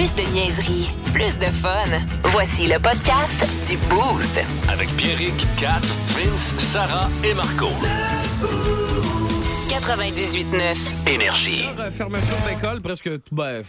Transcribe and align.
Plus 0.00 0.14
de 0.14 0.22
niaiserie, 0.32 0.88
plus 1.12 1.38
de 1.38 1.44
fun. 1.44 1.84
Voici 2.32 2.66
le 2.66 2.78
podcast 2.78 3.46
du 3.68 3.76
Boost. 3.88 4.40
Avec 4.70 4.88
Pierrick, 4.96 5.46
Kat, 5.58 5.82
Vince, 6.16 6.54
Sarah 6.56 7.10
et 7.22 7.34
Marco. 7.34 7.68
98.9. 9.70 11.08
Énergie. 11.08 11.60
Alors, 11.62 11.86
euh, 11.86 11.90
fermeture 11.92 12.36
d'école, 12.44 12.80
presque, 12.80 13.08
ben, 13.30 13.62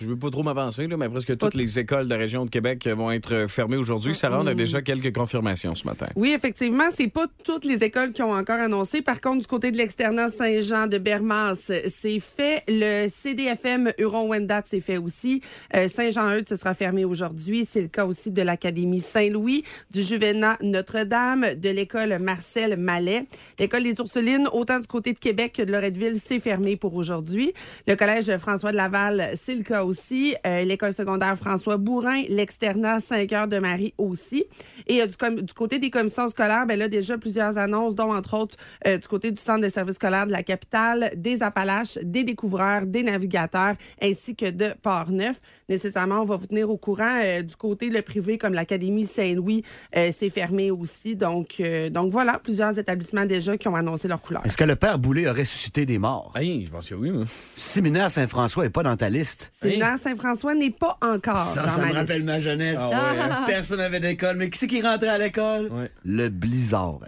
je 0.00 0.06
veux 0.06 0.16
pas 0.16 0.30
trop 0.30 0.42
m'avancer, 0.42 0.86
là, 0.86 0.96
mais 0.96 1.06
presque 1.10 1.36
toutes 1.36 1.54
les 1.54 1.78
écoles 1.78 2.06
de 2.06 2.10
la 2.14 2.16
région 2.16 2.46
de 2.46 2.50
Québec 2.50 2.88
vont 2.88 3.10
être 3.10 3.34
euh, 3.34 3.46
fermées 3.46 3.76
aujourd'hui. 3.76 4.14
Sarah, 4.14 4.40
on 4.40 4.46
a 4.46 4.54
déjà 4.54 4.80
quelques 4.80 5.14
confirmations 5.14 5.74
ce 5.74 5.86
matin. 5.86 6.06
Oui, 6.16 6.32
effectivement, 6.34 6.84
c'est 6.96 7.08
pas 7.08 7.26
toutes 7.44 7.66
les 7.66 7.84
écoles 7.84 8.14
qui 8.14 8.22
ont 8.22 8.30
encore 8.30 8.58
annoncé. 8.58 9.02
Par 9.02 9.20
contre, 9.20 9.40
du 9.40 9.46
côté 9.46 9.70
de 9.70 9.76
l'externat 9.76 10.30
Saint-Jean 10.30 10.86
de 10.86 10.96
Bermas, 10.96 11.56
c'est 11.56 12.20
fait. 12.20 12.62
Le 12.66 13.08
CDFM 13.10 13.92
Huron-Wendat, 13.98 14.62
c'est 14.64 14.80
fait 14.80 14.96
aussi. 14.96 15.42
Euh, 15.76 15.88
Saint-Jean-Eudes, 15.88 16.48
ce 16.48 16.56
sera 16.56 16.72
fermé 16.72 17.04
aujourd'hui. 17.04 17.68
C'est 17.70 17.82
le 17.82 17.88
cas 17.88 18.06
aussi 18.06 18.30
de 18.30 18.40
l'Académie 18.40 19.00
Saint-Louis, 19.00 19.62
du 19.90 20.02
Juvénat 20.02 20.56
Notre-Dame, 20.62 21.52
de 21.54 21.68
l'école 21.68 22.18
Marcel 22.18 22.78
Mallet. 22.78 23.26
L'école 23.58 23.82
des 23.82 23.98
Ursulines, 23.98 24.48
autant 24.50 24.80
du 24.80 24.86
côté 24.86 25.12
de 25.12 25.18
Québec 25.18 25.33
que 25.34 25.62
de 25.62 25.72
Loretteville, 25.72 26.20
c'est 26.24 26.40
fermé 26.40 26.76
pour 26.76 26.94
aujourd'hui. 26.94 27.52
Le 27.86 27.96
collège 27.96 28.36
François 28.38 28.70
de 28.70 28.76
Laval, 28.76 29.32
c'est 29.42 29.54
le 29.54 29.62
cas 29.62 29.84
aussi. 29.84 30.36
Euh, 30.46 30.62
l'école 30.62 30.92
secondaire 30.92 31.36
François 31.36 31.76
Bourrin, 31.76 32.22
l'externat 32.28 33.00
5 33.00 33.32
heures 33.32 33.48
de 33.48 33.58
Marie 33.58 33.94
aussi. 33.98 34.44
Et 34.86 35.02
euh, 35.02 35.06
du 35.06 35.54
côté 35.54 35.78
des 35.78 35.90
commissions 35.90 36.28
scolaires, 36.28 36.66
ben 36.66 36.78
là, 36.78 36.88
déjà 36.88 37.18
plusieurs 37.18 37.58
annonces, 37.58 37.94
dont 37.94 38.12
entre 38.12 38.38
autres 38.38 38.56
euh, 38.86 38.98
du 38.98 39.08
côté 39.08 39.30
du 39.30 39.40
centre 39.40 39.62
de 39.62 39.68
services 39.68 39.96
scolaires 39.96 40.26
de 40.26 40.32
la 40.32 40.42
capitale, 40.42 41.12
des 41.16 41.42
Appalaches, 41.42 41.98
des 42.02 42.24
découvreurs, 42.24 42.86
des 42.86 43.02
navigateurs, 43.02 43.74
ainsi 44.00 44.36
que 44.36 44.50
de 44.50 44.72
Port-Neuf. 44.82 45.40
Nécessairement, 45.68 46.20
on 46.20 46.24
va 46.24 46.36
vous 46.36 46.46
tenir 46.46 46.68
au 46.70 46.76
courant. 46.76 47.20
Euh, 47.22 47.42
du 47.42 47.56
côté 47.56 47.88
le 47.90 48.02
privé, 48.02 48.38
comme 48.38 48.52
l'Académie 48.54 49.06
Saint-Louis, 49.06 49.62
euh, 49.96 50.10
c'est 50.16 50.28
fermé 50.28 50.70
aussi. 50.70 51.16
Donc, 51.16 51.56
euh, 51.60 51.88
donc 51.90 52.12
voilà, 52.12 52.38
plusieurs 52.38 52.78
établissements 52.78 53.24
déjà 53.24 53.56
qui 53.56 53.68
ont 53.68 53.74
annoncé 53.76 54.08
leur 54.08 54.20
couleur. 54.20 54.42
Est-ce 54.44 54.56
que 54.56 54.64
le 54.64 54.76
père 54.76 54.98
Boulay 54.98 55.26
a 55.26 55.32
ressuscité 55.32 55.86
des 55.86 55.98
morts? 55.98 56.32
Hey, 56.36 56.64
je 56.64 56.70
pense 56.70 56.88
que 56.88 56.94
oui, 56.94 57.10
moi. 57.10 57.24
Séminaire 57.56 58.10
Saint-François 58.10 58.64
n'est 58.64 58.70
pas 58.70 58.82
dans 58.82 58.96
ta 58.96 59.08
liste. 59.08 59.52
Séminaire 59.60 59.96
Saint-François 60.02 60.54
n'est 60.54 60.70
pas 60.70 60.98
encore 61.00 61.38
Ça, 61.38 61.62
dans 61.62 61.68
ça 61.68 61.76
ma 61.78 61.82
me 61.82 61.88
liste. 61.88 61.96
rappelle 61.98 62.24
ma 62.24 62.40
jeunesse. 62.40 62.78
Ah 62.80 63.44
Personne 63.46 63.78
n'avait 63.78 64.00
d'école. 64.00 64.36
Mais 64.36 64.50
qui 64.50 64.58
c'est 64.58 64.66
qui 64.66 64.82
rentrait 64.82 65.08
à 65.08 65.18
l'école? 65.18 65.70
Ouais. 65.72 65.90
Le 66.04 66.28
blizzard. 66.28 66.98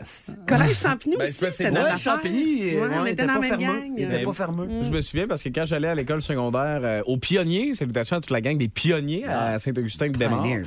Collège 0.47 0.77
Champigny 0.81 1.17
Ben, 1.19 1.29
aussi, 1.29 1.45
c'était 1.51 1.71
notre 1.71 1.91
Ouais. 1.93 1.97
Champigny, 1.97 2.77
Ouais, 2.77 2.83
euh, 2.83 2.89
on 3.01 3.07
était 3.07 3.27
dans 3.27 3.35
la 3.35 3.39
même 3.41 3.49
fermeux. 3.49 3.67
gang. 3.67 3.93
Il 3.97 4.05
était 4.05 4.23
Euh, 4.23 4.25
pas 4.25 4.33
fermeux. 4.33 4.69
Je 4.83 4.91
me 4.91 5.01
souviens 5.01 5.27
parce 5.27 5.43
que 5.43 5.49
quand 5.51 5.65
j'allais 5.65 5.89
à 5.89 5.95
l'école 5.95 6.23
secondaire, 6.23 6.81
euh, 6.83 7.03
aux 7.07 7.17
pionniers, 7.17 7.75
salutations 7.75 8.17
à 8.17 8.21
toute 8.21 8.31
la 8.31 8.41
gang 8.49 8.59
des 8.59 8.69
pionniers 8.69 9.25
à 9.27 9.59
Saint-Augustin 9.59 10.09
de. 10.09 10.63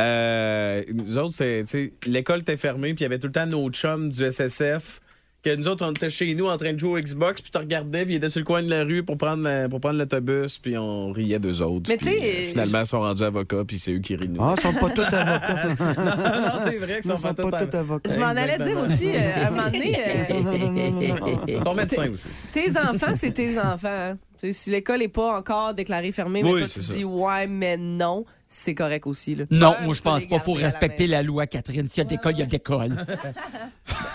Euh, 0.00 0.82
nous 0.92 1.18
autres, 1.18 1.34
c'est, 1.34 1.64
l'école 2.06 2.40
était 2.40 2.56
fermée, 2.56 2.94
puis 2.94 3.00
il 3.00 3.02
y 3.02 3.06
avait 3.06 3.18
tout 3.18 3.28
le 3.28 3.32
temps 3.32 3.46
nos 3.46 3.70
chums 3.70 4.08
du 4.08 4.24
SSF. 4.30 5.00
Que 5.44 5.54
nous 5.56 5.68
autres, 5.68 5.84
on 5.86 5.90
était 5.90 6.08
chez 6.08 6.34
nous 6.34 6.46
en 6.46 6.56
train 6.56 6.72
de 6.72 6.78
jouer 6.78 7.00
au 7.00 7.02
Xbox, 7.02 7.42
puis 7.42 7.50
tu 7.50 7.58
regardais, 7.58 8.06
puis 8.06 8.14
ils 8.14 8.16
étaient 8.16 8.30
sur 8.30 8.38
le 8.40 8.46
coin 8.46 8.62
de 8.62 8.70
la 8.70 8.82
rue 8.82 9.02
pour 9.02 9.18
prendre, 9.18 9.42
la- 9.42 9.68
pour 9.68 9.78
prendre 9.78 9.98
l'autobus, 9.98 10.56
puis 10.58 10.78
on 10.78 11.12
riait 11.12 11.38
d'eux 11.38 11.60
autres. 11.60 11.90
Mais 11.90 11.98
puis, 11.98 12.06
tu 12.06 12.12
sais, 12.12 12.18
euh, 12.22 12.46
finalement, 12.46 12.80
ils 12.80 12.86
sont 12.86 13.00
rendus 13.00 13.22
avocats, 13.24 13.62
puis 13.66 13.78
c'est 13.78 13.92
eux 13.92 13.98
qui 13.98 14.16
rient 14.16 14.28
de 14.28 14.32
nous. 14.32 14.42
Ah, 14.42 14.54
ils 14.56 14.62
sont 14.62 14.72
pas 14.72 14.88
tous 14.88 15.02
avocats. 15.02 15.74
non, 16.48 16.58
c'est 16.58 16.76
vrai 16.78 17.00
qu'ils 17.02 17.10
Ils 17.10 17.18
sont, 17.18 17.18
sont 17.18 17.34
pas 17.34 17.66
tous 17.66 17.76
avocats. 17.76 18.10
Je 18.10 18.18
m'en 18.18 18.26
allais 18.28 18.56
dire 18.56 18.78
aussi, 18.78 19.08
euh, 19.14 19.44
à 19.44 19.46
un 19.48 19.50
moment 19.50 19.70
donné, 19.70 19.94
euh, 19.98 21.36
Ils 21.46 21.62
sont 21.62 21.74
médecins 21.74 22.10
aussi. 22.14 22.28
tes 22.50 22.70
enfants, 22.78 23.12
c'est 23.14 23.32
tes 23.32 23.58
enfants. 23.58 24.16
Si 24.52 24.70
l'école 24.70 24.98
n'est 25.00 25.08
pas 25.08 25.36
encore 25.38 25.74
déclarée 25.74 26.12
fermée, 26.12 26.42
mais 26.42 26.52
Oui, 26.52 26.58
toi, 26.60 26.68
tu 26.68 26.82
ça. 26.82 26.94
dis 26.94 27.04
ouais, 27.04 27.46
mais 27.46 27.76
non, 27.76 28.24
c'est 28.54 28.74
correct 28.74 29.06
aussi. 29.06 29.34
Là. 29.34 29.44
Non, 29.50 29.74
moi 29.82 29.88
tu 29.94 29.96
je 29.98 30.02
pense 30.02 30.26
pas. 30.26 30.38
Faut 30.38 30.56
la 30.56 30.66
respecter 30.66 31.06
la 31.06 31.22
loi, 31.22 31.46
Catherine. 31.46 31.88
S'il 31.88 32.02
y 32.02 32.06
a 32.06 32.08
d'école, 32.08 32.34
il 32.34 32.40
y 32.40 32.42
a 32.42 32.46
d'école. 32.46 32.96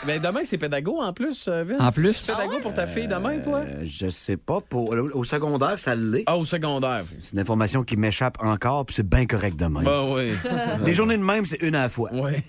Ben, 0.07 0.21
demain, 0.23 0.41
c'est 0.45 0.57
pédago 0.57 0.99
en 1.01 1.11
plus, 1.13 1.47
euh, 1.47 1.63
Vince. 1.65 1.81
En 1.81 1.91
plus? 1.91 2.13
C'est 2.13 2.31
pédago 2.35 2.59
pour 2.61 2.73
ta 2.73 2.87
fille 2.87 3.07
demain, 3.07 3.39
toi? 3.39 3.59
Euh, 3.59 3.81
je 3.83 4.07
sais 4.07 4.37
pas. 4.37 4.61
Pour, 4.61 4.89
au 5.13 5.23
secondaire, 5.23 5.77
ça 5.77 5.93
l'est. 5.95 6.23
Ah, 6.25 6.37
au 6.37 6.45
secondaire. 6.45 7.03
C'est 7.19 7.33
une 7.33 7.39
information 7.39 7.83
qui 7.83 7.97
m'échappe 7.97 8.37
encore, 8.41 8.85
puis 8.85 8.95
c'est 8.95 9.07
bien 9.07 9.25
correct 9.25 9.57
de 9.59 9.65
même. 9.65 9.83
Ben 9.83 10.03
oui. 10.13 10.31
Des 10.85 10.93
journées 10.93 11.17
de 11.17 11.23
même, 11.23 11.45
c'est 11.45 11.61
une 11.61 11.75
à 11.75 11.81
la 11.83 11.89
fois. 11.89 12.09
Ouais. 12.19 12.43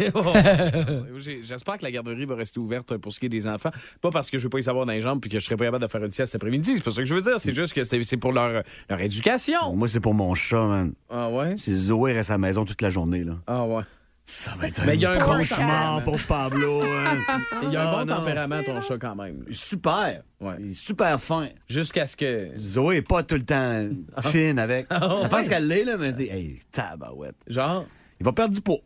J'ai- 1.18 1.40
J'espère 1.42 1.78
que 1.78 1.84
la 1.84 1.90
garderie 1.90 2.24
va 2.24 2.34
rester 2.36 2.60
ouverte 2.60 2.96
pour 2.98 3.12
ce 3.12 3.20
qui 3.20 3.26
est 3.26 3.30
des 3.30 3.46
enfants. 3.46 3.70
Pas 4.00 4.10
parce 4.10 4.30
que 4.30 4.38
je 4.38 4.44
veux 4.44 4.48
pas 4.50 4.58
y 4.58 4.62
savoir 4.62 4.86
dans 4.86 4.92
les 4.92 5.00
jambes 5.00 5.20
puis 5.20 5.30
que 5.30 5.38
je 5.38 5.44
serais 5.44 5.56
pas 5.56 5.64
capable 5.64 5.84
de 5.84 5.90
faire 5.90 6.04
une 6.04 6.10
sieste 6.10 6.32
cet 6.32 6.42
après-midi. 6.42 6.72
C'est 6.76 6.84
pas 6.84 6.90
ça 6.90 6.98
que 7.02 7.04
je 7.04 7.14
veux 7.14 7.22
dire. 7.22 7.38
C'est 7.38 7.54
juste 7.54 7.72
que 7.72 7.84
c'est 7.84 8.02
c'est 8.02 8.16
pour 8.16 8.32
leur, 8.32 8.62
leur 8.88 9.00
éducation. 9.00 9.74
Moi, 9.74 9.88
c'est 9.88 10.00
pour 10.00 10.14
mon 10.14 10.34
chat, 10.34 10.62
man. 10.64 10.92
Ah 11.08 11.28
ouais? 11.30 11.54
Zoé 11.80 12.12
reste 12.12 12.30
à 12.30 12.34
la 12.34 12.38
maison 12.38 12.64
toute 12.64 12.80
la 12.82 12.90
journée, 12.90 13.24
là. 13.24 13.34
Ah 13.46 13.64
ouais. 13.64 13.82
Ça 14.24 14.52
va 14.58 14.68
être 14.68 14.84
Mais 14.86 14.94
il 14.94 15.00
y 15.00 15.06
a 15.06 15.12
un 15.12 15.18
bon 15.18 15.38
cauchemar 15.38 16.04
pour 16.04 16.16
Pablo. 16.28 16.82
hein. 16.84 17.18
Il 17.64 17.72
y 17.72 17.76
a 17.76 17.82
un 17.82 17.92
Ah, 17.92 18.04
bon 18.04 18.14
tempérament, 18.14 18.62
ton 18.64 18.80
chat, 18.80 18.96
quand 18.98 19.16
même. 19.16 19.44
Super. 19.50 20.22
Ouais. 20.40 20.54
Il 20.60 20.70
est 20.70 20.74
super 20.74 21.20
fin. 21.20 21.48
Jusqu'à 21.68 22.06
ce 22.06 22.14
que. 22.16 22.50
Zoé 22.56 22.96
est 22.98 23.02
pas 23.02 23.24
tout 23.24 23.34
le 23.34 23.42
temps 23.42 23.88
fine 24.20 24.60
avec. 24.60 24.86
Ah, 24.90 25.20
Je 25.24 25.28
pense 25.28 25.48
qu'elle 25.48 25.66
l'est, 25.66 25.82
là, 25.84 25.96
mais 25.96 26.08
elle 26.08 26.14
dit 26.14 26.28
Hey, 26.28 26.60
tabarouette. 26.70 27.34
Genre, 27.48 27.84
Il 28.20 28.24
va 28.24 28.32
perdre 28.32 28.54
du 28.54 28.60
poids. 28.60 28.78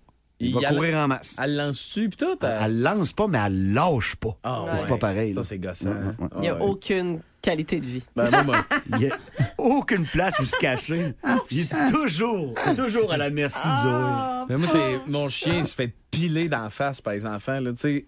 Il, 0.45 0.51
Il 0.51 0.55
va 0.55 0.69
courir 0.73 0.97
en 0.99 1.09
masse. 1.09 1.37
elle 1.43 1.57
lance-tu 1.57 2.09
pis 2.09 2.17
tout? 2.17 2.39
Elle... 2.43 2.59
Elle 2.65 2.83
lance 2.83 3.13
pas, 3.13 3.27
mais 3.27 3.39
elle 3.45 3.73
lâche 3.73 4.17
pas. 4.17 4.37
Ah, 4.45 4.65
C'est 4.77 4.83
ouais. 4.83 4.87
pas 4.89 4.99
pareil. 4.99 5.33
Ça, 5.35 5.45
c'est 5.45 5.59
gossant. 5.59 5.91
Ouais, 5.91 5.95
ouais, 5.97 6.05
ouais. 6.21 6.29
Il 6.37 6.41
n'y 6.41 6.49
a 6.49 6.53
Ah, 6.55 6.57
ouais. 6.63 6.69
aucune 6.71 7.21
qualité 7.43 7.81
de 7.81 7.87
vie. 7.87 8.05
Ben, 8.17 8.31
moi, 8.31 8.43
moi, 8.43 8.67
Il 8.99 9.03
y 9.03 9.11
a 9.11 9.17
aucune 9.59 10.05
place 10.07 10.39
où 10.39 10.45
se 10.45 10.57
cacher. 10.57 11.15
Il 11.51 11.61
est 11.61 11.91
toujours, 11.93 12.55
toujours 12.77 13.13
à 13.13 13.17
la 13.17 13.31
merci 13.31 13.67
de 13.69 13.77
Zoé. 13.83 14.45
Mais 14.49 14.57
moi, 14.57 14.69
c'est 14.69 15.01
mon 15.07 15.29
chien, 15.29 15.59
il 15.59 15.67
se 15.67 15.75
fait 15.75 15.93
piler 16.11 16.49
d'en 16.49 16.71
face 16.71 17.01
par 17.01 17.13
les 17.15 17.27
enfants. 17.27 17.61
Là, 17.61 17.73
tu 17.73 17.77
sais. 17.79 18.07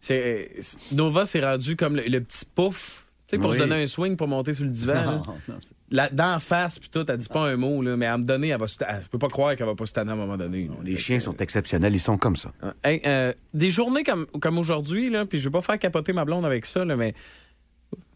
c'est, 0.00 0.50
c'est- 0.60 0.78
Nova 0.92 1.24
s'est 1.26 1.44
rendu 1.44 1.76
comme 1.76 1.96
le, 1.96 2.02
le 2.04 2.20
petit 2.20 2.44
pouf. 2.44 3.01
Tu 3.32 3.36
sais, 3.38 3.40
pour 3.40 3.50
Oui. 3.50 3.58
se 3.58 3.62
donner 3.64 3.82
un 3.82 3.86
swing 3.86 4.16
pour 4.16 4.28
monter 4.28 4.52
sur 4.52 4.64
le 4.64 4.70
divan. 4.70 4.92
là. 4.94 5.04
Non, 5.04 5.22
non, 5.48 5.54
c'est- 5.60 5.74
La, 5.90 6.08
d'en 6.10 6.38
face, 6.38 6.78
puis 6.78 6.90
tout, 6.90 7.04
elle 7.08 7.16
dit 7.16 7.28
pas 7.28 7.48
un 7.48 7.56
mot, 7.56 7.80
là, 7.80 7.96
mais 7.96 8.04
à 8.06 8.18
me 8.18 8.24
donner, 8.24 8.48
elle 8.48 8.58
va 8.60 8.66
Je 8.66 9.08
peux 9.10 9.18
pas 9.18 9.28
croire 9.28 9.56
qu'elle 9.56 9.66
va 9.66 9.74
pas 9.74 9.86
se 9.86 9.92
tanner 9.94 10.10
à 10.10 10.14
un 10.14 10.16
moment 10.16 10.36
donné. 10.36 10.68
Les 10.84 10.96
chiens 10.96 11.18
sont 11.18 11.36
exceptionnels, 11.38 11.94
ils 11.94 12.00
sont 12.00 12.18
comme 12.18 12.36
ça. 12.36 12.52
Euh, 12.62 12.72
hey, 12.84 13.00
euh, 13.06 13.32
des 13.54 13.70
journées 13.70 14.04
comme, 14.04 14.26
comme 14.26 14.58
aujourd'hui, 14.58 15.08
là, 15.10 15.24
puis 15.24 15.38
je 15.38 15.44
veux 15.44 15.50
pas 15.50 15.62
faire 15.62 15.78
capoter 15.78 16.12
ma 16.12 16.24
blonde 16.26 16.44
avec 16.44 16.66
ça, 16.66 16.84
là, 16.84 16.94
mais. 16.94 17.14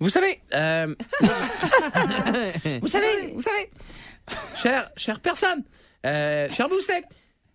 Vous 0.00 0.08
savez. 0.10 0.40
euh, 0.54 0.94
vous 2.82 2.88
savez, 2.88 3.32
vous 3.34 3.40
savez. 3.40 3.70
Chère, 4.56 4.90
chère 4.96 5.20
personne, 5.20 5.62
euh, 6.04 6.48
cher 6.50 6.68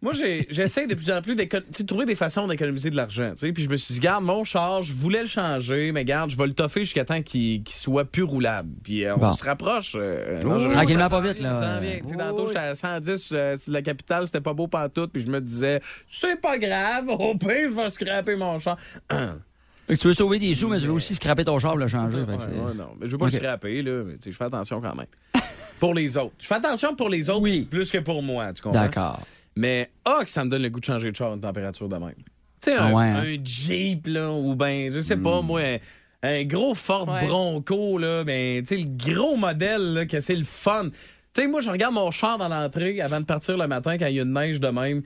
moi, 0.02 0.14
j'essaie 0.50 0.88
de 0.88 0.96
plus 0.96 1.12
en 1.12 1.22
plus 1.22 1.36
de 1.36 1.84
trouver 1.86 2.06
des 2.06 2.16
façons 2.16 2.48
d'économiser 2.48 2.90
de 2.90 2.96
l'argent. 2.96 3.34
Puis 3.40 3.64
je 3.64 3.70
me 3.70 3.78
suis 3.78 3.94
dit, 3.96 4.00
garde, 4.00 4.24
mon 4.24 4.44
char, 4.44 4.82
je 4.82 4.94
voulais 4.94 5.22
le 5.22 5.28
changer, 5.28 5.92
mais 5.92 6.04
garde, 6.06 6.32
je 6.32 6.38
vais 6.38 6.48
le 6.48 6.54
toffer 6.54 6.82
jusqu'à 6.84 7.06
temps 7.06 7.22
qu'il 7.22 7.62
soit 7.70 8.06
plus 8.06 8.24
roulable. 8.24 8.70
Puis 8.84 9.06
euh, 9.06 9.16
on 9.16 9.20
Bon. 9.20 9.34
se 9.34 9.44
rapproche. 9.46 9.94
euh, 9.96 10.42
je- 10.42 10.70
Tranquillement, 10.70 11.10
pas 11.10 11.22
vite, 11.22 11.40
là. 11.40 11.56
s'en 11.56 11.80
vient. 11.80 12.00
Tantôt, 12.18 12.48
j'étais 12.48 12.60
à 12.60 12.74
110 12.76 13.30
euh, 13.32 13.56
sur 13.56 13.72
la 13.74 13.82
capitale, 13.84 14.26
c'était 14.26 14.42
pas 14.42 14.54
beau 14.54 14.68
pantoute, 14.68 15.12
puis 15.14 15.22
je 15.22 15.30
me 15.30 15.40
disais, 15.40 15.82
c'est 16.08 16.40
pas 16.42 16.58
grave, 16.58 17.08
au 17.20 17.36
pire, 17.36 17.70
je 17.70 17.76
vais 17.76 17.90
scraper 17.90 18.36
mon 18.36 18.58
char. 18.60 18.78
Hein. 19.10 19.38
Tu 19.88 20.08
veux 20.08 20.14
sauver 20.14 20.40
des 20.40 20.56
sous, 20.56 20.70
mais 20.70 20.80
tu 20.80 20.86
veux 20.86 20.94
aussi 20.94 21.16
scraper 21.16 21.44
ton 21.44 21.60
char 21.60 21.72
pour 21.72 21.80
le 21.80 21.88
changer. 21.88 22.16
Ouais, 22.22 22.24
ouais, 22.34 22.74
non, 22.76 22.92
mais 22.98 23.08
je 23.08 23.12
veux 23.12 23.18
pas 23.18 23.26
le 23.26 23.32
scraper, 23.32 23.82
là, 23.82 24.04
mais 24.06 24.14
tu 24.14 24.24
sais, 24.24 24.32
je 24.32 24.38
fais 24.38 24.46
attention 24.46 24.80
quand 24.80 24.96
même. 24.96 25.06
pour 25.82 25.94
les 25.94 26.16
autres. 26.18 26.32
Je 26.40 26.46
fais 26.48 26.56
attention 26.56 26.96
pour 26.96 27.10
les 27.10 27.30
autres 27.30 27.42
Oui. 27.42 27.68
plus 27.70 27.92
que 27.92 27.98
pour 27.98 28.24
moi, 28.24 28.54
tu 28.54 28.62
comprends? 28.62 28.80
D'accord. 28.82 29.20
Mais, 29.56 29.92
ah, 30.06 30.20
que 30.24 30.30
ça 30.30 30.44
me 30.46 30.50
donne 30.50 30.62
le 30.62 30.70
goût 30.70 30.80
de 30.80 30.86
changer 30.86 31.12
de 31.12 31.16
char 31.16 31.32
à 31.32 31.36
une 31.36 31.42
température 31.42 31.90
de 31.90 31.96
même. 31.98 32.14
Tu 32.64 32.72
sais, 32.72 32.78
Ah 32.78 32.86
un, 32.86 32.94
ouais, 32.94 33.04
hein? 33.04 33.24
un 33.26 33.44
Jeep, 33.44 34.08
là, 34.08 34.32
ou 34.32 34.56
ben, 34.56 34.92
je 34.92 35.02
sais 35.02 35.16
Hmm. 35.16 35.24
pas, 35.24 35.42
moi, 35.42 35.62
un, 35.62 35.78
un 36.24 36.44
gros 36.46 36.74
Ford 36.76 37.08
Ouais. 37.10 37.26
Bronco, 37.26 37.98
là, 37.98 38.24
ben, 38.24 38.62
tu 38.64 38.68
sais, 38.68 38.78
le 38.78 38.86
gros 39.14 39.36
modèle, 39.36 39.94
là, 39.94 40.06
que 40.06 40.20
c'est 40.20 40.36
le 40.36 40.44
fun. 40.46 40.90
Tu 41.34 41.42
sais, 41.42 41.48
moi, 41.48 41.60
je 41.60 41.70
regarde 41.72 41.94
mon 41.94 42.12
char 42.12 42.38
dans 42.38 42.48
l'entrée 42.50 43.02
avant 43.02 43.20
de 43.20 43.26
partir 43.26 43.58
le 43.58 43.68
matin 43.68 43.98
quand 43.98 44.08
il 44.08 44.16
y 44.16 44.20
a 44.20 44.24
une 44.24 44.34
neige 44.34 44.60
de 44.60 44.68
même, 44.68 45.02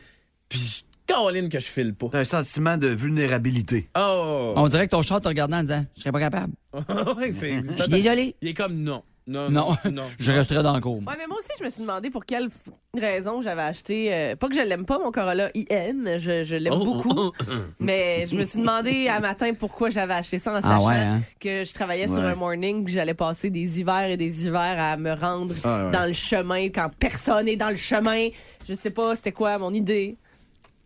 puis 0.49 0.83
Caroline 1.07 1.49
que 1.49 1.59
je 1.59 1.67
file 1.67 1.93
pas. 1.93 2.07
T'as 2.11 2.19
un 2.19 2.23
sentiment 2.23 2.77
de 2.77 2.87
vulnérabilité. 2.87 3.89
Oh! 3.97 4.53
On 4.55 4.67
dirait 4.67 4.85
que 4.87 4.91
ton 4.91 5.03
chat 5.03 5.19
te 5.19 5.27
regardant 5.27 5.57
en 5.57 5.61
disant 5.63 5.85
Je 5.95 6.01
serais 6.01 6.11
pas 6.11 6.19
capable. 6.19 6.53
ouais, 7.17 7.31
c'est. 7.31 7.63
Je 7.63 7.81
suis 7.83 7.89
désolé. 7.91 8.35
Il 8.41 8.49
est 8.49 8.53
comme 8.55 8.75
non. 8.75 9.03
Non, 9.27 9.49
Non. 9.49 9.75
non, 9.85 9.91
non. 9.91 10.03
Je 10.19 10.31
resterai 10.31 10.61
dans 10.61 10.75
le 10.75 10.81
cours. 10.81 11.01
moi. 11.01 11.13
Ouais, 11.13 11.17
mais 11.19 11.27
moi 11.27 11.37
aussi, 11.39 11.49
je 11.59 11.63
me 11.63 11.69
suis 11.69 11.81
demandé 11.81 12.09
pour 12.11 12.25
quelle 12.25 12.47
f- 12.47 12.99
raison 12.99 13.41
j'avais 13.41 13.63
acheté. 13.63 14.13
euh, 14.13 14.35
pas 14.35 14.47
que 14.47 14.53
je 14.55 14.61
l'aime 14.61 14.85
pas, 14.85 14.99
mon 14.99 15.11
Corolla 15.11 15.49
IN, 15.55 16.19
je, 16.19 16.43
je 16.43 16.55
l'aime 16.55 16.73
Oh, 16.75 16.85
beaucoup. 16.85 17.11
oh, 17.15 17.31
oh. 17.39 17.43
Mais 17.79 18.27
je 18.27 18.35
me 18.35 18.45
suis 18.45 18.59
demandé 18.59 19.07
à 19.07 19.19
matin 19.19 19.51
pourquoi 19.53 19.89
j'avais 19.89 20.13
acheté 20.13 20.37
ça 20.37 20.51
en 20.51 20.55
Ah 20.57 20.61
sachant 20.61 20.87
ouais, 20.87 20.95
hein? 20.95 21.21
que 21.39 21.63
je 21.63 21.73
travaillais 21.73 22.07
sur 22.07 22.17
Ouais. 22.17 22.23
un 22.25 22.35
morning, 22.35 22.85
que 22.85 22.91
j'allais 22.91 23.15
passer 23.15 23.49
des 23.49 23.79
hivers 23.79 24.09
et 24.11 24.17
des 24.17 24.45
hivers 24.45 24.79
à 24.79 24.95
me 24.97 25.11
rendre 25.13 25.55
Ah 25.63 25.85
ouais. 25.85 25.91
dans 25.91 26.05
le 26.05 26.13
chemin 26.13 26.65
quand 26.69 26.89
personne 26.99 27.47
est 27.47 27.55
dans 27.57 27.69
le 27.69 27.75
chemin. 27.75 28.27
Je 28.69 28.73
sais 28.75 28.91
pas 28.91 29.15
c'était 29.15 29.31
quoi 29.31 29.57
mon 29.57 29.73
idée. 29.73 30.17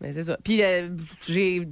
Mais 0.00 0.14
c'est 0.14 0.24
ça. 0.24 0.38
Puis 0.42 0.62
euh, 0.64 0.88
j'ai 1.28 1.68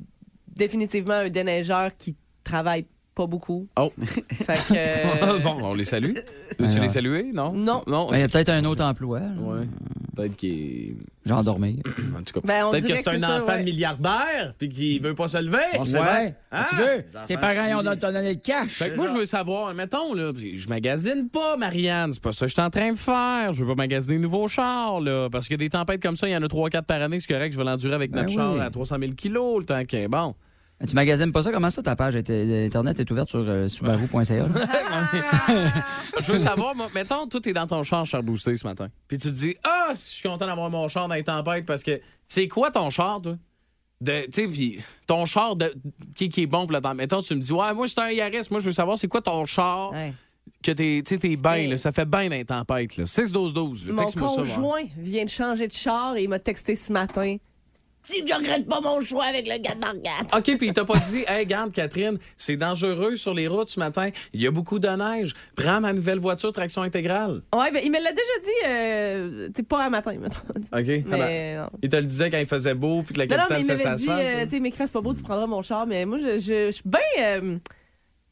définitivement 0.55 1.14
un 1.14 1.31
déneigeur 1.31 1.97
qui 1.97 2.17
travaille 2.44 2.85
pas 3.19 3.26
beaucoup. 3.26 3.67
Oh. 3.76 3.91
Fait 4.31 4.55
que. 4.69 4.75
euh, 4.75 5.38
bon, 5.43 5.56
on 5.61 5.75
les 5.75 5.85
salue. 5.85 6.15
Tu 6.56 6.65
Alors. 6.65 6.81
les 6.82 6.88
saluer, 6.88 7.31
non? 7.35 7.53
Non. 7.53 7.82
Non? 7.87 8.06
Ben, 8.09 8.17
Il 8.19 8.20
y 8.20 8.23
a 8.23 8.29
peut-être 8.29 8.49
un 8.50 8.65
autre 8.65 8.85
emploi. 8.85 9.19
Ouais. 9.41 9.67
Peut-être 10.15 10.37
qu'il 10.37 10.94
Genre 11.26 11.43
dormir. 11.43 11.75
est. 11.85 11.88
En 12.19 12.23
tout 12.23 12.41
cas. 12.41 12.47
Ben, 12.47 12.70
Peut-être 12.70 12.87
que 12.87 12.97
c'est 12.97 13.09
un 13.09 13.20
ça, 13.20 13.37
enfant 13.38 13.47
ouais. 13.56 13.65
milliardaire 13.65 14.55
puis 14.56 14.69
qu'il 14.69 15.03
veut 15.03 15.15
pas 15.15 15.26
se 15.29 15.38
lever. 15.38 15.59
On 15.79 15.85
sait 15.85 16.00
bien. 16.00 16.15
Ouais. 16.15 16.35
Ah, 16.53 16.67
tu 16.70 16.76
veux? 16.76 16.97
les 16.99 17.05
Ses 17.26 17.37
parents 17.37 17.67
ils 17.69 17.75
ont 17.75 17.82
donné 17.82 18.35
le 18.35 18.41
cash. 18.41 18.70
Fait 18.79 18.91
que 18.91 18.97
moi, 18.97 19.06
je 19.09 19.12
veux 19.19 19.26
savoir, 19.26 19.75
mettons, 19.75 20.14
là, 20.14 20.31
je 20.37 20.69
magasine 20.69 21.29
pas, 21.29 21.56
Marianne. 21.56 22.12
C'est 22.12 22.23
pas 22.23 22.32
ça 22.32 22.47
que 22.47 22.50
je 22.50 22.55
suis 22.55 22.62
en 22.62 22.71
train 22.71 22.93
de 22.93 22.99
faire. 22.99 23.53
Je 23.53 23.64
veux 23.64 23.69
pas 23.75 23.82
magasiner 23.82 24.17
de 24.17 24.23
nouveaux 24.23 24.47
chars, 24.49 25.00
là. 25.00 25.29
Parce 25.31 25.49
que 25.49 25.56
des 25.56 25.69
tempêtes 25.71 26.00
comme 26.03 26.17
ça, 26.17 26.29
il 26.29 26.32
y 26.32 26.37
en 26.37 26.43
a 26.43 26.47
3-4 26.47 26.82
par 26.82 27.03
année. 27.03 27.19
C'est 27.21 27.32
correct, 27.32 27.53
je 27.53 27.59
vais 27.59 27.64
l'endurer 27.64 27.94
avec 27.94 28.11
Ben 28.12 28.23
notre 28.23 28.31
oui. 28.31 28.37
char 28.37 28.61
à 28.61 28.71
300 28.71 28.97
000 29.00 29.12
kilos, 29.12 29.59
le 29.61 29.64
temps 29.67 29.85
que. 29.85 30.06
Bon. 30.06 30.35
Tu 30.86 30.94
magasines 30.94 31.32
pas 31.32 31.42
ça? 31.42 31.50
Comment 31.50 31.70
ça, 31.70 31.82
ta 31.82 31.96
page 31.96 32.14
était- 32.14 32.66
Internet 32.66 33.00
est 33.00 33.10
ouverte 33.10 33.28
sur 33.30 33.40
euh, 33.40 33.66
subaru.ca? 33.66 34.46
Je 36.20 36.32
veux 36.32 36.38
savoir, 36.38 36.75
moi, 36.75 36.88
mettons, 36.94 37.26
tout 37.26 37.46
est 37.48 37.52
dans 37.52 37.66
ton 37.66 37.82
char, 37.82 38.06
char 38.06 38.22
boosté 38.22 38.56
ce 38.56 38.66
matin. 38.66 38.88
Puis 39.08 39.19
tu 39.19 39.28
te 39.28 39.34
dis, 39.34 39.56
ah, 39.64 39.90
je 39.94 39.98
suis 40.00 40.28
content 40.28 40.46
d'avoir 40.46 40.70
mon 40.70 40.88
char 40.88 41.08
dans 41.08 41.14
les 41.14 41.25
tempêtes 41.25 41.66
parce 41.66 41.82
que 41.82 42.00
c'est 42.26 42.46
quoi 42.48 42.70
ton 42.70 42.90
char, 42.90 43.20
toi? 43.20 43.36
De, 44.00 44.26
tu 44.26 44.28
sais, 44.32 44.46
puis 44.46 44.78
ton 45.08 45.26
char 45.26 45.56
de, 45.56 45.75
qui, 46.14 46.28
qui 46.28 46.42
est 46.42 46.46
bon 46.46 46.62
pour 46.66 46.72
le 46.72 46.80
temps. 46.80 46.94
Mettons, 46.94 47.20
tu 47.20 47.34
me 47.34 47.40
dis, 47.40 47.52
ouais, 47.52 47.75
moi, 47.75 47.86
c'est 47.88 47.98
un 48.00 48.10
Yaris. 48.10 48.46
Moi, 48.50 48.60
je 48.60 48.66
veux 48.66 48.72
savoir, 48.72 48.96
c'est 48.96 49.08
quoi 49.08 49.20
ton 49.20 49.44
char 49.46 49.90
ouais. 49.92 50.12
que 50.62 50.70
t'es, 50.70 51.02
tu 51.04 51.14
sais, 51.14 51.19
t'es 51.19 51.34
bien, 51.34 51.66
là, 51.69 51.76
ça 51.76 51.90
fait 51.90 52.04
bien 52.08 52.28
dans 52.28 52.36
les 52.36 52.44
tempêtes, 52.44 52.96
là. 52.96 53.04
6-12-12, 53.04 53.86
là. 53.88 53.92
Mon 53.94 53.98
Texte-moi 53.98 54.28
ça, 54.28 54.42
voir. 54.42 54.54
conjoint 54.56 54.82
vient 54.96 55.25
de 55.25 55.30
changer 55.30 55.66
de 55.66 55.72
char 55.72 56.14
et 56.16 56.22
il 56.22 56.28
m'a 56.28 56.38
texté 56.38 56.76
ce 56.76 56.92
matin. 56.92 57.36
Si 58.03 58.25
je 58.27 58.33
regrette 58.35 58.67
pas 58.67 58.81
mon 58.81 59.00
choix 59.00 59.27
avec 59.27 59.47
le 59.47 59.59
gars 59.59 59.75
de 59.75 59.81
Margat. 59.81 60.37
OK, 60.37 60.56
puis 60.56 60.69
il 60.69 60.73
t'a 60.73 60.85
pas 60.85 60.99
dit, 60.99 61.25
hey, 61.29 61.45
garde, 61.45 61.73
Catherine, 61.73 62.19
c'est 62.37 62.56
dangereux 62.56 63.17
sur 63.17 63.35
les 63.35 63.49
routes 63.49 63.69
ce 63.69 63.79
matin. 63.79 64.11
Il 64.33 64.41
y 64.41 64.47
a 64.47 64.50
beaucoup 64.50 64.79
de 64.79 64.89
neige. 64.89 65.35
Prends 65.56 65.81
ma 65.81 65.93
nouvelle 65.93 66.19
voiture 66.19 66.53
traction 66.53 66.83
intégrale. 66.83 67.43
Ouais, 67.55 67.71
ben, 67.71 67.83
il 67.85 67.91
me 67.91 68.03
l'a 68.03 68.12
déjà 68.12 68.23
dit, 68.43 68.67
euh, 68.67 69.47
tu 69.49 69.53
sais, 69.56 69.62
pas 69.62 69.85
un 69.85 69.91
matin, 69.91 70.15
mettons. 70.19 70.39
OK? 70.49 71.05
Mais, 71.06 71.56
non. 71.56 71.69
Il 71.83 71.89
te 71.91 71.97
le 71.97 72.05
disait 72.05 72.31
quand 72.31 72.39
il 72.39 72.47
faisait 72.47 72.75
beau 72.75 73.03
puis 73.03 73.15
que 73.15 73.19
la 73.21 73.27
Non, 73.27 73.37
non, 73.37 73.45
mais 73.50 73.56
capitale 73.56 73.77
il 73.79 73.85
m'avait 73.85 73.97
dit, 73.97 74.09
euh, 74.11 74.45
tu 74.45 74.50
sais, 74.50 74.61
mais 74.61 74.71
qu'il 74.71 74.79
fasse 74.79 74.91
pas 74.91 75.00
beau, 75.00 75.12
tu 75.12 75.23
prendras 75.23 75.47
mon 75.47 75.61
char. 75.62 75.87
Mais 75.87 76.06
moi, 76.06 76.19
je, 76.19 76.39
je, 76.39 76.67
je 76.67 76.71
suis 76.71 76.83
bien. 76.87 77.00
Euh, 77.21 77.59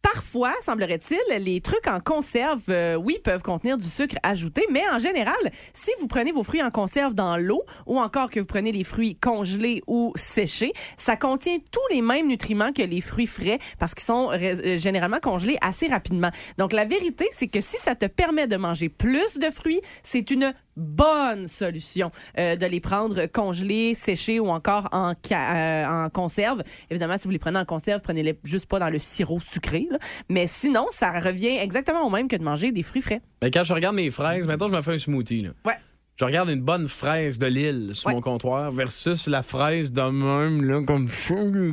Parfois, 0.03 0.53
semblerait-il, 0.63 1.45
les 1.45 1.61
trucs 1.61 1.87
en 1.87 2.01
conserve, 2.01 2.63
euh, 2.69 2.97
oui, 2.97 3.19
peuvent 3.23 3.43
contenir 3.43 3.79
du 3.79 3.89
sucre 3.89 4.17
ajouté, 4.25 4.67
mais 4.71 4.83
en 4.93 4.99
général, 4.99 5.37
si 5.73 5.93
vous 6.01 6.09
prenez 6.09 6.33
vos 6.33 6.43
fruits 6.43 6.63
en 6.63 6.71
conserve 6.71 7.15
dans 7.15 7.37
l'eau 7.37 7.63
ou 7.87 8.01
encore 8.01 8.29
que 8.29 8.41
vous 8.41 8.47
prenez 8.47 8.73
les 8.73 8.83
fruits 8.83 9.15
congelés 9.15 9.81
ou 9.87 10.13
séchés, 10.17 10.73
ça 10.97 11.17
contient 11.17 11.59
tous 11.71 11.95
les 11.95 12.03
mêmes 12.03 12.27
nutriments 12.27 12.73
que 12.73 12.83
les 12.83 13.01
fruits 13.01 13.29
frais 13.29 13.61
parce 13.79 13.95
qu'ils 13.95 14.05
sont 14.05 14.31
euh, 14.33 14.77
généralement 14.77 15.21
congelés 15.21 15.57
assez 15.61 15.87
rapidement. 15.87 16.31
Donc, 16.59 16.73
la 16.73 16.85
vérité, 16.85 17.29
c'est 17.33 17.49
que 17.49 17.61
si 17.61 17.77
ça 17.77 17.95
te 17.95 18.07
permet 18.07 18.49
de 18.49 18.57
manger 18.57 18.89
plus 18.89 19.39
de 19.39 19.51
fruits, 19.51 19.81
c'est 20.03 20.33
une 20.33 20.53
bonne 20.77 21.49
solution 21.49 22.11
euh, 22.39 22.57
de 22.57 22.67
les 22.67 22.81
prendre 22.81 23.27
congelés, 23.27 23.95
séchés 23.95 24.41
ou 24.41 24.49
encore 24.49 24.89
en, 24.93 25.13
euh, 25.33 25.87
en 25.87 26.09
conserve. 26.11 26.63
Évidemment, 26.91 27.17
si 27.19 27.25
vous 27.25 27.31
les 27.31 27.39
prenez 27.39 27.59
en 27.59 27.65
conserve, 27.65 28.01
prenez-les 28.01 28.39
juste 28.45 28.67
pas 28.67 28.79
dans 28.79 28.91
le 28.91 28.99
sirop 28.99 29.41
sucré. 29.41 29.87
là. 29.91 29.99
Mais 30.29 30.47
sinon, 30.47 30.87
ça 30.91 31.13
revient 31.21 31.57
exactement 31.59 32.07
au 32.07 32.11
même 32.11 32.29
que 32.29 32.37
de 32.37 32.45
manger 32.45 32.73
des 32.73 32.83
fruits 32.83 33.03
frais. 33.03 33.21
Ben, 33.41 33.51
quand 33.51 33.65
je 33.65 33.73
regarde 33.73 33.97
mes 33.97 34.11
fraises, 34.11 34.47
maintenant, 34.47 34.69
je 34.69 34.75
me 34.75 34.83
fais 34.83 34.95
un 34.95 34.99
smoothie. 34.99 35.43
Là. 35.43 35.51
Ouais. 35.65 35.75
Je 36.23 36.27
regarde 36.27 36.51
une 36.51 36.61
bonne 36.61 36.87
fraise 36.87 37.37
de 37.41 37.47
Lille 37.47 37.91
sur 37.95 38.07
Ouais. 38.07 38.15
mon 38.15 38.21
comptoir 38.21 38.71
versus 38.71 39.27
la 39.27 39.43
fraise 39.43 39.93
de 39.93 40.03
même, 40.03 40.63
là, 40.63 40.81
comme 40.87 41.09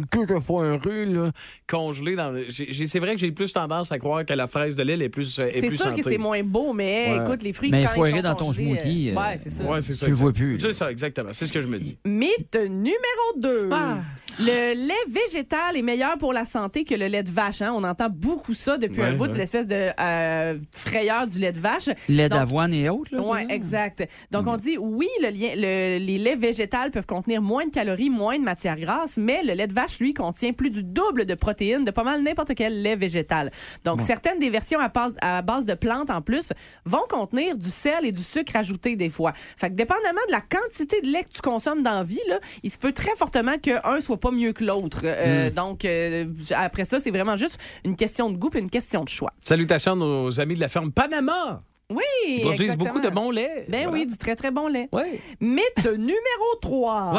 tout 0.09 0.25
à 0.35 0.39
foiré, 0.41 1.05
là, 1.05 1.29
congelée 1.69 2.15
dans 2.15 2.31
le- 2.31 2.47
C'est 2.49 2.97
vrai 2.97 3.13
que 3.13 3.19
j'ai 3.21 3.31
plus 3.31 3.53
tendance 3.53 3.91
à 3.91 3.99
croire 3.99 4.25
que 4.25 4.33
la 4.33 4.47
fraise 4.47 4.75
de 4.75 4.81
Lille 4.81 5.03
est 5.03 5.09
plus, 5.09 5.37
euh, 5.37 5.45
est 5.49 5.61
C'est 5.61 5.69
sûr 5.69 5.77
santé. 5.77 6.01
que 6.01 6.09
c'est 6.09 6.17
moins 6.17 6.41
beau, 6.41 6.73
mais 6.73 7.11
Ouais. 7.11 7.23
écoute, 7.23 7.43
les 7.43 7.53
fruits 7.53 7.69
Mais 7.69 7.83
quand 7.83 7.89
ils 7.91 7.93
foiré 7.93 8.11
sont 8.11 8.21
dans 8.21 8.33
ton 8.33 8.45
congelés, 8.45 8.65
smoothie, 8.65 9.09
euh, 9.11 9.13
euh, 9.13 9.19
ouais, 9.19 9.37
c'est 9.37 9.49
ça. 9.51 9.63
Ouais, 9.65 9.81
c'est 9.81 9.93
ça. 9.93 10.05
Tu 10.07 10.11
le 10.13 10.17
vois 10.17 10.33
plus. 10.33 10.59
C'est 10.59 10.73
ça, 10.73 10.91
exactement. 10.91 11.29
C'est 11.31 11.45
ce 11.45 11.53
que 11.53 11.61
je 11.61 11.67
me 11.67 11.77
dis. 11.77 11.99
Mythe 12.05 12.55
numéro 12.55 12.95
2. 13.37 13.69
Ah. 13.71 13.99
Le 14.39 14.73
lait 14.73 14.93
végétal 15.27 15.75
est 15.75 15.81
meilleur 15.81 16.17
pour 16.17 16.31
la 16.33 16.45
santé 16.45 16.85
que 16.85 16.95
le 16.95 17.05
lait 17.07 17.23
de 17.23 17.29
vache. 17.29 17.61
hein. 17.61 17.73
On 17.75 17.83
entend 17.83 18.09
beaucoup 18.09 18.53
ça 18.55 18.77
depuis 18.79 19.01
un 19.03 19.13
bout, 19.13 19.25
ouais. 19.27 19.37
l'espèce 19.37 19.67
de 19.67 19.89
euh, 19.99 20.57
frayeur 20.73 21.27
du 21.27 21.37
lait 21.39 21.51
de 21.51 21.59
vache. 21.59 21.89
Lait 22.07 22.29
d'avoine 22.29 22.73
et 22.73 22.89
autres, 22.89 23.13
là. 23.13 23.21
Oui, 23.21 23.39
exact. 23.49 24.07
Donc, 24.31 24.38
on 24.47 24.57
dit, 24.57 24.77
oui, 24.77 25.07
le 25.21 25.29
lien, 25.29 25.49
le- 25.55 25.97
les 25.99 26.17
laits 26.17 26.39
végétales 26.39 26.91
peuvent 26.91 27.05
contenir 27.05 27.41
moins 27.41 27.65
de 27.65 27.71
calories, 27.71 28.09
moins 28.09 28.37
de 28.37 28.43
matières 28.43 28.77
grasses, 28.79 29.17
mais 29.17 29.41
le 29.43 29.53
lait 29.53 29.67
de 29.67 29.73
vache, 29.73 29.99
lui, 29.99 30.13
contient 30.13 30.53
plus 30.53 30.69
du 30.69 30.83
double 30.83 31.25
de 31.25 31.33
protéines 31.35 31.83
de 31.85 31.91
pas 31.91 32.03
mal 32.03 32.21
n'importe 32.23 32.53
quel 32.55 32.81
lait 32.81 32.95
végétal. 32.95 33.51
Donc, 33.85 34.01
certaines 34.01 34.39
des 34.39 34.49
versions 34.49 34.79
à 34.79 34.89
base, 34.89 35.15
à 35.21 35.41
base 35.41 35.65
de 35.65 35.73
plantes, 35.73 36.09
en 36.09 36.21
plus, 36.21 36.53
vont 36.85 37.03
contenir 37.09 37.57
du 37.57 37.69
sel 37.69 38.05
et 38.05 38.11
du 38.11 38.21
sucre 38.21 38.55
ajouté 38.55 38.95
des 38.95 39.09
fois. 39.09 39.33
Fait 39.57 39.69
que, 39.69 39.75
dépendamment 39.75 40.21
de 40.27 40.31
la 40.31 40.41
quantité 40.41 41.01
de 41.01 41.07
lait 41.07 41.23
que 41.23 41.29
tu 41.33 41.41
consommes 41.41 41.83
dans 41.83 41.95
la 41.95 42.03
vie, 42.03 42.19
là, 42.29 42.39
il 42.63 42.71
se 42.71 42.77
peut 42.77 42.91
très 42.91 43.15
fortement 43.15 43.57
qu'un 43.57 43.81
soit 44.01 44.19
pas 44.19 44.31
mieux 44.31 44.53
que 44.53 44.63
l'autre. 44.63 45.01
Euh, 45.03 45.49
Donc, 45.49 45.85
euh, 45.85 46.25
après 46.55 46.85
ça, 46.85 46.99
c'est 46.99 47.11
vraiment 47.11 47.37
juste 47.37 47.59
une 47.83 47.95
question 47.95 48.29
de 48.29 48.37
goût 48.37 48.49
et 48.55 48.59
une 48.59 48.69
question 48.69 49.03
de 49.03 49.09
choix. 49.09 49.33
Salutations 49.43 49.93
à 49.93 49.95
nos 49.95 50.39
amis 50.39 50.55
de 50.55 50.59
la 50.59 50.67
ferme 50.67 50.91
Panama. 50.91 51.61
Oui, 51.89 52.03
Ils 52.27 52.41
produisent 52.41 52.61
exactement. 52.73 52.93
beaucoup 52.93 53.05
de 53.05 53.09
bon 53.13 53.31
lait. 53.31 53.65
Ben 53.67 53.83
Voilà. 53.83 53.91
oui, 53.91 54.05
du 54.05 54.17
très, 54.17 54.35
très 54.35 54.51
bon 54.51 54.67
lait. 54.67 54.89
Ouais. 54.91 55.19
Mythe 55.39 55.85
numéro 55.97 56.55
3. 56.61 57.13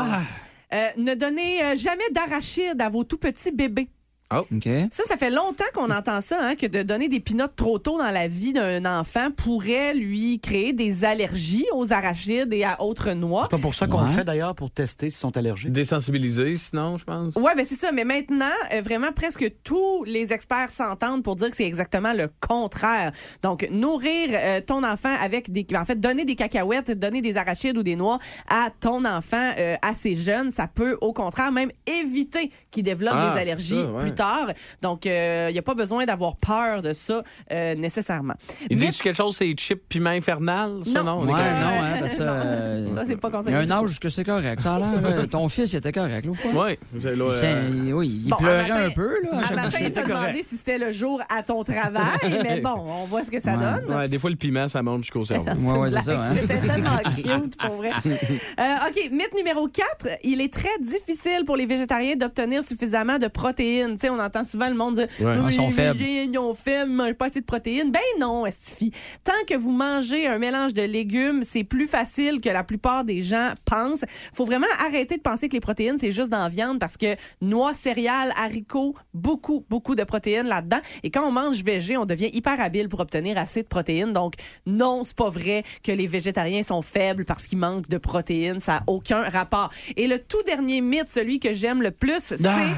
Ah. 0.70 0.90
ne 0.96 1.14
donnez 1.14 1.62
euh, 1.64 1.74
jamais 1.76 2.08
d'arachide 2.12 2.80
à 2.80 2.88
vos 2.88 3.02
tout 3.04 3.18
petits 3.18 3.50
bébés. 3.50 3.88
OK. 4.32 4.68
Ça, 4.92 5.04
ça 5.04 5.16
fait 5.16 5.30
longtemps 5.30 5.64
qu'on 5.74 5.90
entend 5.90 6.20
ça, 6.20 6.38
hein, 6.40 6.54
que 6.54 6.66
de 6.66 6.82
donner 6.82 7.08
des 7.08 7.20
pinottes 7.20 7.56
trop 7.56 7.78
tôt 7.78 7.98
dans 7.98 8.10
la 8.10 8.28
vie 8.28 8.52
d'un 8.52 8.84
enfant 8.84 9.30
pourrait 9.30 9.94
lui 9.94 10.38
créer 10.40 10.72
des 10.72 11.04
allergies 11.04 11.66
aux 11.74 11.92
arachides 11.92 12.52
et 12.52 12.64
à 12.64 12.80
autres 12.82 13.12
noix. 13.12 13.44
C'est 13.50 13.56
pas 13.56 13.62
pour 13.62 13.74
ça 13.74 13.86
qu'on 13.86 13.98
Ouais. 14.00 14.04
le 14.08 14.10
fait 14.12 14.24
d'ailleurs, 14.24 14.54
pour 14.54 14.70
tester 14.70 15.10
s'ils 15.10 15.18
sont 15.18 15.36
allergiques. 15.36 15.72
Désensibilisé, 15.72 16.54
sinon, 16.54 16.96
je 16.96 17.04
pense. 17.04 17.34
Ouais, 17.36 17.54
ben 17.56 17.64
c'est 17.66 17.74
ça. 17.74 17.92
Mais 17.92 18.04
maintenant, 18.04 18.46
euh, 18.72 18.80
vraiment, 18.82 19.12
presque 19.12 19.50
tous 19.64 20.04
les 20.04 20.32
experts 20.32 20.70
s'entendent 20.70 21.22
pour 21.22 21.36
dire 21.36 21.50
que 21.50 21.56
c'est 21.56 21.66
exactement 21.66 22.12
le 22.12 22.28
contraire. 22.40 23.12
Donc, 23.42 23.68
nourrir 23.70 24.30
euh, 24.32 24.60
ton 24.60 24.84
enfant 24.84 25.14
avec 25.20 25.50
des, 25.50 25.66
en 25.76 25.84
fait, 25.84 25.98
donner 26.00 26.24
des 26.24 26.34
cacahuètes, 26.36 26.90
donner 26.92 27.20
des 27.20 27.36
arachides 27.36 27.76
ou 27.76 27.82
des 27.82 27.96
noix 27.96 28.18
à 28.48 28.68
ton 28.80 29.04
enfant 29.04 29.52
euh, 29.58 29.76
assez 29.82 30.14
jeune, 30.14 30.50
ça 30.50 30.66
peut 30.66 30.96
au 31.00 31.12
contraire 31.12 31.52
même 31.52 31.70
éviter 31.86 32.50
qu'il 32.70 32.84
développe 32.84 33.14
Ah, 33.16 33.32
des 33.34 33.40
allergies 33.40 33.74
ça, 33.82 33.90
ouais. 33.92 34.00
plus 34.02 34.14
tard. 34.20 34.52
Donc, 34.82 35.04
il 35.06 35.52
n'y 35.52 35.58
a 35.58 35.62
pas 35.62 35.74
besoin 35.74 36.04
d'avoir 36.04 36.36
peur 36.36 36.82
de 36.82 36.92
ça 36.92 37.22
euh, 37.50 37.74
nécessairement. 37.74 38.34
Ils 38.68 38.76
Mais- 38.78 38.86
disent 38.86 39.00
quelque 39.02 39.16
chose, 39.16 39.36
c'est 39.36 39.52
chip 39.58 39.82
piment 39.88 40.10
infernal, 40.10 40.80
ça, 40.84 41.02
Non. 41.02 41.20
non? 41.20 41.24
Ouais, 41.24 41.32
C'est 41.36 41.42
non, 41.60 41.70
hein, 41.70 42.00
que 42.02 42.08
ça, 42.08 42.22
euh, 42.32 42.94
Ça, 42.94 43.02
c'est 43.06 43.16
pas 43.16 43.28
Il 43.28 43.32
y 43.32 43.36
conseillé. 43.36 43.56
a 43.56 43.60
un 43.60 43.70
âge 43.70 43.98
que 44.00 44.08
c'est 44.08 44.24
correct. 44.24 44.60
Ça 44.60 44.74
a 44.74 44.78
l'air, 44.78 44.88
euh, 45.04 45.26
ton 45.26 45.48
fils, 45.48 45.72
il 45.72 45.76
était 45.76 45.92
correct. 45.92 46.26
Ouais. 46.54 46.78
Là, 46.94 47.10
Il 47.14 47.20
euh, 47.22 47.30
s'est- 47.30 47.92
oui, 47.92 48.22
il 48.24 48.30
Bon, 48.30 48.36
pleurait 48.36 48.70
un 48.70 48.74
matin- 48.74 48.86
un 48.86 48.90
peu, 48.90 49.14
là. 49.22 49.30
Un 49.50 49.54
matin, 49.54 49.78
il 49.80 49.92
t'a 49.92 50.02
demandé 50.02 50.44
si 50.46 50.56
c'était 50.56 50.78
le 50.78 50.92
jour 50.92 51.20
à 51.34 51.42
ton 51.42 51.64
travail, 51.64 52.18
mais 52.42 52.60
bon, 52.60 52.74
on 52.76 53.04
voit 53.06 53.24
ce 53.24 53.30
que 53.30 53.40
ça 53.40 53.52
Ouais. 53.56 53.80
donne. 53.86 53.96
ouais, 53.96 54.08
des 54.08 54.18
fois, 54.18 54.30
le 54.30 54.36
piment, 54.36 54.68
ça 54.68 54.82
monte 54.82 55.02
jusqu'au 55.04 55.24
cerveau. 55.24 55.50
Ouais, 55.60 55.78
ouais, 55.78 55.90
c'est 55.90 56.02
ça, 56.02 56.20
hein. 56.24 56.34
C'était 56.40 56.58
tellement 56.58 56.98
cute, 57.14 57.56
pour 57.58 57.76
vrai. 57.76 57.90
Euh, 57.90 58.88
OK, 58.88 59.10
mythe 59.10 59.34
numéro 59.36 59.68
4. 59.68 60.08
Il 60.24 60.40
est 60.40 60.52
très 60.52 60.68
difficile 60.80 61.44
pour 61.46 61.56
les 61.56 61.66
végétariens 61.66 62.16
d'obtenir 62.16 62.62
suffisamment 62.64 63.18
de 63.18 63.28
protéines. 63.28 63.94
Tu 63.94 64.00
sais, 64.06 64.09
on 64.10 64.18
entend 64.18 64.44
souvent 64.44 64.68
le 64.68 64.74
monde 64.74 64.96
dire 64.96 65.08
Ouais. 65.20 65.36
Oui, 65.38 65.54
Ils 65.54 65.56
sont 65.56 65.66
les 65.68 65.72
faibles. 65.72 66.00
Ils 66.00 66.38
ont 66.38 66.54
faible, 66.54 66.90
ils 66.90 66.96
mangent 66.96 67.14
pas 67.14 67.26
assez 67.26 67.40
de 67.40 67.44
protéines. 67.44 67.90
Ben 67.90 68.00
non, 68.18 68.46
Estifi. 68.46 68.92
Tant 69.24 69.32
que 69.46 69.54
vous 69.56 69.72
mangez 69.72 70.26
un 70.26 70.38
mélange 70.38 70.74
de 70.74 70.82
légumes, 70.82 71.42
c'est 71.44 71.64
plus 71.64 71.86
facile 71.86 72.40
que 72.40 72.48
la 72.48 72.64
plupart 72.64 73.04
des 73.04 73.22
gens 73.22 73.52
pensent. 73.64 74.04
faut 74.32 74.44
vraiment 74.44 74.66
arrêter 74.78 75.16
de 75.16 75.22
penser 75.22 75.48
que 75.48 75.54
les 75.54 75.60
protéines, 75.60 75.98
c'est 75.98 76.10
juste 76.10 76.30
dans 76.30 76.42
la 76.42 76.48
viande 76.48 76.78
parce 76.78 76.96
que 76.96 77.16
noix, 77.40 77.74
céréales, 77.74 78.32
haricots, 78.36 78.94
beaucoup, 79.14 79.64
beaucoup 79.68 79.94
de 79.94 80.04
protéines 80.04 80.46
là-dedans. 80.46 80.80
Et 81.02 81.10
quand 81.10 81.26
on 81.26 81.32
mange 81.32 81.62
végé, 81.62 81.96
on 81.96 82.06
devient 82.06 82.30
hyper 82.32 82.60
habile 82.60 82.88
pour 82.88 83.00
obtenir 83.00 83.38
assez 83.38 83.62
de 83.62 83.68
protéines. 83.68 84.12
Donc, 84.12 84.34
non, 84.66 85.04
c'est 85.04 85.16
pas 85.16 85.30
vrai 85.30 85.64
que 85.82 85.92
les 85.92 86.06
végétariens 86.06 86.62
sont 86.62 86.82
faibles 86.82 87.24
parce 87.24 87.46
qu'ils 87.46 87.58
manquent 87.58 87.88
de 87.88 87.98
protéines. 87.98 88.60
Ça 88.60 88.72
n'a 88.72 88.82
aucun 88.86 89.22
rapport. 89.22 89.70
Et 89.96 90.06
le 90.06 90.18
tout 90.18 90.42
dernier 90.46 90.80
mythe, 90.80 91.08
celui 91.08 91.40
que 91.40 91.52
j'aime 91.52 91.82
le 91.82 91.90
plus, 91.90 92.20
c'est... 92.20 92.46
Ah. 92.46 92.74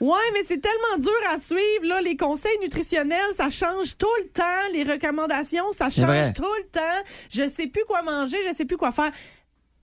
Ouais, 0.00 0.30
mais 0.32 0.44
c'est 0.46 0.60
tellement 0.60 0.96
dur 0.98 1.10
à 1.28 1.38
suivre. 1.38 1.84
Là. 1.84 2.00
Les 2.00 2.16
conseils 2.16 2.56
nutritionnels, 2.60 3.34
ça 3.34 3.50
change 3.50 3.96
tout 3.96 4.06
le 4.22 4.28
temps. 4.28 4.72
Les 4.72 4.84
recommandations, 4.84 5.72
ça 5.72 5.90
change 5.90 6.04
vrai. 6.04 6.32
tout 6.32 6.44
le 6.44 6.68
temps. 6.70 7.08
Je 7.30 7.48
sais 7.48 7.66
plus 7.66 7.84
quoi 7.84 8.02
manger, 8.02 8.38
je 8.46 8.54
sais 8.54 8.64
plus 8.64 8.76
quoi 8.76 8.92
faire. 8.92 9.10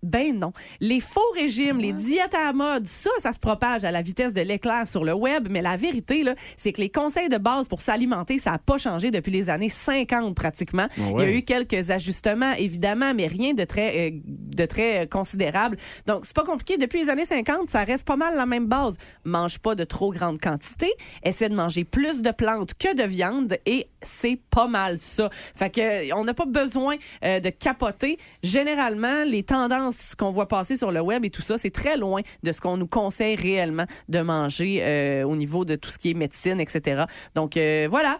Ben 0.03 0.37
non. 0.37 0.53
Les 0.79 0.99
faux 0.99 1.31
régimes, 1.33 1.79
les 1.79 1.93
diètes 1.93 2.33
à 2.35 2.45
la 2.45 2.53
mode, 2.53 2.87
ça, 2.87 3.09
ça 3.19 3.33
se 3.33 3.39
propage 3.39 3.83
à 3.83 3.91
la 3.91 4.01
vitesse 4.01 4.33
de 4.33 4.41
l'éclair 4.41 4.87
sur 4.87 5.03
le 5.03 5.13
web. 5.13 5.47
Mais 5.49 5.61
la 5.61 5.77
vérité, 5.77 6.23
là, 6.23 6.35
c'est 6.57 6.73
que 6.73 6.81
les 6.81 6.89
conseils 6.89 7.29
de 7.29 7.37
base 7.37 7.67
pour 7.67 7.81
s'alimenter, 7.81 8.37
ça 8.37 8.51
n'a 8.51 8.57
pas 8.59 8.77
changé 8.77 9.11
depuis 9.11 9.31
les 9.31 9.49
années 9.49 9.69
50 9.69 10.35
pratiquement. 10.35 10.87
Il 10.97 11.19
y 11.19 11.21
a 11.21 11.31
eu 11.31 11.41
quelques 11.41 11.89
ajustements, 11.89 12.53
évidemment, 12.53 13.13
mais 13.13 13.27
rien 13.27 13.53
de 13.53 13.63
très, 13.63 14.09
euh, 14.09 14.19
de 14.25 14.65
très 14.65 15.03
euh, 15.03 15.05
considérable. 15.07 15.77
Donc, 16.05 16.25
c'est 16.25 16.35
pas 16.35 16.43
compliqué. 16.43 16.77
Depuis 16.77 17.03
les 17.03 17.09
années 17.09 17.25
50, 17.25 17.69
ça 17.69 17.83
reste 17.83 18.05
pas 18.05 18.15
mal 18.15 18.35
la 18.35 18.45
même 18.45 18.67
base. 18.67 18.95
Mange 19.23 19.59
pas 19.59 19.75
de 19.75 19.83
trop 19.83 20.11
grande 20.11 20.39
quantité. 20.39 20.91
Essaie 21.23 21.49
de 21.49 21.55
manger 21.55 21.83
plus 21.83 22.21
de 22.21 22.31
plantes 22.31 22.73
que 22.73 22.95
de 22.95 23.03
viande 23.03 23.57
et 23.65 23.87
c'est 24.01 24.39
pas 24.49 24.67
mal 24.67 24.99
ça. 24.99 25.29
Fait 25.31 25.69
que, 25.69 25.81
euh, 25.81 26.15
on 26.15 26.23
n'a 26.23 26.33
pas 26.33 26.45
besoin 26.45 26.95
euh, 27.23 27.39
de 27.39 27.49
capoter. 27.49 28.17
Généralement, 28.43 29.23
les 29.23 29.43
tendances 29.43 29.84
qu'on 30.17 30.31
voit 30.31 30.47
passer 30.47 30.77
sur 30.77 30.91
le 30.91 31.01
web 31.01 31.25
et 31.25 31.29
tout 31.29 31.41
ça, 31.41 31.57
c'est 31.57 31.71
très 31.71 31.97
loin 31.97 32.21
de 32.43 32.51
ce 32.51 32.61
qu'on 32.61 32.77
nous 32.77 32.87
conseille 32.87 33.35
réellement 33.35 33.85
de 34.09 34.19
manger 34.21 34.79
euh, 34.81 35.23
au 35.23 35.35
niveau 35.35 35.65
de 35.65 35.75
tout 35.75 35.89
ce 35.89 35.97
qui 35.97 36.11
est 36.11 36.13
médecine, 36.13 36.59
etc. 36.59 37.05
Donc, 37.35 37.57
euh, 37.57 37.87
voilà. 37.89 38.19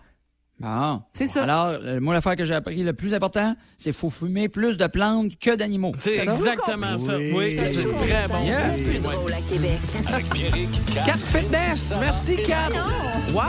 Bon. 0.60 1.02
C'est 1.12 1.28
ça. 1.28 1.44
Alors, 1.44 1.68
euh, 1.68 2.00
moi, 2.00 2.14
l'affaire 2.14 2.36
que 2.36 2.46
j'ai 2.46 2.54
appris, 2.54 2.82
le 2.82 2.94
plus 2.94 3.14
important, 3.14 3.56
c'est 3.78 3.86
qu'il 3.86 3.94
faut 3.94 4.10
fumer 4.10 4.48
plus 4.48 4.78
de 4.78 4.88
plantes 4.88 5.38
que 5.38 5.56
d'animaux. 5.56 5.94
C'est 5.98 6.18
exactement 6.18 6.98
ça. 6.98 7.18
Oui. 7.18 7.34
Oui, 7.36 7.60
c'est 7.62 7.84
très 7.84 8.28
bon. 8.28 8.44
Yeah. 8.46 8.74
Plus 8.74 9.00
drôle 9.00 9.34
à 9.34 9.42
Québec. 9.42 9.80
Avec 10.08 10.30
Pierrick, 10.30 10.70
Kat, 10.94 11.04
4 11.06 11.20
fitness. 11.20 11.94
Merci, 12.00 12.38
Kat. 12.44 12.70
Wow! 13.34 13.42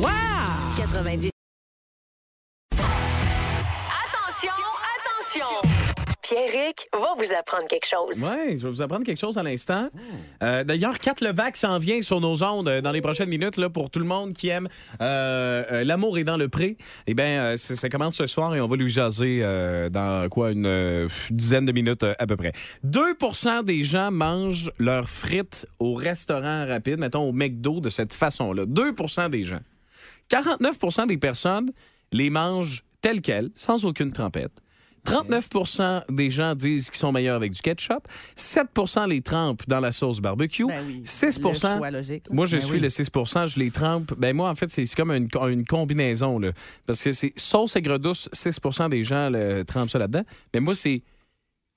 Wow! 0.00 0.10
90. 0.76 1.33
Pierrick 6.34 6.88
va 6.92 7.14
vous 7.16 7.32
apprendre 7.32 7.68
quelque 7.68 7.86
chose. 7.86 8.20
Oui, 8.20 8.56
je 8.58 8.62
vais 8.64 8.68
vous 8.68 8.82
apprendre 8.82 9.04
quelque 9.04 9.20
chose 9.20 9.38
à 9.38 9.42
l'instant. 9.44 9.88
Euh, 10.42 10.64
D'ailleurs, 10.64 10.98
Kat 10.98 11.14
Levac 11.20 11.56
s'en 11.56 11.78
vient 11.78 12.00
sur 12.00 12.20
nos 12.20 12.42
ondes 12.42 12.68
euh, 12.68 12.80
dans 12.80 12.90
les 12.90 13.00
prochaines 13.00 13.28
minutes 13.28 13.56
là, 13.56 13.70
pour 13.70 13.88
tout 13.88 14.00
le 14.00 14.04
monde 14.04 14.32
qui 14.32 14.48
aime 14.48 14.68
euh, 15.00 15.62
euh, 15.70 15.84
L'amour 15.84 16.18
est 16.18 16.24
dans 16.24 16.36
le 16.36 16.48
pré. 16.48 16.76
Eh 17.06 17.14
bien, 17.14 17.56
ça, 17.56 17.88
commence 17.88 18.16
ce 18.16 18.26
soir 18.26 18.52
et 18.56 18.60
on 18.60 18.66
va 18.66 18.74
lui 18.74 18.90
jaser 18.90 19.44
dans 19.92 20.28
quoi, 20.28 20.50
une 20.50 21.08
dizaine 21.30 21.66
de 21.66 21.72
minutes 21.72 22.02
à 22.02 22.26
peu 22.26 22.36
près. 22.36 22.52
2% 22.84 23.62
des 23.62 23.84
gens 23.84 24.10
mangent 24.10 24.72
leurs 24.78 25.08
frites 25.08 25.66
au 25.78 25.94
restaurant 25.94 26.66
rapide, 26.66 26.98
mettons 26.98 27.28
au 27.28 27.32
McDo, 27.32 27.80
de 27.80 27.90
cette 27.90 28.12
façon-là. 28.12 28.64
2% 28.66 29.30
des 29.30 29.44
gens. 29.44 29.60
49% 30.30 31.06
des 31.06 31.18
personnes 31.18 31.70
les 32.10 32.30
mangent 32.30 32.82
telles 33.02 33.20
quelles, 33.20 33.50
sans 33.54 33.84
aucune 33.84 34.12
trempette. 34.12 34.63
39% 35.04 36.02
des 36.10 36.30
gens 36.30 36.54
disent 36.54 36.90
qu'ils 36.90 36.98
sont 36.98 37.12
meilleurs 37.12 37.36
avec 37.36 37.52
du 37.52 37.60
ketchup. 37.60 38.06
7% 38.36 39.08
les 39.08 39.20
trempent 39.20 39.62
dans 39.68 39.80
la 39.80 39.92
sauce 39.92 40.20
barbecue. 40.20 40.66
Ben 40.66 40.82
oui, 40.86 41.02
6 41.04 41.40
le 41.40 41.52
choix 41.54 41.90
logique. 41.90 42.24
Moi, 42.30 42.46
je 42.46 42.56
Ben 42.56 42.62
suis 42.62 42.72
oui. 42.74 42.80
le 42.80 42.88
6% 42.88 43.48
je 43.48 43.58
les 43.58 43.70
trempe. 43.70 44.14
Ben 44.16 44.34
moi, 44.34 44.48
en 44.50 44.54
fait, 44.54 44.70
c'est 44.70 44.86
comme 44.94 45.10
une, 45.10 45.28
une 45.48 45.66
combinaison. 45.66 46.38
Là, 46.38 46.52
parce 46.86 47.02
que 47.02 47.12
c'est 47.12 47.32
sauce 47.36 47.76
aigre 47.76 47.98
douce, 47.98 48.28
6% 48.32 48.88
des 48.88 49.02
gens 49.02 49.30
le, 49.30 49.62
trempent 49.64 49.90
ça 49.90 49.98
là-dedans. 49.98 50.22
Mais 50.52 50.60
moi, 50.60 50.74
c'est 50.74 51.02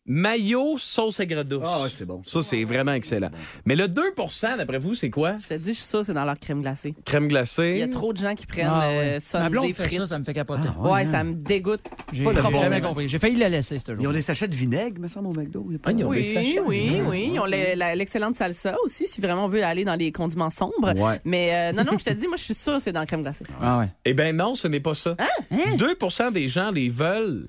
mayo, 0.08 0.78
sauce 0.78 1.20
aigre 1.20 1.44
douce. 1.44 1.64
Ah 1.66 1.82
ouais, 1.84 1.90
c'est 1.90 2.06
bon. 2.06 2.22
Ça, 2.26 2.42
c'est 2.42 2.64
vraiment 2.64 2.94
excellent. 2.94 3.30
Mais 3.66 3.76
le 3.76 3.88
2% 3.88 4.58
d'après 4.58 4.80
vous, 4.80 4.96
c'est 4.96 5.10
quoi? 5.10 5.36
Je 5.44 5.48
te 5.48 5.54
dis, 5.56 5.74
je 5.74 5.80
suis 5.80 5.88
sûre, 5.88 6.04
c'est 6.06 6.14
dans 6.14 6.26
leur 6.26 6.40
crème 6.40 6.62
glacée. 6.62 6.96
Crème 7.06 7.28
glacée? 7.28 7.72
Il 7.76 7.80
y 7.80 7.84
a 7.84 7.88
trop 7.88 8.14
de 8.14 8.18
gens 8.18 8.34
qui 8.34 8.46
prennent 8.46 8.68
Ah, 8.72 8.88
euh, 8.88 9.14
ouais. 9.16 9.20
Sunday 9.20 9.44
Ma 9.44 9.50
blonde 9.50 9.74
fait 9.74 9.84
frites. 9.86 10.00
ça, 10.00 10.06
ça 10.08 10.20
me 10.20 10.24
fait 10.24 10.34
capoter. 10.34 10.70
ouais, 10.80 11.06
ça 11.06 11.24
me 11.24 11.34
dégoûte. 11.34 11.82
J'ai 12.14 12.24
Pas 12.24 12.32
le 12.32 12.38
j'ai 12.38 12.42
bon. 12.44 12.62
jamais 12.62 12.82
compris. 12.82 13.08
J'ai 13.10 13.20
failli 13.20 13.36
la 13.36 13.50
laisser, 13.50 13.80
ce 13.80 13.92
Ils 13.92 14.00
ont 14.00 14.04
jour. 14.04 14.14
des 14.14 14.22
sachets 14.22 14.48
de 14.48 14.56
vinaigre, 14.56 15.00
me 15.02 15.08
semble, 15.08 15.28
au 15.28 15.34
McDo. 15.34 15.66
Il 15.70 15.74
y 15.74 15.76
a 15.76 15.80
pas- 15.80 15.90
Ah, 15.90 15.94
ils 15.98 16.06
ont 16.06 16.12
des 16.12 16.18
Oui, 16.20 16.26
sachets. 16.26 16.60
oui, 16.62 17.02
oui. 17.06 17.30
Ils 17.34 17.40
ont 17.40 17.46
le- 17.46 17.76
la- 17.76 17.96
l'excellente 17.96 18.36
salsa 18.36 18.76
aussi, 18.84 19.08
si 19.08 19.20
vraiment 19.22 19.46
on 19.46 19.50
veut 19.50 19.64
aller 19.64 19.84
dans 19.86 19.96
les 19.96 20.12
condiments 20.12 20.50
sombres. 20.50 20.94
Ouais. 20.96 21.20
Mais 21.26 21.54
euh, 21.54 21.74
non, 21.74 21.84
non, 21.84 21.98
je 21.98 22.06
te 22.06 22.14
dis, 22.14 22.28
moi, 22.28 22.38
je 22.38 22.44
suis 22.44 22.54
que 22.56 22.80
c'est 22.80 22.92
dans 22.92 23.02
la 23.02 23.06
crème 23.06 23.22
glacée. 23.24 23.46
Ah 23.62 23.80
ouais. 23.80 23.90
Eh 24.06 24.14
bien 24.14 24.32
non, 24.34 24.56
ce 24.56 24.68
n'est 24.68 24.80
pas 24.80 24.96
ça. 24.96 25.14
Hein? 25.20 25.58
2% 25.78 26.32
des 26.32 26.48
gens 26.48 26.72
les 26.72 26.90
veulent 26.90 27.48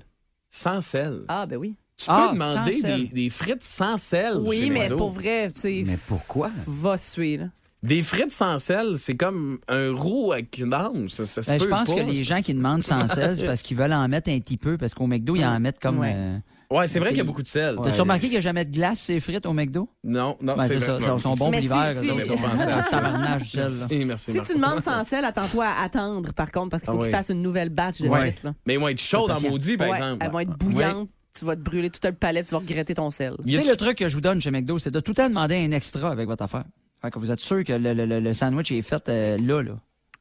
sans 0.49 0.81
sel. 0.81 1.21
Ah, 1.27 1.45
ben 1.45 1.57
oui. 1.57 1.75
Tu 1.99 2.05
peux 2.05 2.11
Ah, 2.13 2.29
demander 2.33 2.81
des, 2.81 3.03
des 3.07 3.29
frites 3.29 3.63
sans 3.63 3.97
sel. 3.97 4.37
Oui, 4.39 4.61
chez 4.63 4.69
mais 4.69 4.79
McDo. 4.83 4.95
pour 4.97 5.11
vrai, 5.11 5.49
c'est 5.53 5.83
Mais 5.85 5.97
pourquoi? 6.07 6.49
va 6.65 6.97
suivre. 6.97 7.43
là. 7.43 7.49
Des 7.83 8.03
frites 8.03 8.31
sans 8.31 8.57
sel, 8.59 8.97
c'est 8.97 9.15
comme 9.15 9.59
un 9.69 9.93
roux 9.93 10.31
avec 10.33 10.57
une 10.57 10.73
âme. 10.73 11.07
Ça, 11.09 11.25
ça 11.25 11.43
se 11.43 11.49
Ben, 11.51 11.59
je 11.59 11.65
pense 11.65 11.87
pas. 11.89 11.95
que 11.95 12.01
les 12.11 12.23
gens 12.23 12.41
qui 12.41 12.53
demandent 12.53 12.83
sans 12.83 13.07
sel, 13.13 13.37
c'est 13.37 13.45
parce 13.45 13.61
qu'ils 13.61 13.77
veulent 13.77 13.93
en 13.93 14.07
mettre 14.07 14.29
un 14.29 14.39
petit 14.39 14.57
peu, 14.57 14.77
parce 14.77 14.93
qu'au 14.93 15.07
McDo, 15.07 15.35
ils 15.35 15.45
en 15.45 15.59
mettent 15.59 15.79
comme. 15.79 15.99
Ouais. 15.99 16.13
euh, 16.15 16.37
Ouais, 16.71 16.87
c'est 16.87 16.99
vrai 16.99 17.09
qu'il 17.09 17.17
y 17.17 17.21
a 17.21 17.23
beaucoup 17.23 17.41
de 17.41 17.47
sel. 17.47 17.77
T'as-tu 17.83 17.99
remarqué 18.01 18.21
qu'il 18.23 18.31
n'y 18.31 18.37
a 18.37 18.41
jamais 18.41 18.63
de 18.63 18.71
glace, 18.71 18.99
ces 18.99 19.19
frites 19.19 19.45
au 19.47 19.53
McDo? 19.53 19.89
Non, 20.03 20.37
non, 20.41 20.55
Ben, 20.55 20.67
c'est 20.67 20.75
vrai. 20.75 20.85
ça. 21.01 21.13
Ils 21.15 21.21
sont 21.21 21.33
bons 21.33 21.49
l'hiver. 21.51 21.95
si, 21.99 22.07
si. 22.09 22.15
sel. 22.89 23.01
Merci, 23.19 24.05
merci. 24.05 24.31
Si 24.31 24.37
Marco. 24.37 24.51
tu 24.53 24.55
demandes 24.59 24.83
sans 24.83 25.03
sel, 25.03 25.25
attends-toi 25.25 25.65
à 25.65 25.83
attendre, 25.83 26.31
par 26.33 26.51
contre, 26.51 26.69
parce 26.69 26.83
qu'il 26.83 26.91
faut 26.93 26.99
Ah 26.99 27.03
qu'ils 27.05 27.11
fassent 27.11 27.29
une 27.29 27.41
nouvelle 27.41 27.69
batch 27.69 28.01
de 28.01 28.07
Ouais. 28.07 28.19
frites. 28.19 28.43
Là. 28.43 28.53
Mais 28.67 28.75
ils 28.75 28.79
vont 28.79 28.87
être 28.89 29.01
chauds 29.01 29.29
en 29.31 29.41
maudit, 29.41 29.77
par 29.77 29.89
Ouais, 29.89 29.97
exemple. 29.97 30.17
elles 30.23 30.31
vont 30.31 30.39
être 30.41 30.57
bouillantes. 30.59 31.09
Tu 31.37 31.45
vas 31.45 31.55
te 31.55 31.61
brûler 31.61 31.89
tout 31.89 31.99
le 32.03 32.11
palais, 32.13 32.43
tu 32.43 32.51
vas 32.51 32.57
regretter 32.59 32.93
ton 32.95 33.09
sel. 33.11 33.35
C'est 33.45 33.63
le 33.69 33.75
truc 33.75 33.97
que 33.97 34.07
je 34.07 34.15
vous 34.15 34.21
donne 34.21 34.41
chez 34.41 34.51
McDo, 34.51 34.79
c'est 34.79 34.91
de 34.91 34.99
tout 34.99 35.11
le 35.11 35.15
temps 35.15 35.29
demander 35.29 35.55
un 35.57 35.71
extra 35.71 36.11
avec 36.11 36.27
votre 36.27 36.43
affaire. 36.43 36.65
Fait 37.01 37.11
que 37.11 37.19
vous 37.19 37.31
êtes 37.31 37.39
sûr 37.39 37.63
que 37.63 37.73
le, 37.73 37.93
le- 37.93 38.19
le- 38.19 38.33
sandwich 38.33 38.71
est 38.71 38.81
fait 38.81 39.07
euh, 39.09 39.37
là, 39.37 39.61
là. 39.61 39.71
Tu 39.71 39.77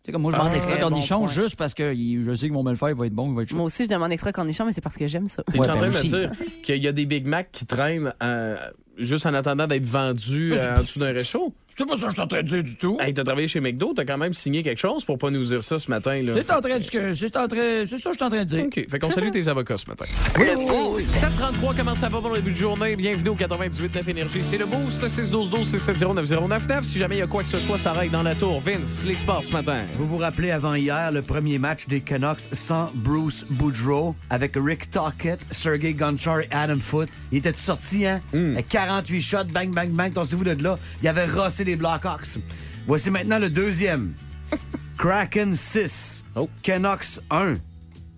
sais, 0.07 0.13
comme 0.13 0.23
moi, 0.23 0.31
je 0.33 0.37
Ah, 0.37 0.41
demande 0.41 0.55
extra 0.55 0.75
très 0.77 0.83
bon 0.85 0.89
cornichon 0.91 1.27
juste 1.29 1.57
parce 1.57 1.75
que 1.75 1.93
je 1.95 2.35
sais 2.37 2.49
que 2.49 2.53
mon 2.53 2.71
il 2.71 2.77
va 2.77 2.91
être 3.07 3.13
bon, 3.13 3.31
il 3.31 3.35
va 3.37 3.43
être 3.43 3.49
chaud. 3.49 3.57
Moi 3.57 3.65
aussi, 3.65 3.85
je 3.85 3.89
demande 3.89 4.13
extra 4.13 4.31
cornichon, 4.33 4.65
mais 4.65 4.73
c'est 4.73 4.81
parce 4.81 4.97
que 4.97 5.07
j'aime 5.09 5.27
ça. 5.27 5.43
T'es 5.51 5.59
Ouais, 5.59 5.69
en 5.69 5.73
ben 5.75 5.79
train 5.79 5.89
de 5.89 5.93
me 5.95 5.99
aussi. 5.99 6.09
dire 6.09 6.31
qu'il 6.63 6.83
y 6.85 6.87
a 6.87 6.93
des 6.93 7.05
Big 7.07 7.27
Mac 7.27 7.49
qui 7.51 7.67
traînent 7.67 8.13
euh, 8.23 8.57
juste 8.97 9.27
en 9.27 9.35
attendant 9.35 9.67
d'être 9.67 9.85
vendus 9.87 10.53
euh, 10.57 10.77
en 10.77 10.83
dessous 10.83 11.01
d'un 11.01 11.13
réchaud? 11.13 11.53
C'est 11.79 11.87
pas 11.87 11.95
ça 11.95 12.03
que 12.07 12.09
je 12.09 12.15
suis 12.15 12.21
en 12.23 12.27
train 12.27 12.43
de 12.43 12.49
dire 12.49 12.65
du 12.65 12.75
tout. 12.75 12.99
Hey, 13.01 13.15
t'as 13.15 13.23
travaillé 13.23 13.47
chez 13.47 13.61
McDo, 13.61 13.93
t'as 13.95 14.05
quand 14.05 14.19
même 14.19 14.33
signé 14.35 14.65
quelque 14.65 14.81
chose 14.81 15.05
pour 15.05 15.17
pas 15.17 15.31
nous 15.31 15.45
dire 15.45 15.63
ça 15.63 15.79
ce 15.79 15.89
matin. 15.89 16.21
là. 16.25 16.33
C'est 16.43 16.53
en 16.53 16.61
train 16.61 16.81
de 16.81 16.85
que- 16.91 17.15
c'est 17.15 17.37
en 17.37 17.47
train- 17.47 17.87
c'est 17.87 17.99
ça 17.99 18.11
que 18.11 18.15
je 18.15 18.17
suis 18.17 18.25
en 18.25 18.31
train 18.31 18.41
de 18.41 18.45
dire. 18.45 18.65
OK. 18.65 18.87
Fait 18.91 18.99
qu'on 18.99 19.11
salue 19.13 19.31
tes 19.31 19.47
avocats 19.47 19.79
ce 19.79 19.87
matin. 19.87 20.05
Le 20.39 20.57
Boost. 20.57 21.09
733, 21.09 21.75
comment 21.75 21.95
ça 21.95 22.09
va 22.09 22.19
pour 22.21 22.31
le 22.31 22.39
début 22.39 22.51
de 22.51 22.57
journée? 22.57 22.97
Bienvenue 22.97 23.29
au 23.29 23.37
98.9 23.37 24.09
Énergie. 24.09 24.43
C'est 24.43 24.59
le 24.59 24.67
Boost, 24.67 25.07
612-12-670-9099. 25.07 26.83
Si 26.83 26.99
jamais 26.99 27.15
il 27.15 27.19
y 27.21 27.23
a 27.23 27.29
quoi 27.29 27.45
que 27.45 27.49
ce 27.49 27.61
soit, 27.61 27.79
ça 27.79 27.93
règle 27.93 28.11
dans 28.13 28.25
la 28.25 28.35
tour. 28.35 28.59
Vince, 28.61 29.05
les 29.07 29.15
sports 29.15 29.45
ce 29.45 29.53
matin. 29.53 29.79
Vous 29.97 30.09
vous 30.09 30.19
rappelez 30.19 30.51
avant 30.51 30.75
hier 30.75 31.13
le 31.13 31.23
premier 31.23 31.59
match 31.61 31.87
des 31.87 32.01
Canucks 32.01 32.41
sans 32.51 32.91
Bruce 32.93 33.47
Boudreau 33.51 34.17
avec 34.31 34.57
Rick 34.57 34.91
Tockett, 34.91 35.47
Sergei 35.53 35.95
Gonchar 35.95 36.41
et 36.41 36.49
Adam 36.51 36.81
Foote. 36.81 37.09
Il 37.31 37.39
était 37.39 37.53
sorti, 37.57 38.05
hein? 38.05 38.21
Avec 38.33 38.67
48 38.69 39.21
shots, 39.21 39.45
bang, 39.55 39.71
bang, 39.73 39.91
bang. 39.91 40.13
Pensez-vous 40.13 40.43
de 40.43 40.61
là? 40.61 40.77
Il 41.05 41.09
avait 41.09 41.27
rossé 41.27 41.68
les 41.69 41.77
Blackhawks. 41.77 42.39
Voici 42.87 43.11
maintenant 43.11 43.39
le 43.39 43.51
deuxième. 43.51 44.15
Kraken 44.97 45.55
6. 45.55 46.25
Oh. 46.35 46.49
Canucks 46.63 47.21
1. 47.31 47.55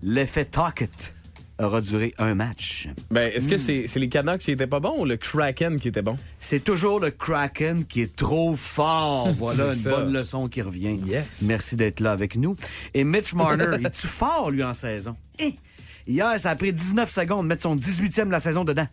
L'effet 0.01 0.45
Tockett 0.45 1.13
aura 1.59 1.81
duré 1.81 2.13
un 2.17 2.33
match. 2.33 2.87
Ben, 3.11 3.29
est-ce 3.33 3.49
que 3.49 3.57
c'est 3.57 3.87
c'est 3.87 3.99
les 3.99 4.07
Canucks 4.07 4.39
qui 4.39 4.51
étaient 4.51 4.67
pas 4.67 4.79
bons 4.79 5.01
ou 5.01 5.05
le 5.05 5.17
Kraken 5.17 5.79
qui 5.81 5.89
était 5.89 6.01
bon? 6.01 6.15
C'est 6.39 6.63
toujours 6.63 7.01
le 7.01 7.11
Kraken 7.11 7.83
qui 7.85 8.01
est 8.01 8.15
trop 8.15 8.55
fort. 8.55 9.33
Voilà 9.37 9.65
une 9.65 9.73
ça. 9.73 9.89
bonne 9.89 10.13
leçon 10.13 10.47
qui 10.47 10.61
revient. 10.61 10.95
Yes. 11.05 11.43
Merci 11.43 11.75
d'être 11.75 11.99
là 11.99 12.13
avec 12.13 12.37
nous. 12.37 12.55
Et 12.93 13.03
Mitch 13.03 13.33
Marner, 13.33 13.67
il 13.79 13.85
est-tu 13.85 14.07
fort, 14.07 14.49
lui, 14.49 14.63
en 14.63 14.73
saison? 14.73 15.17
Eh! 15.39 15.55
Hier, 16.07 16.39
ça 16.39 16.51
a 16.51 16.55
pris 16.55 16.71
19 16.71 17.11
secondes 17.11 17.43
de 17.43 17.47
mettre 17.49 17.61
son 17.61 17.75
18e 17.75 18.25
de 18.27 18.31
la 18.31 18.39
saison 18.39 18.63
dedans. 18.63 18.87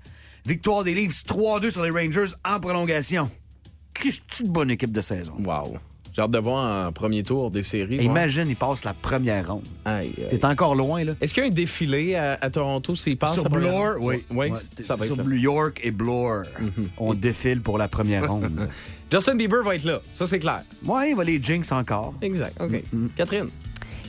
Victoire 0.44 0.82
des 0.82 0.94
Leafs 0.94 1.22
3-2 1.24 1.70
sur 1.70 1.84
les 1.84 1.90
Rangers 1.90 2.32
en 2.44 2.58
prolongation. 2.60 3.30
Qu'est-ce 4.02 4.42
de 4.44 4.48
bonne 4.48 4.70
équipe 4.70 4.92
de 4.92 5.00
saison? 5.00 5.34
Wow. 5.38 5.76
J'ai 6.14 6.22
hâte 6.22 6.30
de 6.32 6.38
voir 6.38 6.88
en 6.88 6.92
premier 6.92 7.22
tour 7.22 7.48
des 7.50 7.62
séries. 7.62 7.94
voir. 7.98 8.02
Imagine, 8.16 8.48
il 8.48 8.56
passe 8.56 8.82
la 8.84 8.92
première 8.92 9.52
ronde. 9.52 9.62
Aïe, 9.84 10.12
aïe. 10.18 10.28
T'es 10.30 10.44
encore 10.44 10.74
loin, 10.74 11.04
là. 11.04 11.12
Est-ce 11.20 11.32
qu'il 11.32 11.44
y 11.44 11.46
a 11.46 11.48
un 11.48 11.52
défilé 11.52 12.16
à, 12.16 12.36
à 12.40 12.50
Toronto 12.50 12.94
s'il 12.96 13.16
passe 13.16 13.34
Sur 13.34 13.44
la 13.44 13.50
première- 13.50 13.70
Bloor, 13.70 13.96
oui. 14.00 14.24
Oui, 14.30 14.48
ça 14.82 14.96
va 14.96 15.04
être 15.06 15.14
Sur. 15.14 15.24
Mhm. 15.24 15.38
York 15.38 15.80
et 15.84 15.90
Bloor, 15.92 16.42
on 16.96 17.14
défile 17.14 17.60
pour 17.60 17.78
la 17.78 17.86
première 17.86 18.26
ronde. 18.28 18.68
Justin 19.12 19.36
Bieber 19.36 19.62
va 19.62 19.76
être 19.76 19.84
là. 19.84 20.00
Ça, 20.12 20.26
c'est 20.26 20.40
clair. 20.40 20.62
ouais, 20.84 21.10
il 21.10 21.16
va 21.16 21.22
les 21.24 21.40
Jinx 21.40 21.70
encore. 21.70 22.14
Exact. 22.20 22.60
OK. 22.60 22.82
Catherine? 23.16 23.48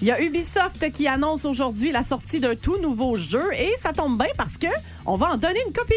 Il 0.01 0.07
y 0.07 0.11
a 0.11 0.21
Ubisoft 0.21 0.91
qui 0.93 1.09
annonce 1.09 1.43
aujourd'hui 1.43 1.91
la 1.91 2.03
sortie 2.03 2.39
d'un 2.39 2.55
tout 2.55 2.77
nouveau 2.77 3.17
jeu 3.17 3.43
et 3.53 3.73
ça 3.81 3.91
tombe 3.91 4.17
bien 4.17 4.31
parce 4.37 4.57
que 4.57 4.67
on 5.05 5.15
va 5.15 5.31
en 5.31 5.37
donner 5.37 5.59
une 5.67 5.73
copie. 5.73 5.93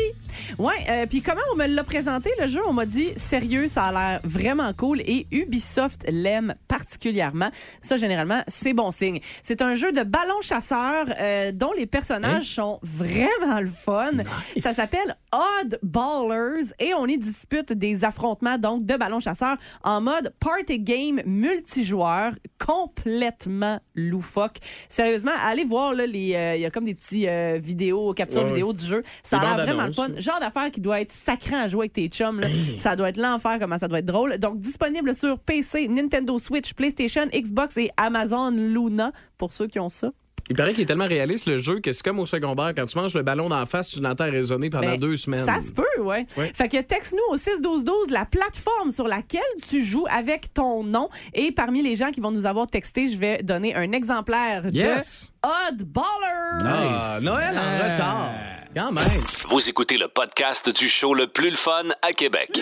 Ouais, 0.59 0.75
euh, 0.89 1.07
puis 1.07 1.21
comment 1.21 1.43
on 1.53 1.57
me 1.57 1.67
l'a 1.67 1.85
présenté 1.85 2.31
le 2.41 2.49
jeu, 2.49 2.61
on 2.67 2.73
m'a 2.73 2.87
dit 2.87 3.11
sérieux, 3.17 3.69
ça 3.69 3.85
a 3.85 3.93
l'air 3.93 4.21
vraiment 4.25 4.73
cool 4.73 5.03
et 5.03 5.27
Ubisoft 5.31 6.05
l'aime 6.09 6.55
particulièrement. 6.67 7.51
Ça 7.81 7.97
généralement, 7.97 8.43
c'est 8.49 8.73
bon 8.73 8.91
signe. 8.91 9.21
C'est 9.45 9.63
un 9.63 9.77
jeu 9.77 9.93
de 9.93 10.03
ballon 10.03 10.41
chasseur 10.41 11.07
euh, 11.21 11.53
dont 11.53 11.73
les 11.77 11.87
personnages 11.87 12.55
sont 12.55 12.81
vraiment 12.83 13.61
le 13.61 13.71
fun. 13.71 14.11
Ça 14.59 14.75
s'appelle 14.75 15.15
Odd 15.33 15.79
Ballers 15.83 16.73
et 16.81 16.93
on 16.95 17.07
y 17.07 17.19
dispute 17.19 17.73
des 17.73 18.05
affrontements 18.05 18.59
donc 18.59 18.85
de 18.85 18.97
ballon 18.97 19.21
chasseur 19.21 19.59
en 19.85 20.01
mode 20.01 20.33
party 20.41 20.81
game 20.81 21.21
multijoueur 21.25 22.33
complètement 22.59 23.79
loufoque. 23.95 24.57
Sérieusement, 24.89 25.33
allez 25.43 25.65
voir 25.65 25.95
là 25.95 26.07
les 26.07 26.35
euh, 26.35 26.57
il 26.57 26.61
y 26.61 26.67
a 26.67 26.71
comme 26.71 26.85
des 26.85 26.95
petits 26.95 27.29
euh, 27.29 27.59
vidéos 27.63 28.13
captures 28.15 28.43
Ouais, 28.43 28.49
vidéo 28.49 28.73
du 28.73 28.85
jeu. 28.85 29.03
Ça 29.23 29.41
a 29.41 29.57
l'air 29.57 29.67
vraiment 29.67 29.87
le 29.87 29.93
fun. 29.93 30.09
Genre 30.17 30.41
d'affaire 30.41 30.71
qui 30.71 30.81
doit 30.81 31.01
être 31.01 31.13
sacré 31.13 31.57
à 31.57 31.69
jouer 31.69 31.83
avec 31.83 31.93
tes 31.93 32.09
chums 32.09 32.41
là. 32.41 32.49
Ça 32.79 32.97
doit 32.97 33.11
être 33.11 33.17
l'enfer 33.17 33.59
comment 33.61 33.79
ça 33.79 33.89
doit 33.89 33.99
être 33.99 34.07
drôle. 34.07 34.39
Donc 34.39 34.59
disponible 34.59 35.15
sur 35.15 35.39
PC, 35.39 35.89
Nintendo 35.89 36.39
Switch, 36.39 36.75
PlayStation, 36.75 37.27
Xbox 37.27 37.77
et 37.77 37.91
Amazon 37.97 38.51
Luna 38.51 39.13
pour 39.39 39.53
ceux 39.53 39.67
qui 39.67 39.79
ont 39.79 39.89
ça. 39.89 40.13
Il 40.51 40.57
paraît 40.57 40.73
qu'il 40.75 40.83
est 40.83 40.87
tellement 40.87 41.07
réaliste, 41.07 41.47
le 41.47 41.57
jeu, 41.59 41.81
que 41.81 41.93
c'est 41.93 42.03
comme 42.03 42.19
au 42.19 42.27
secondaire. 42.27 42.73
Quand 42.77 42.85
tu 42.87 42.99
manges 42.99 43.15
le 43.15 43.23
ballon 43.23 43.49
d'en 43.49 43.65
face, 43.67 43.89
tu 43.89 44.01
l'entends 44.01 44.31
résonner 44.31 44.71
pendant 44.71 44.89
Ben, 44.89 44.99
deux 45.01 45.17
semaines. 45.17 45.47
Ça 45.47 45.61
se 45.65 45.73
peut, 45.73 45.85
ouais. 46.03 46.27
Ouais. 46.37 46.51
Fait 46.55 46.69
que 46.69 46.81
texte-nous 46.81 47.33
au 47.35 47.37
61212 47.37 48.11
la 48.11 48.25
plateforme 48.27 48.91
sur 48.91 49.09
laquelle 49.09 49.41
tu 49.69 49.83
joues 49.85 50.07
avec 50.11 50.53
ton 50.53 50.83
nom. 50.85 51.09
Et 51.33 51.53
parmi 51.53 51.83
les 51.83 51.97
gens 51.97 52.11
qui 52.11 52.21
vont 52.21 52.31
nous 52.33 52.45
avoir 52.47 52.67
texté, 52.69 53.09
je 53.09 53.17
vais 53.19 53.43
donner 53.43 53.75
un 53.75 53.93
exemplaire 53.93 54.65
Yes. 54.73 55.33
de 55.43 55.49
Odd 55.49 55.83
Baller. 55.85 56.65
Ah, 56.65 57.19
Noël 57.23 57.57
en 57.59 57.91
retard. 57.93 58.31
Quand 58.75 58.91
même. 58.93 59.05
Vous 59.51 59.69
écoutez 59.69 59.99
le 59.99 60.09
podcast 60.09 60.69
du 60.71 60.89
show 60.89 61.13
le 61.15 61.27
plus 61.27 61.51
le 61.51 61.57
fun 61.57 61.85
à 62.03 62.13
Québec. 62.13 62.61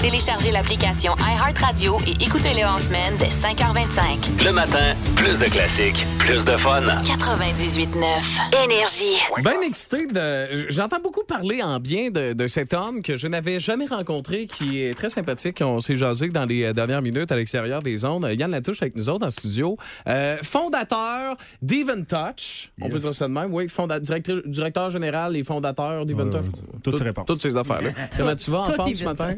Téléchargez 0.00 0.50
l'application 0.50 1.12
iHeartRadio 1.18 1.98
et 2.06 2.12
écoutez-le 2.24 2.66
en 2.66 2.78
semaine 2.78 3.18
dès 3.18 3.26
5h25. 3.28 4.44
Le 4.46 4.50
matin, 4.50 4.94
plus 5.14 5.38
de 5.38 5.44
classiques, 5.44 6.06
plus 6.18 6.42
de 6.42 6.52
fun. 6.56 6.80
98.9 6.80 8.64
Énergie. 8.64 9.18
Bien 9.42 9.60
excité 9.60 10.06
de. 10.06 10.70
J'entends 10.70 11.00
beaucoup 11.02 11.24
parler 11.24 11.62
en 11.62 11.80
bien 11.80 12.10
de, 12.10 12.32
de 12.32 12.46
cet 12.46 12.72
homme 12.72 13.02
que 13.02 13.16
je 13.16 13.26
n'avais 13.28 13.60
jamais 13.60 13.84
rencontré, 13.84 14.46
qui 14.46 14.80
est 14.80 14.94
très 14.94 15.10
sympathique. 15.10 15.60
On 15.62 15.80
s'est 15.80 15.96
jasé 15.96 16.28
dans 16.30 16.46
les 16.46 16.64
euh, 16.64 16.72
dernières 16.72 17.02
minutes 17.02 17.30
à 17.30 17.36
l'extérieur 17.36 17.82
des 17.82 18.02
ondes. 18.06 18.26
Yann 18.38 18.50
Latouche 18.50 18.80
avec 18.80 18.96
nous 18.96 19.10
autres 19.10 19.26
en 19.26 19.30
studio. 19.30 19.76
Euh, 20.06 20.38
fondateur 20.42 21.36
d'Even 21.60 22.06
Touch. 22.06 22.70
On 22.80 22.86
Yes. 22.86 22.92
peut 22.94 22.98
dire 23.00 23.14
ça 23.14 23.28
de 23.28 23.32
même, 23.34 23.52
oui. 23.52 23.66
Fonda- 23.68 24.00
directeur, 24.00 24.40
directeur 24.46 24.88
général 24.88 25.36
et 25.36 25.44
fondateur 25.44 26.06
d'Even 26.06 26.28
Euh, 26.34 26.38
Touch. 26.40 26.46
toutes 26.82 26.96
ces. 26.96 27.04
Toutes 27.26 27.42
ces 27.42 27.56
affaires-là. 27.56 27.90
Comment 28.16 28.34
tu 28.36 28.50
vas 28.50 28.60
en 28.60 28.64
forme 28.64 28.94
ce 28.94 29.04
matin? 29.04 29.28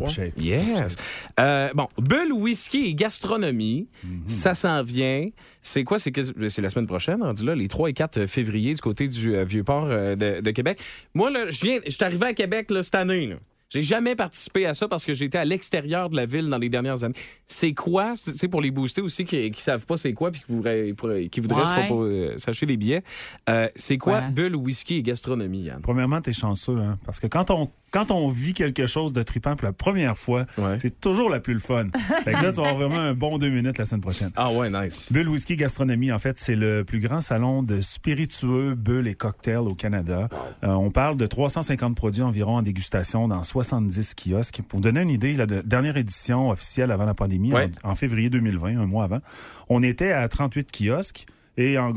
Top 0.00 0.10
shape. 0.10 0.32
Yes. 0.40 0.96
Euh, 1.38 1.68
bon, 1.74 1.88
bulle, 1.98 2.32
whisky 2.32 2.86
et 2.86 2.94
gastronomie, 2.94 3.88
Mhm. 4.04 4.22
ça 4.28 4.54
s'en 4.54 4.82
vient. 4.82 5.28
C'est 5.62 5.84
quoi? 5.84 5.98
C'est 5.98 6.12
c'est 6.48 6.62
la 6.62 6.70
semaine 6.70 6.86
prochaine, 6.86 7.22
rendu 7.22 7.44
là, 7.44 7.54
les 7.54 7.68
3 7.68 7.90
et 7.90 7.92
4 7.92 8.26
février 8.26 8.74
du 8.74 8.80
côté 8.80 9.08
du 9.08 9.34
euh, 9.34 9.44
Vieux-Port 9.44 9.86
euh, 9.88 10.16
de, 10.16 10.40
de 10.40 10.50
Québec. 10.50 10.78
Moi, 11.14 11.30
là, 11.30 11.50
je 11.50 11.60
viens, 11.64 11.78
je 11.84 11.90
suis 11.90 12.04
arrivé 12.04 12.26
à 12.26 12.34
Québec 12.34 12.70
là, 12.70 12.82
cette 12.82 12.94
année. 12.94 13.26
Là. 13.26 13.36
J'ai 13.72 13.82
jamais 13.82 14.16
participé 14.16 14.66
à 14.66 14.74
ça 14.74 14.88
parce 14.88 15.04
que 15.06 15.12
j'étais 15.14 15.38
à 15.38 15.44
l'extérieur 15.44 16.10
de 16.10 16.16
la 16.16 16.26
ville 16.26 16.48
dans 16.48 16.58
les 16.58 16.68
dernières 16.68 17.04
années. 17.04 17.14
C'est 17.46 17.72
quoi, 17.72 18.14
tu 18.20 18.32
sais, 18.32 18.48
pour 18.48 18.60
les 18.60 18.72
booster 18.72 19.00
aussi 19.00 19.24
qui, 19.24 19.48
qui 19.52 19.62
savent 19.62 19.86
pas 19.86 19.96
c'est 19.96 20.12
quoi 20.12 20.32
puis 20.32 20.40
qui 20.44 20.52
voudraient, 20.52 20.92
qui 21.30 21.38
voudraient 21.38 21.62
Ouais. 21.62 21.88
euh, 21.92 22.36
s'acheter 22.36 22.66
des 22.66 22.76
billets, 22.76 23.02
euh, 23.48 23.68
c'est 23.76 23.96
quoi 23.96 24.14
Ouais. 24.22 24.30
bulle, 24.32 24.56
whisky 24.56 24.96
et 24.96 25.02
gastronomie, 25.04 25.62
Yann? 25.66 25.80
Premièrement, 25.82 26.20
t'es 26.20 26.32
chanceux, 26.32 26.78
hein, 26.78 26.98
parce 27.06 27.20
que 27.20 27.28
quand 27.28 27.50
on, 27.52 27.70
quand 27.90 28.10
on 28.10 28.28
vit 28.28 28.52
quelque 28.52 28.86
chose 28.86 29.12
de 29.12 29.22
trippant 29.22 29.56
pour 29.56 29.66
la 29.66 29.72
première 29.72 30.16
fois, 30.16 30.46
Ouais. 30.58 30.78
c'est 30.80 31.00
toujours 31.00 31.28
la 31.30 31.40
plus 31.40 31.54
le 31.54 31.60
fun. 31.60 31.86
fait 32.24 32.32
que 32.32 32.42
là, 32.42 32.52
tu 32.52 32.60
vas 32.60 32.68
avoir 32.68 32.74
vraiment 32.76 33.00
un 33.00 33.14
bon 33.14 33.38
deux 33.38 33.50
minutes 33.50 33.78
la 33.78 33.84
semaine 33.84 34.00
prochaine. 34.00 34.30
Ah 34.36 34.52
ouais, 34.52 34.70
nice. 34.70 35.12
Bull 35.12 35.28
Whisky 35.28 35.56
Gastronomie, 35.56 36.12
en 36.12 36.18
fait, 36.18 36.38
c'est 36.38 36.56
le 36.56 36.84
plus 36.84 37.00
grand 37.00 37.20
salon 37.20 37.62
de 37.62 37.80
spiritueux, 37.80 38.74
bulles 38.74 39.06
et 39.08 39.14
cocktails 39.14 39.56
au 39.58 39.74
Canada. 39.74 40.28
Euh, 40.64 40.68
on 40.68 40.90
parle 40.90 41.16
de 41.16 41.26
350 41.26 41.96
produits 41.96 42.22
environ 42.22 42.56
en 42.56 42.62
dégustation 42.62 43.28
dans 43.28 43.42
70 43.42 44.14
kiosques. 44.14 44.60
Pour 44.68 44.78
vous 44.78 44.82
donner 44.82 45.00
une 45.02 45.10
idée, 45.10 45.34
la 45.34 45.46
de- 45.46 45.60
dernière 45.62 45.96
édition 45.96 46.50
officielle 46.50 46.90
avant 46.90 47.06
la 47.06 47.14
pandémie, 47.14 47.52
Ouais. 47.52 47.70
en, 47.82 47.90
en 47.90 47.94
février 47.94 48.30
2020, 48.30 48.78
un 48.80 48.86
mois 48.86 49.04
avant, 49.04 49.20
on 49.68 49.82
était 49.82 50.12
à 50.12 50.26
38 50.28 50.70
kiosques. 50.72 51.26
Et 51.60 51.76
en 51.76 51.90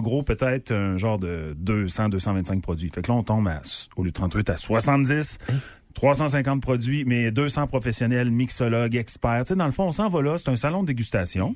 gros, 0.00 0.22
peut-être 0.22 0.72
un 0.72 0.96
genre 0.96 1.18
de 1.18 1.54
200, 1.58 2.08
225 2.08 2.62
produits. 2.62 2.88
Fait 2.88 3.02
que 3.02 3.08
là, 3.12 3.18
on 3.18 3.22
tombe 3.22 3.48
à, 3.48 3.60
au 3.96 4.02
lieu 4.02 4.08
de 4.08 4.14
38 4.14 4.48
à 4.48 4.56
70. 4.56 5.38
350 5.92 6.62
produits, 6.62 7.04
mais 7.04 7.30
200 7.30 7.66
professionnels, 7.66 8.30
mixologues, 8.30 8.96
experts. 8.96 9.44
Tu 9.44 9.48
sais, 9.48 9.56
dans 9.56 9.66
le 9.66 9.72
fond, 9.72 9.84
on 9.84 9.92
s'en 9.92 10.08
va 10.08 10.22
là. 10.22 10.38
C'est 10.38 10.48
un 10.48 10.56
salon 10.56 10.82
de 10.82 10.86
dégustation 10.86 11.54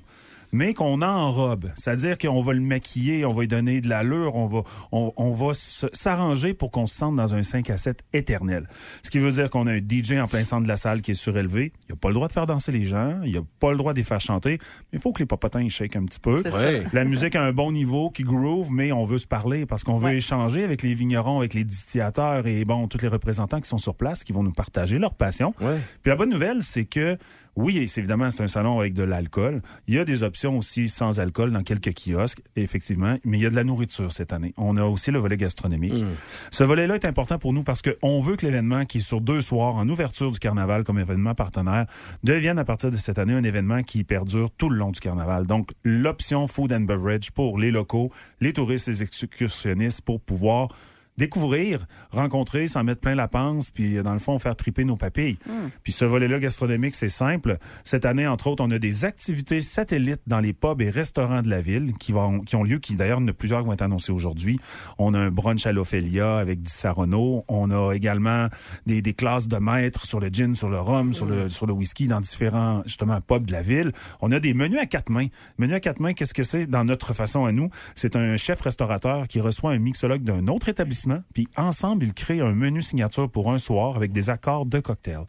mais 0.55 0.73
qu'on 0.73 1.03
enrobe. 1.03 1.71
C'est-à-dire 1.75 2.17
qu'on 2.17 2.41
va 2.41 2.53
le 2.53 2.61
maquiller, 2.61 3.25
on 3.25 3.33
va 3.33 3.41
lui 3.43 3.49
donner 3.49 3.81
de 3.81 3.89
l'allure, 3.89 4.37
on 4.37 4.47
va, 4.47 4.63
on, 4.93 5.13
on 5.17 5.33
va 5.33 5.51
s'arranger 5.53 6.55
pour 6.55 6.71
qu'on 6.71 6.87
se 6.87 6.95
sente 6.95 7.17
dans 7.17 7.35
un 7.35 7.43
5 7.43 7.69
à 7.71 7.77
7 7.77 8.01
éternel. 8.13 8.69
Ce 9.03 9.11
qui 9.11 9.19
veut 9.19 9.33
dire 9.33 9.51
qu'on 9.51 9.67
a 9.67 9.73
un 9.73 9.79
DJ 9.79 10.13
en 10.13 10.29
plein 10.29 10.45
centre 10.45 10.63
de 10.63 10.69
la 10.69 10.77
salle 10.77 11.03
qui 11.03 11.11
est 11.11 11.15
surélevé. 11.15 11.73
Il 11.89 11.93
n'a 11.93 11.97
pas 11.97 12.09
le 12.09 12.15
droit 12.15 12.29
de 12.29 12.33
faire 12.33 12.47
danser 12.47 12.73
les 12.73 12.85
gens, 12.85 13.21
il 13.25 13.33
n'a 13.35 13.41
pas 13.59 13.73
le 13.73 13.77
droit 13.77 13.93
de 13.93 13.99
les 13.99 14.05
faire 14.05 14.21
chanter, 14.21 14.59
mais 14.93 14.99
il 14.99 15.01
faut 15.01 15.13
que 15.13 15.19
les 15.21 15.27
popotins 15.27 15.61
ils 15.61 15.71
shake 15.71 15.97
un 15.97 16.05
petit 16.05 16.21
peu. 16.21 16.43
Ouais. 16.51 16.85
La 16.93 17.05
musique 17.05 17.35
a 17.37 17.43
un 17.43 17.53
bon 17.53 17.73
niveau, 17.73 18.11
qui 18.11 18.23
groove, 18.23 18.71
mais 18.73 18.93
on 18.93 19.05
veut 19.05 19.19
se 19.19 19.27
parler 19.27 19.67
parce 19.67 19.83
qu'on 19.85 19.97
veut 19.97 20.05
Ouais. 20.11 20.17
échanger 20.19 20.63
avec 20.65 20.83
les 20.83 20.95
vignerons, 20.95 21.39
avec 21.39 21.55
les 21.55 21.65
distillateurs 21.65 22.47
et 22.47 22.65
bon, 22.65 22.87
tous 22.89 23.01
les 23.03 23.09
représentants 23.09 23.61
qui 23.61 23.69
sont 23.69 23.79
sur 23.79 23.95
place, 23.95 24.23
qui 24.23 24.33
vont 24.33 24.43
nous 24.43 24.53
partager 24.53 24.99
leur 24.99 25.15
passion. 25.15 25.55
Ouais. 25.61 25.79
Puis 26.03 26.11
la 26.11 26.17
bonne 26.17 26.31
nouvelle, 26.31 26.63
c'est 26.63 26.85
que 26.85 27.17
oui, 27.57 27.87
c'est 27.89 28.01
évidemment, 28.01 28.31
c'est 28.31 28.43
un 28.43 28.49
salon 28.49 28.81
avec 28.81 28.95
de 28.95 29.03
l'alcool. 29.03 29.63
Il 29.87 29.95
y 29.95 29.99
a 29.99 30.05
des 30.05 30.23
options 30.23 30.59
aussi 30.59 30.89
sans 30.89 31.21
alcool 31.21 31.53
dans 31.53 31.63
quelques 31.63 31.93
kiosques, 31.95 32.43
effectivement, 32.57 33.17
mais 33.25 33.39
il 33.39 33.43
y 33.43 33.47
a 33.47 33.51
de 33.51 33.55
la 33.55 33.65
nourriture 33.65 34.13
cette 34.13 34.33
année. 34.33 34.55
On 34.57 34.77
a 34.77 34.85
aussi 34.85 35.11
le 35.11 35.19
volet 35.19 35.37
gastronomique. 35.37 36.05
Ce 36.51 36.65
volet-là 36.65 36.97
est 36.97 37.05
important 37.05 37.39
pour 37.39 37.53
nous 37.53 37.63
parce 37.63 37.83
qu'on 37.83 38.21
veut 38.23 38.37
que 38.37 38.47
l'événement 38.47 38.85
qui 38.85 38.99
est 38.99 39.01
sur 39.01 39.21
deux 39.21 39.41
soirs 39.41 39.77
en 39.77 39.89
ouverture 39.89 40.31
du 40.31 40.39
carnaval 40.39 40.85
comme 40.85 40.99
événement 40.99 41.35
partenaire 41.35 41.87
devienne 42.23 42.59
à 42.59 42.65
partir 42.65 42.91
de 42.91 42.97
cette 42.97 43.19
année 43.19 43.35
un 43.35 43.45
événement 43.45 43.83
qui 43.83 44.05
perdure 44.05 44.51
tout 44.51 44.69
le 44.69 44.77
long 44.77 44.91
du 44.91 45.01
carnaval. 45.01 45.47
Donc, 45.47 45.71
l'option 45.85 46.47
food 46.47 46.73
and 46.73 46.81
beverage 46.81 47.31
pour 47.31 47.59
les 47.59 47.71
locaux, 47.71 48.11
les 48.41 48.53
touristes, 48.53 48.89
les 48.89 49.03
excursionnistes 49.03 50.01
pour 50.03 50.21
pouvoir 50.21 50.69
découvrir, 51.17 51.87
rencontrer, 52.11 52.67
s'en 52.67 52.85
mettre 52.85 53.01
plein 53.01 53.15
la 53.15 53.29
panse, 53.29 53.71
puis 53.71 53.97
euh, 53.97 54.03
dans 54.03 54.13
le 54.13 54.19
fond, 54.19 54.39
faire 54.39 54.57
triper 54.57 54.85
nos 54.85 54.97
papilles. 54.97 55.39
Puis 55.83 55.93
ce 55.93 56.05
volet-là 56.05 56.39
gastronomique, 56.39 56.95
c'est 56.95 57.09
simple. 57.09 57.59
Cette 57.85 58.05
année, 58.05 58.27
entre 58.27 58.49
autres, 58.49 58.65
on 58.65 58.71
a 58.71 58.79
des 58.79 59.05
activités 59.05 59.61
satellites 59.61 60.23
dans 60.27 60.41
les 60.41 60.53
pubs 60.53 60.81
et 60.81 60.91
restaurants 60.91 61.43
de 61.43 61.49
la 61.49 61.61
ville 61.61 61.93
qui, 61.99 62.13
vont, 62.13 62.41
qui 62.41 62.57
ont 62.57 62.65
lieu, 62.65 62.79
qui 62.79 62.97
d'ailleurs, 62.97 63.19
il 63.21 63.23
y 63.23 63.25
en 63.27 63.29
a 63.29 63.33
plusieurs 63.33 63.61
qui 63.61 63.67
vont 63.67 63.73
être 63.73 63.83
annoncés 63.83 64.13
aujourd'hui. 64.13 64.59
On 64.99 65.15
a 65.15 65.19
un 65.19 65.31
brunch 65.31 65.67
à 65.67 65.73
l'Ophélia 65.73 66.39
avec 66.39 66.61
Sarono. 66.65 67.45
On 67.49 67.71
a 67.71 67.93
également 67.93 68.49
des, 68.87 69.03
des 69.03 69.13
classes 69.13 69.47
de 69.47 69.59
maîtres 69.59 70.07
sur 70.07 70.21
le 70.21 70.29
gin, 70.29 70.55
sur 70.55 70.71
le 70.71 70.81
rhum, 70.81 71.15
sur 71.15 71.27
le, 71.27 71.49
sur 71.49 71.67
le 71.67 71.73
whisky 71.73 72.09
dans 72.09 72.21
différents, 72.21 72.83
justement, 72.87 73.21
pubs 73.21 73.47
de 73.47 73.53
la 73.53 73.63
ville. 73.63 73.93
On 74.21 74.33
a 74.33 74.41
des 74.41 74.55
menus 74.55 74.79
à 74.79 74.87
quatre 74.87 75.11
mains. 75.11 75.27
Menus 75.59 75.77
à 75.77 75.81
quatre 75.81 76.01
mains, 76.01 76.15
qu'est-ce 76.15 76.35
que 76.35 76.43
c'est 76.43 76.67
dans 76.67 76.85
notre 76.85 77.13
façon 77.15 77.45
à 77.45 77.53
nous? 77.53 77.69
C'est 77.95 78.17
un 78.17 78.37
chef 78.37 78.61
restaurateur 78.63 79.29
qui 79.29 79.41
reçoit 79.41 79.73
un 79.73 79.79
mixologue 79.79 80.23
d'un 80.23 80.47
autre 80.49 80.69
établissement, 80.69 81.04
puis 81.33 81.49
ensemble, 81.57 82.05
ils 82.05 82.15
créent 82.15 82.41
un 82.41 82.53
menu 82.53 82.83
signature 82.83 83.31
pour 83.31 83.53
un 83.53 83.59
soir 83.59 83.97
avec 83.97 84.13
des 84.13 84.31
accords 84.31 84.67
de 84.67 84.81
cocktail. 84.81 85.21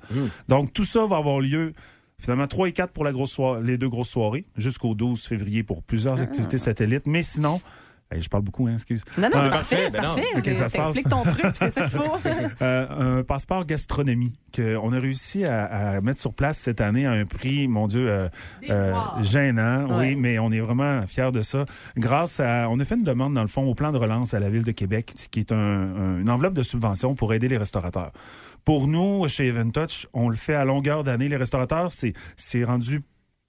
Donc, 0.47 0.73
tout 0.73 0.83
ça 0.83 1.05
va 1.05 1.17
avoir 1.17 1.39
lieu 1.39 1.73
Finalement, 2.17 2.47
3 2.47 2.69
et 2.69 2.71
4 2.71 2.93
pour 2.93 3.03
la 3.03 3.11
grosse 3.11 3.31
soirée, 3.31 3.61
les 3.63 3.77
deux 3.77 3.89
grosses 3.89 4.09
soirées, 4.09 4.45
jusqu'au 4.55 4.95
12 4.95 5.21
février 5.25 5.63
pour 5.63 5.83
plusieurs 5.83 6.21
activités 6.21 6.57
satellites. 6.57 7.07
Mais 7.07 7.21
sinon, 7.21 7.59
hey, 8.11 8.21
je 8.21 8.29
parle 8.29 8.43
beaucoup, 8.43 8.67
hein, 8.67 8.73
excuse. 8.73 9.03
Non, 9.17 9.29
non, 9.29 9.37
Euh, 9.39 9.43
c'est 9.45 9.49
parfait, 9.49 9.75
c'est 9.85 9.91
ben 9.91 10.01
parfait. 10.01 10.25
Ok, 10.37 10.45
ça 10.53 10.67
se 10.67 10.77
passe. 10.77 10.87
Explique 10.87 11.09
ton 11.09 11.23
truc, 11.23 11.45
c'est 11.55 11.73
ça 11.73 11.81
qu'il 11.81 11.89
faut. 11.99 12.03
Euh, 12.61 13.19
un 13.19 13.23
passeport 13.23 13.65
gastronomie 13.65 14.33
qu'on 14.55 14.93
a 14.93 14.99
réussi 14.99 15.43
à, 15.45 15.65
à 15.65 16.01
mettre 16.01 16.21
sur 16.21 16.33
place 16.33 16.57
cette 16.57 16.79
année 16.81 17.05
à 17.05 17.11
un 17.11 17.25
prix, 17.25 17.67
mon 17.67 17.87
Dieu, 17.87 18.07
euh, 18.09 18.29
euh, 18.69 18.93
gênant. 19.21 19.85
Ouais. 19.97 20.09
Oui, 20.09 20.15
mais 20.15 20.39
on 20.39 20.51
est 20.51 20.59
vraiment 20.59 21.05
fiers 21.07 21.31
de 21.31 21.41
ça. 21.41 21.65
Grâce 21.97 22.39
à, 22.39 22.67
on 22.69 22.79
a 22.79 22.85
fait 22.85 22.95
une 22.95 23.03
demande 23.03 23.33
dans 23.33 23.41
le 23.41 23.47
fond 23.47 23.63
au 23.63 23.75
plan 23.75 23.91
de 23.91 23.97
relance 23.97 24.33
à 24.33 24.39
la 24.39 24.49
ville 24.49 24.63
de 24.63 24.71
Québec, 24.71 25.13
qui 25.31 25.39
est 25.41 25.51
un- 25.51 25.55
un- 25.57 26.19
une 26.19 26.29
enveloppe 26.29 26.53
de 26.53 26.63
subvention 26.63 27.15
pour 27.15 27.33
aider 27.33 27.47
les 27.47 27.57
restaurateurs. 27.57 28.11
Pour 28.63 28.87
nous, 28.87 29.27
chez 29.27 29.47
Eventouch, 29.47 30.07
on 30.13 30.29
le 30.29 30.35
fait 30.35 30.55
à 30.55 30.65
longueur 30.65 31.03
d'année. 31.03 31.27
Les 31.29 31.37
restaurateurs, 31.37 31.89
c'est 31.91 32.63
rendu 32.63 33.01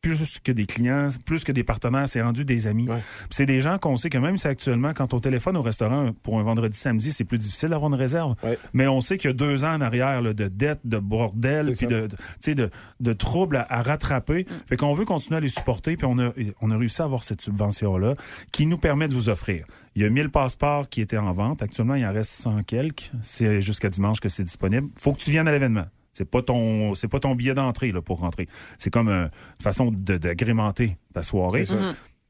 plus 0.07 0.39
que 0.39 0.53
des 0.53 0.67
clients, 0.67 1.09
plus 1.25 1.43
que 1.45 1.53
des 1.53 1.65
partenaires, 1.65 2.09
c'est 2.09 2.23
rendu 2.23 2.45
des 2.45 2.67
amis. 2.67 2.89
Ouais. 2.89 3.03
C'est 3.31 3.47
des 3.47 3.61
gens 3.61 3.79
qu'on 3.79 3.97
sait 3.97 4.09
que 4.09 4.19
même 4.19 4.37
si 4.37 4.47
actuellement, 4.47 4.93
quand 4.95 5.15
on 5.15 5.21
téléphone 5.21 5.57
au 5.57 5.63
restaurant 5.63 6.13
pour 6.23 6.39
un 6.39 6.43
vendredi 6.43 6.79
samedi, 6.79 7.11
c'est 7.13 7.25
plus 7.25 7.39
difficile 7.39 7.71
d'avoir 7.71 7.93
une 7.93 7.99
réserve. 7.99 8.35
Ouais. 8.43 8.59
Mais 8.73 8.87
on 8.87 9.01
sait 9.01 9.19
qu'il 9.19 9.31
y 9.31 9.33
a 9.33 9.37
deux 9.37 9.65
ans 9.65 9.75
en 9.75 9.81
arrière 9.81 10.23
là, 10.23 10.33
de 10.33 10.49
dettes, 10.49 10.81
de 10.85 10.99
bordel, 10.99 11.73
puis 11.77 11.87
de, 11.87 12.09
de, 12.47 12.55
de, 12.55 12.71
de 13.01 13.13
troubles 13.13 13.57
à, 13.57 13.67
à 13.69 13.83
rattraper. 13.83 14.47
Fait 14.67 14.77
qu'on 14.77 14.93
veut 14.93 15.05
continuer 15.05 15.39
à 15.39 15.41
les 15.41 15.49
supporter, 15.49 15.97
puis 15.97 16.07
on 16.09 16.19
a, 16.19 16.33
on 16.61 16.71
a 16.71 16.77
réussi 16.77 17.03
à 17.03 17.05
avoir 17.05 17.23
cette 17.23 17.41
subvention-là 17.41 18.15
qui 18.53 18.67
nous 18.67 18.79
permet 18.79 19.09
de 19.09 19.15
vous 19.15 19.29
offrir. 19.29 19.67
Il 19.97 20.03
y 20.03 20.05
a 20.05 20.11
1000 20.11 20.31
passeports 20.31 20.89
qui 20.89 21.01
étaient 21.01 21.17
en 21.17 21.33
vente. 21.33 21.63
Actuellement, 21.63 21.95
il 21.95 22.05
en 22.07 22.13
reste 22.13 22.31
100 22.31 22.63
quelques. 22.63 23.11
C'est 23.23 23.61
jusqu'à 23.61 23.89
dimanche 23.89 24.21
que 24.21 24.29
c'est 24.29 24.45
disponible. 24.45 24.89
Faut 24.97 25.13
que 25.13 25.19
tu 25.19 25.31
viennes 25.31 25.49
à 25.49 25.53
l'événement. 25.53 25.87
C'est 26.17 26.25
pas 26.25 26.41
ton, 26.41 26.95
c'est 26.95 27.09
pas 27.09 27.21
ton 27.21 27.35
billet 27.35 27.53
d'entrée 27.53 27.93
là 27.93 28.01
pour 28.01 28.21
rentrer. 28.21 28.49
C'est 28.79 28.91
comme 28.91 29.09
euh, 29.09 29.25
une 29.25 29.63
façon 29.63 29.91
de 29.93 30.17
d'agrémenter 30.17 30.97
ta 31.13 31.23
soirée. 31.23 31.65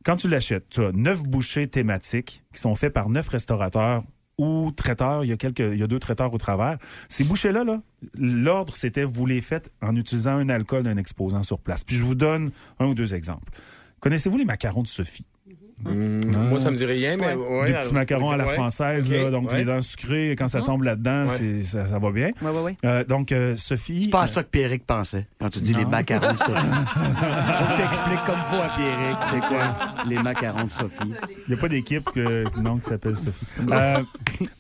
Quand 0.05 0.17
tu 0.17 0.29
l'achètes, 0.29 0.69
tu 0.71 0.85
as 0.85 0.91
neuf 0.93 1.23
bouchées 1.23 1.69
thématiques 1.69 2.43
qui 2.53 2.61
sont 2.61 2.75
faits 2.75 2.93
par 2.93 3.09
neuf 3.09 3.29
restaurateurs 3.29 4.03
ou 4.39 4.73
traiteurs. 4.73 5.25
Il 5.25 5.29
y 5.29 5.33
a 5.33 5.37
quelques, 5.37 5.61
il 5.61 5.79
y 5.79 5.83
a 5.85 5.87
deux 5.87 6.01
traiteurs 6.01 6.35
au 6.35 6.39
travers. 6.39 6.79
Ces 7.09 7.23
bouchées-là, 7.23 7.63
là, 7.63 7.81
l'ordre, 8.19 8.75
c'était 8.75 9.05
vous 9.05 9.27
les 9.27 9.41
faites 9.41 9.71
en 9.81 9.95
utilisant 9.95 10.33
un 10.33 10.49
alcool 10.49 10.83
d'un 10.83 10.97
exposant 10.97 11.43
sur 11.45 11.61
place. 11.61 11.85
Puis 11.85 11.95
je 11.95 12.03
vous 12.03 12.17
donne 12.17 12.51
un 12.81 12.87
ou 12.87 12.95
deux 12.95 13.15
exemples. 13.15 13.53
Connaissez-vous 14.01 14.37
les 14.39 14.45
macarons 14.45 14.83
de 14.83 14.89
Sophie? 14.89 15.27
Moi, 15.87 16.59
ça 16.59 16.71
me 16.71 16.77
dit 16.77 16.85
rien, 16.85 17.17
mais. 17.17 17.35
ouais, 17.35 17.67
des 17.67 17.71
alors, 17.73 17.83
petits 17.83 17.95
macarons 17.95 18.31
à 18.31 18.37
la 18.37 18.47
ouais. 18.47 18.55
française, 18.55 19.09
là, 19.11 19.31
donc 19.31 19.51
ouais. 19.51 19.59
les 19.59 19.65
dents 19.65 19.83
sucrées, 19.83 20.35
quand 20.39 20.49
ça 20.49 20.63
tombe 20.63 20.83
là-dedans, 20.83 21.27
Ouais. 21.27 21.63
ça, 21.63 21.87
ça 21.87 21.99
va 21.99 22.11
bien. 22.11 22.31
Ouais, 22.43 22.51
ouais, 22.51 22.61
ouais. 22.63 22.77
Euh, 22.85 23.05
donc, 23.05 23.33
euh, 23.33 23.57
Sophie... 23.57 24.05
C'est 24.05 24.11
pas 24.11 24.23
à 24.23 24.27
ça 24.27 24.43
que 24.43 24.49
Pierrick 24.49 24.85
pensait 24.87 25.27
quand 25.41 25.51
tu 25.51 25.61
dis 25.61 25.75
les 25.75 25.85
macarons 25.85 26.33
de 26.33 26.39
Sophie. 26.39 26.53
Faut 26.53 27.67
que 27.73 27.77
t'expliques 27.77 28.25
comme 28.27 28.43
faut 28.43 28.57
à 28.57 28.71
Pierrick 28.77 29.19
c'est 29.31 29.41
quoi 29.49 29.77
les 30.07 30.19
macarons 30.23 30.65
de 30.65 30.71
Sophie? 30.71 31.13
Il 31.49 31.53
n'y 31.53 31.55
a 31.55 31.61
pas 31.61 31.69
d'équipe 31.69 32.05
que, 32.15 32.45
non, 32.61 32.79
qui 32.79 32.87
s'appelle 32.87 33.17
Sophie. 33.17 33.47
Euh, 33.71 34.03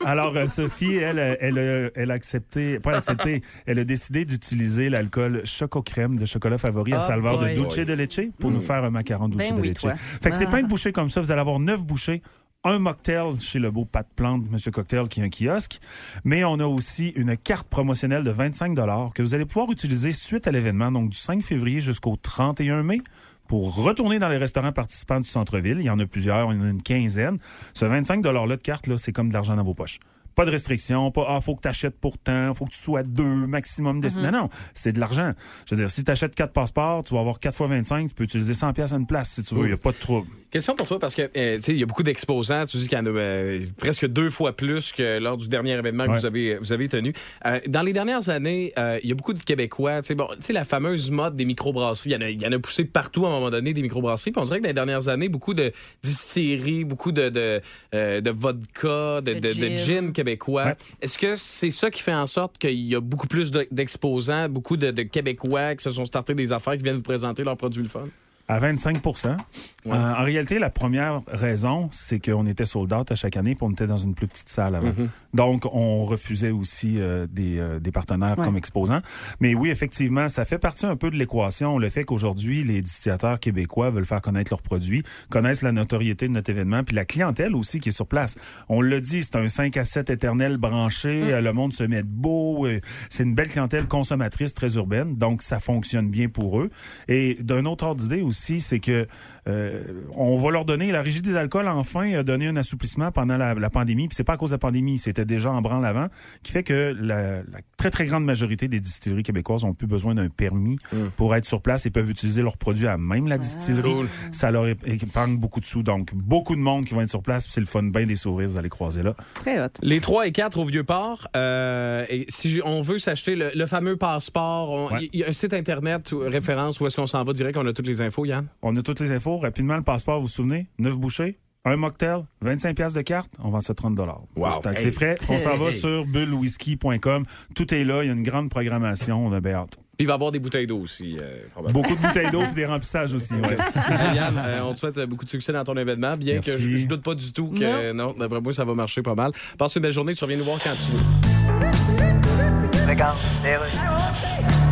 alors, 0.04 0.36
euh, 0.36 0.46
Sophie, 0.48 0.96
elle, 0.96 1.18
euh, 1.18 1.34
elle, 1.40 1.58
a- 1.58 1.90
elle 1.94 2.10
a 2.10 2.14
accepté, 2.14 2.78
pas 2.80 2.96
accepté, 2.96 3.42
elle 3.66 3.78
a 3.78 3.84
décidé 3.84 4.24
d'utiliser 4.24 4.88
l'alcool 4.88 5.42
Choco 5.44 5.82
Crème 5.82 6.16
de 6.16 6.26
chocolat 6.26 6.58
favori 6.58 6.92
à 6.94 6.98
Oh 6.98 7.00
salveur 7.00 7.38
boy. 7.38 7.54
de 7.54 7.60
Dulce 7.60 7.76
de 7.78 7.92
Leche 7.92 8.20
pour 8.38 8.50
nous 8.50 8.60
faire 8.60 8.84
un 8.84 8.90
macaron 8.90 9.28
Dulce 9.28 9.48
Ben 9.50 9.56
de 9.56 9.60
oui, 9.60 9.68
Leche. 9.68 9.78
toi. 9.78 9.94
Fait 9.94 10.30
que 10.30 10.36
c'est 10.36 10.46
plein 10.46 10.62
de 10.62 10.68
bouchées 10.68 10.92
comme 10.92 11.10
ça. 11.10 11.15
Vous 11.20 11.30
allez 11.30 11.40
avoir 11.40 11.58
neuf 11.58 11.82
bouchées. 11.82 12.22
Un 12.64 12.80
mocktail 12.80 13.38
chez 13.38 13.60
le 13.60 13.70
beau 13.70 13.84
Pat 13.84 14.06
Plante, 14.16 14.50
Monsieur 14.50 14.72
Cocktail, 14.72 15.06
qui 15.08 15.20
est 15.20 15.24
un 15.24 15.28
kiosque. 15.30 15.78
Mais 16.24 16.42
on 16.42 16.58
a 16.58 16.64
aussi 16.66 17.08
une 17.10 17.36
carte 17.36 17.68
promotionnelle 17.68 18.24
de 18.24 18.30
25 18.30 18.74
que 19.14 19.22
vous 19.22 19.34
allez 19.34 19.46
pouvoir 19.46 19.70
utiliser 19.70 20.10
suite 20.10 20.48
à 20.48 20.50
l'événement, 20.50 20.90
donc 20.90 21.10
du 21.10 21.16
5 21.16 21.42
février 21.42 21.80
jusqu'au 21.80 22.16
31 22.16 22.82
mai 22.82 23.00
pour 23.46 23.76
retourner 23.76 24.18
dans 24.18 24.28
les 24.28 24.36
restaurants 24.36 24.72
participants 24.72 25.20
du 25.20 25.28
centre-ville. 25.28 25.78
Il 25.78 25.84
y 25.84 25.90
en 25.90 26.00
a 26.00 26.06
plusieurs, 26.06 26.52
il 26.52 26.58
y 26.58 26.60
en 26.60 26.64
a 26.64 26.70
une 26.70 26.82
quinzaine. 26.82 27.38
Ce 27.72 27.84
25 27.84 28.24
$-là 28.24 28.56
de 28.56 28.62
carte, 28.62 28.96
c'est 28.96 29.12
comme 29.12 29.28
de 29.28 29.34
l'argent 29.34 29.54
dans 29.54 29.62
vos 29.62 29.74
poches. 29.74 30.00
Pas 30.36 30.44
de 30.44 30.50
restriction, 30.50 31.10
pas 31.10 31.24
ah, 31.28 31.40
faut 31.40 31.56
que 31.56 31.62
tu 31.62 31.68
achètes 31.68 31.98
pour 31.98 32.18
tant, 32.18 32.52
faut 32.54 32.66
que 32.66 32.70
tu 32.72 32.78
sois 32.78 33.02
deux 33.02 33.24
maximum 33.24 34.00
de. 34.00 34.08
Non, 34.20 34.30
non, 34.30 34.48
c'est 34.74 34.92
de 34.92 35.00
l'argent. 35.00 35.32
Je 35.68 35.74
veux 35.74 35.80
dire, 35.80 35.90
si 35.90 36.04
tu 36.04 36.10
achètes 36.10 36.34
quatre 36.34 36.52
passeports, 36.52 37.02
tu 37.04 37.14
vas 37.14 37.20
avoir 37.20 37.40
4 37.40 37.54
fois 37.56 37.66
25, 37.68 38.08
tu 38.10 38.14
peux 38.14 38.24
utiliser 38.24 38.52
100 38.54 38.72
pièces 38.74 38.92
à 38.92 38.96
une 38.96 39.06
place 39.06 39.30
si 39.30 39.42
tu 39.42 39.54
veux, 39.54 39.62
il 39.62 39.68
n'y 39.68 39.72
a 39.72 39.76
pas 39.78 39.92
de 39.92 39.96
trouble. 39.96 40.28
Question 40.50 40.76
pour 40.76 40.86
toi, 40.86 40.98
parce 41.00 41.14
que 41.14 41.22
euh, 41.36 41.56
tu 41.56 41.62
sais, 41.62 41.72
il 41.72 41.78
y 41.78 41.82
a 41.82 41.86
beaucoup 41.86 42.02
d'exposants. 42.04 42.64
Tu 42.66 42.76
dis 42.76 42.86
qu'il 42.86 42.96
y 42.96 43.00
en 43.00 43.06
a 43.06 43.08
euh, 43.10 43.64
presque 43.78 44.06
deux 44.06 44.30
fois 44.30 44.54
plus 44.54 44.92
que 44.92 45.18
lors 45.18 45.36
du 45.38 45.48
dernier 45.48 45.72
événement 45.72 46.04
que 46.04 46.10
vous 46.20 46.26
avez, 46.26 46.56
vous 46.58 46.72
avez 46.72 46.88
tenu. 46.88 47.12
Euh, 47.46 47.58
dans 47.66 47.82
les 47.82 47.92
dernières 47.92 48.28
années, 48.28 48.72
euh, 48.78 48.98
il 49.02 49.08
y 49.08 49.12
a 49.12 49.14
beaucoup 49.14 49.32
de 49.32 49.42
Québécois. 49.42 50.02
Tu 50.02 50.08
sais, 50.08 50.14
bon, 50.14 50.28
tu 50.36 50.42
sais, 50.42 50.52
la 50.52 50.64
fameuse 50.64 51.10
mode 51.10 51.34
des 51.36 51.44
microbrasseries, 51.46 52.10
il 52.10 52.12
y 52.12 52.16
en 52.16 52.20
a, 52.20 52.30
il 52.30 52.40
y 52.40 52.46
en 52.46 52.52
a 52.52 52.58
poussé 52.58 52.84
partout 52.84 53.24
à 53.26 53.28
un 53.28 53.32
moment 53.32 53.50
donné, 53.50 53.72
des 53.74 53.82
microbrasseries. 53.82 54.32
Puis 54.32 54.40
on 54.40 54.44
dirait 54.44 54.58
que 54.58 54.62
dans 54.64 54.68
les 54.68 54.74
dernières 54.74 55.08
années, 55.08 55.28
beaucoup 55.28 55.52
de 55.54 55.72
distilleries, 56.02 56.84
beaucoup 56.84 57.12
de, 57.12 57.28
de, 57.28 57.60
euh, 57.94 58.20
de 58.20 58.30
vodka, 58.30 59.20
de, 59.22 59.34
De 59.34 59.40
de- 59.40 59.48
de 59.52 59.76
gin. 59.78 60.12
Québécois. 60.26 60.64
Ouais. 60.66 60.76
Est-ce 61.00 61.18
que 61.18 61.36
c'est 61.36 61.70
ça 61.70 61.90
qui 61.90 62.02
fait 62.02 62.12
en 62.14 62.26
sorte 62.26 62.58
qu'il 62.58 62.78
y 62.78 62.94
a 62.94 63.00
beaucoup 63.00 63.26
plus 63.26 63.50
de- 63.50 63.66
d'exposants, 63.70 64.48
beaucoup 64.48 64.76
de, 64.76 64.90
de 64.90 65.02
Québécois 65.02 65.74
qui 65.76 65.84
se 65.84 65.90
sont 65.90 66.04
startés 66.04 66.34
des 66.34 66.52
affaires, 66.52 66.76
qui 66.76 66.82
viennent 66.82 66.96
vous 66.96 67.02
présenter 67.02 67.44
leurs 67.44 67.56
produits 67.56 67.82
le 67.82 67.88
fun? 67.88 68.08
À 68.48 68.58
25 68.60 69.02
Euh, 69.04 69.90
En 69.92 70.22
réalité, 70.22 70.58
la 70.60 70.70
première 70.70 71.20
raison, 71.26 71.88
c'est 71.92 72.20
qu'on 72.24 72.46
était 72.46 72.64
sold 72.64 72.92
out 72.92 73.10
à 73.10 73.14
chaque 73.16 73.36
année, 73.36 73.54
puis 73.56 73.64
on 73.64 73.70
était 73.72 73.86
dans 73.88 73.96
une 73.96 74.14
plus 74.14 74.28
petite 74.28 74.48
salle 74.48 74.74
avant. 74.76 74.92
Donc, 75.34 75.64
on 75.72 76.04
refusait 76.04 76.50
aussi 76.52 77.00
euh, 77.00 77.26
des, 77.28 77.58
euh, 77.58 77.80
des 77.80 77.90
partenaires 77.90 78.38
Ouais. 78.38 78.44
comme 78.44 78.56
exposants. 78.56 79.00
Mais 79.40 79.54
oui, 79.54 79.70
effectivement, 79.70 80.28
ça 80.28 80.44
fait 80.44 80.58
partie 80.58 80.86
un 80.86 80.94
peu 80.96 81.10
de 81.10 81.16
l'équation, 81.16 81.78
le 81.78 81.88
fait 81.88 82.04
qu'aujourd'hui, 82.04 82.62
les 82.62 82.82
distillateurs 82.82 83.40
québécois 83.40 83.90
veulent 83.90 84.06
faire 84.06 84.20
connaître 84.22 84.52
leurs 84.52 84.62
produits, 84.62 85.02
connaissent 85.28 85.62
la 85.62 85.72
notoriété 85.72 86.28
de 86.28 86.32
notre 86.32 86.50
événement, 86.50 86.82
puis 86.84 86.94
la 86.94 87.04
clientèle 87.04 87.54
aussi 87.56 87.80
qui 87.80 87.88
est 87.88 87.92
sur 87.92 88.06
place. 88.06 88.36
On 88.68 88.80
l'a 88.80 89.00
dit, 89.00 89.22
c'est 89.22 89.36
un 89.36 89.48
5 89.48 89.76
à 89.76 89.84
7 89.84 90.10
éternel 90.10 90.56
branché, 90.58 91.32
euh, 91.32 91.40
le 91.40 91.52
monde 91.52 91.72
se 91.72 91.82
met 91.84 92.02
beau, 92.04 92.66
euh, 92.66 92.80
c'est 93.08 93.24
une 93.24 93.34
belle 93.34 93.48
clientèle 93.48 93.86
consommatrice 93.86 94.54
très 94.54 94.74
urbaine, 94.76 95.16
donc 95.16 95.42
ça 95.42 95.58
fonctionne 95.60 96.08
bien 96.10 96.28
pour 96.28 96.60
eux. 96.60 96.70
Et 97.08 97.36
d'un 97.40 97.64
autre 97.66 97.84
ordre 97.86 98.00
d'idée 98.00 98.22
aussi, 98.22 98.35
c'est 98.36 98.80
que 98.80 99.06
euh, 99.48 99.82
on 100.14 100.36
va 100.36 100.50
leur 100.50 100.64
donner, 100.64 100.92
la 100.92 101.02
Régie 101.02 101.22
des 101.22 101.36
alcools 101.36 101.68
enfin 101.68 102.12
a 102.14 102.22
donné 102.22 102.48
un 102.48 102.56
assouplissement 102.56 103.10
pendant 103.10 103.36
la, 103.36 103.70
pandémie, 103.70 104.08
puis 104.08 104.16
c'est 104.16 104.24
pas 104.24 104.34
à 104.34 104.36
cause 104.36 104.50
de 104.50 104.54
la 104.54 104.58
pandémie, 104.58 104.98
c'était 104.98 105.24
déjà 105.24 105.50
en 105.50 105.60
branle 105.60 105.84
avant, 105.86 106.08
qui 106.42 106.52
fait 106.52 106.62
que 106.62 106.94
la 106.98 107.42
très 107.76 107.90
très 107.90 108.06
grande 108.06 108.24
majorité 108.24 108.68
des 108.68 108.80
distilleries 108.80 109.22
québécoises 109.22 109.64
ont 109.64 109.74
plus 109.74 109.86
besoin 109.86 110.14
d'un 110.14 110.28
permis 110.28 110.78
pour 111.16 111.34
être 111.34 111.44
sur 111.46 111.60
place 111.60 111.84
et 111.86 111.90
peuvent 111.90 112.10
utiliser 112.10 112.42
leurs 112.42 112.56
produits 112.56 112.86
à 112.86 112.96
même 112.98 113.28
la 113.28 113.36
distillerie. 113.38 113.94
Cool. 113.94 114.06
Ça 114.32 114.50
leur 114.50 114.66
épargne 114.68 115.36
beaucoup 115.36 115.60
de 115.60 115.66
sous, 115.66 115.82
donc 115.82 116.14
beaucoup 116.14 116.54
de 116.54 116.60
monde 116.60 116.84
qui 116.84 116.94
vont 116.94 117.02
être 117.02 117.10
sur 117.10 117.22
place, 117.22 117.44
puis 117.44 117.52
c'est 117.52 117.60
le 117.60 117.66
fun, 117.66 117.82
bien 117.82 118.06
des 118.06 118.14
sourires, 118.16 118.48
vous 118.48 118.56
allez 118.58 118.68
croiser 118.68 119.02
là. 119.02 119.14
Très 119.34 119.62
hot. 119.62 119.68
Les 119.82 120.00
3 120.00 120.26
et 120.26 120.32
4 120.32 120.58
au 120.58 120.64
Vieux-Port, 120.64 121.28
euh, 121.36 122.06
et 122.08 122.24
si 122.28 122.60
on 122.64 122.82
veut 122.82 122.98
s'acheter 122.98 123.36
le, 123.36 123.50
le 123.54 123.66
fameux 123.66 123.96
passeport, 123.96 124.70
on- 124.70 124.88
il 124.96 125.02
Ouais. 125.04 125.10
y 125.12 125.24
a 125.24 125.28
un 125.28 125.32
site 125.32 125.52
internet 125.52 126.12
ou 126.12 126.20
référence 126.20 126.80
où 126.80 126.86
est-ce 126.86 126.96
qu'on 126.96 127.06
s'en 127.06 127.22
va 127.24 127.32
direct, 127.32 127.56
on 127.58 127.66
a 127.66 127.72
toutes 127.72 127.86
les 127.86 128.00
infos, 128.00 128.24
Yann? 128.24 128.46
On 128.62 128.76
a 128.76 128.82
toutes 128.82 129.00
les 129.00 129.10
infos. 129.10 129.38
Rapidement, 129.38 129.76
le 129.76 129.82
passeport, 129.82 130.16
vous 130.20 130.26
vous 130.26 130.32
souvenez? 130.32 130.66
Neuf 130.78 130.96
bouchées, 130.98 131.38
un 131.66 131.76
mocktail, 131.76 132.22
25 132.42 132.74
pièces 132.76 132.92
de 132.94 133.02
carte, 133.02 133.32
on 133.42 133.50
vend 133.50 133.60
ça 133.60 133.74
30 133.74 133.98
Wow. 134.36 134.48
C'est 134.76 134.84
Hey. 134.86 134.92
frais. 134.92 135.14
On 135.28 135.36
s'en 135.36 135.56
va 135.62 135.72
sur 135.72 136.04
bullwhisky.com. 136.06 137.24
Tout 137.54 137.74
est 137.74 137.84
là. 137.84 138.02
Il 138.04 138.06
y 138.06 138.10
a 138.10 138.12
une 138.12 138.22
grande 138.22 138.48
programmation. 138.50 139.26
On 139.26 139.32
a 139.32 139.40
bien 139.40 139.54
hâte. 139.54 139.76
Puis 139.98 140.04
il 140.04 140.06
va 140.06 140.12
y 140.12 140.14
avoir 140.14 140.30
des 140.30 140.38
bouteilles 140.38 140.66
d'eau 140.66 140.78
aussi, 140.78 141.16
euh, 141.20 141.46
probablement. 141.52 141.82
Beaucoup 141.82 141.96
de 141.96 142.02
bouteilles 142.06 142.30
d'eau 142.30 142.42
et 142.50 142.54
des 142.54 142.66
remplissages 142.66 143.14
aussi. 143.14 143.34
ouais. 143.34 143.56
Hey, 143.88 144.14
Yann, 144.16 144.36
euh, 144.38 144.60
on 144.64 144.74
te 144.74 144.78
souhaite 144.78 144.98
euh, 144.98 145.06
beaucoup 145.06 145.24
de 145.24 145.30
succès 145.30 145.52
dans 145.54 145.64
ton 145.64 145.74
événement, 145.76 146.16
bien 146.16 146.34
Merci. 146.34 146.50
que 146.50 146.56
je, 146.58 146.76
je 146.76 146.86
doute 146.86 147.02
pas 147.02 147.14
du 147.14 147.32
tout 147.32 147.48
que 147.48 147.92
non, 147.92 148.14
d'après 148.18 148.40
moi 148.42 148.52
ça 148.52 148.64
va 148.64 148.74
marcher 148.74 149.00
pas 149.02 149.14
mal. 149.14 149.32
Passe 149.58 149.74
une 149.76 149.82
belle 149.82 149.92
journée, 149.92 150.14
tu 150.14 150.22
reviens 150.22 150.36
nous 150.36 150.44
voir 150.44 150.58
quand 150.62 150.74
tu 150.76 150.92
veux. 150.92 151.00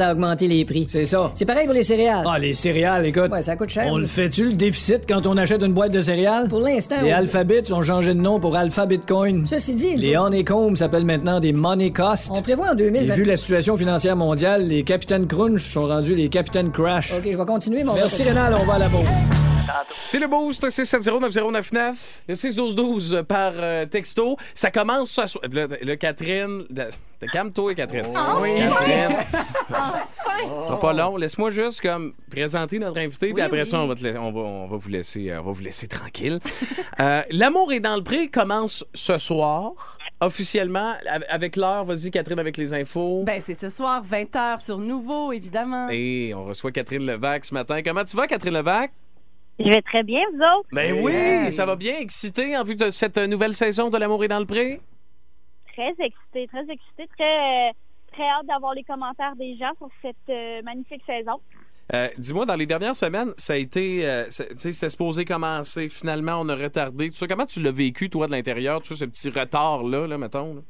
à 0.00 0.12
augmenter 0.12 0.46
les 0.48 0.64
prix. 0.64 0.86
C'est 0.88 1.04
ça. 1.04 1.30
C'est 1.34 1.44
pareil 1.44 1.64
pour 1.66 1.74
les 1.74 1.82
céréales. 1.82 2.24
Ah, 2.26 2.38
les 2.38 2.52
céréales, 2.54 3.06
écoute. 3.06 3.30
Ouais, 3.30 3.42
ça 3.42 3.56
coûte 3.56 3.68
cher. 3.70 3.86
On 3.88 3.98
le 3.98 4.06
fait-tu, 4.06 4.44
le 4.46 4.52
déficit, 4.52 5.02
quand 5.08 5.26
on 5.26 5.36
achète 5.36 5.62
une 5.62 5.72
boîte 5.72 5.92
de 5.92 6.00
céréales? 6.00 6.48
Pour 6.48 6.60
l'instant, 6.60 6.96
Les 7.00 7.04
oui. 7.04 7.12
alphabets 7.12 7.72
ont 7.72 7.82
changé 7.82 8.14
de 8.14 8.20
nom 8.20 8.40
pour 8.40 8.56
Alpha 8.56 8.86
Bitcoin. 8.86 9.46
Ceci 9.46 9.74
dit, 9.74 9.96
Les 9.96 10.14
faut- 10.14 10.22
honeycombs 10.22 10.76
s'appellent 10.76 11.04
maintenant 11.04 11.40
des 11.40 11.52
money 11.52 11.90
cost. 11.90 12.30
on 12.34 12.42
prévoit 12.42 12.68
en 12.70 12.72
Et 12.74 12.76
2020. 12.76 13.14
vu 13.14 13.22
la 13.24 13.36
situation 13.36 13.76
financière 13.76 14.16
mondiale, 14.16 14.66
les 14.66 14.82
capitaines 14.84 15.26
crunch 15.26 15.60
sont 15.62 15.86
rendus 15.86 16.14
les 16.14 16.28
capitaines 16.28 16.70
crash. 16.70 17.12
OK, 17.12 17.28
je 17.30 17.36
vais 17.36 17.44
continuer, 17.46 17.84
mon 17.84 17.94
Merci 17.94 18.22
Rénal, 18.22 18.54
on 18.60 18.64
va 18.64 18.74
à 18.74 18.78
la 18.78 18.88
bourse. 18.88 19.08
C'est 20.06 20.18
le 20.18 20.26
boost, 20.26 20.68
c'est 20.70 20.82
7090999. 20.84 21.94
Le 22.28 22.34
61212 22.34 23.24
par 23.28 23.52
euh, 23.56 23.86
texto. 23.86 24.36
Ça 24.54 24.70
commence 24.70 25.10
ce 25.10 25.26
soir. 25.26 25.44
Là, 25.52 25.96
Catherine. 25.96 26.64
de- 26.70 26.88
de- 27.20 27.26
Calme-toi, 27.32 27.74
Catherine. 27.74 28.06
oui, 28.40 28.50
Catherine. 28.58 29.16
Ce 29.70 30.48
sera 30.66 30.78
pas 30.78 30.92
long. 30.92 31.16
Laisse-moi 31.16 31.50
juste 31.50 31.80
comme 31.80 32.12
présenter 32.30 32.78
notre 32.78 32.98
invité, 32.98 33.32
puis 33.32 33.40
après 33.42 33.64
ça, 33.64 33.78
on 33.80 33.86
va, 33.86 33.94
te 33.94 34.06
la- 34.06 34.20
on, 34.20 34.30
va, 34.32 34.40
on 34.40 34.66
va 34.66 34.76
vous 34.76 34.88
laisser, 34.90 35.30
euh, 35.30 35.40
on 35.40 35.44
va 35.44 35.52
vous 35.52 35.62
laisser 35.62 35.88
tranquille. 35.88 36.38
Euh, 37.00 37.22
L'amour 37.32 37.72
est 37.72 37.80
dans 37.80 37.96
le 37.96 38.04
pré 38.04 38.28
commence 38.28 38.84
ce 38.94 39.18
soir. 39.18 39.72
Officiellement, 40.20 40.94
av- 41.08 41.24
avec 41.28 41.56
l'heure, 41.56 41.84
vas-y 41.84 42.10
Catherine 42.12 42.38
avec 42.38 42.56
les 42.56 42.72
infos. 42.72 43.24
Ben, 43.24 43.40
c'est 43.44 43.58
ce 43.58 43.68
soir, 43.68 44.02
20h 44.04 44.60
sur 44.64 44.78
Nouveau, 44.78 45.32
évidemment. 45.32 45.88
Et 45.90 46.32
on 46.36 46.44
reçoit 46.44 46.70
Catherine 46.70 47.04
Levac 47.04 47.44
ce 47.44 47.52
matin. 47.52 47.82
Comment 47.82 48.04
tu 48.04 48.16
vas, 48.16 48.28
Catherine 48.28 48.54
Levac? 48.54 48.92
Je 49.58 49.64
vais 49.68 49.82
très 49.82 50.02
bien, 50.02 50.20
vous 50.32 50.38
autres? 50.40 50.68
Ben 50.72 50.92
oui, 51.00 51.52
ça 51.52 51.64
va 51.66 51.76
bien. 51.76 51.94
Excité 51.98 52.56
en 52.56 52.64
vue 52.64 52.74
de 52.76 52.90
cette 52.90 53.18
nouvelle 53.18 53.54
saison 53.54 53.88
de 53.88 53.96
L'amour 53.98 54.24
est 54.24 54.28
dans 54.28 54.40
le 54.40 54.46
pré? 54.46 54.80
Très 55.72 55.90
excitée, 55.90 56.46
très 56.48 56.62
excitée, 56.62 57.08
très, 57.16 57.72
très 58.12 58.24
hâte 58.28 58.46
d'avoir 58.46 58.74
les 58.74 58.82
commentaires 58.84 59.36
des 59.36 59.56
gens 59.56 59.70
sur 59.78 59.88
cette 60.02 60.16
euh, 60.28 60.60
magnifique 60.62 61.02
saison. 61.06 61.40
Euh, 61.92 62.08
Dis-moi, 62.18 62.46
dans 62.46 62.54
les 62.56 62.66
dernières 62.66 62.96
semaines, 62.96 63.32
ça 63.36 63.52
a 63.52 63.56
été. 63.56 64.08
euh, 64.08 64.24
c'est- 64.28 64.48
tu 64.48 64.58
sais, 64.58 64.72
c'était 64.72 64.90
supposé 64.90 65.24
commencer. 65.24 65.88
Finalement, 65.88 66.40
on 66.40 66.48
a 66.48 66.54
retardé. 66.56 67.10
Tu 67.10 67.16
sais, 67.16 67.28
comment 67.28 67.46
tu 67.46 67.60
l'as 67.60 67.72
vécu, 67.72 68.08
toi, 68.10 68.26
de 68.26 68.32
l'intérieur, 68.32 68.80
tu 68.82 68.94
sais, 68.94 69.04
ce 69.04 69.04
petit 69.04 69.28
retard-là, 69.30 70.06
là, 70.06 70.16
mettons? 70.18 70.54
là? 70.54 70.60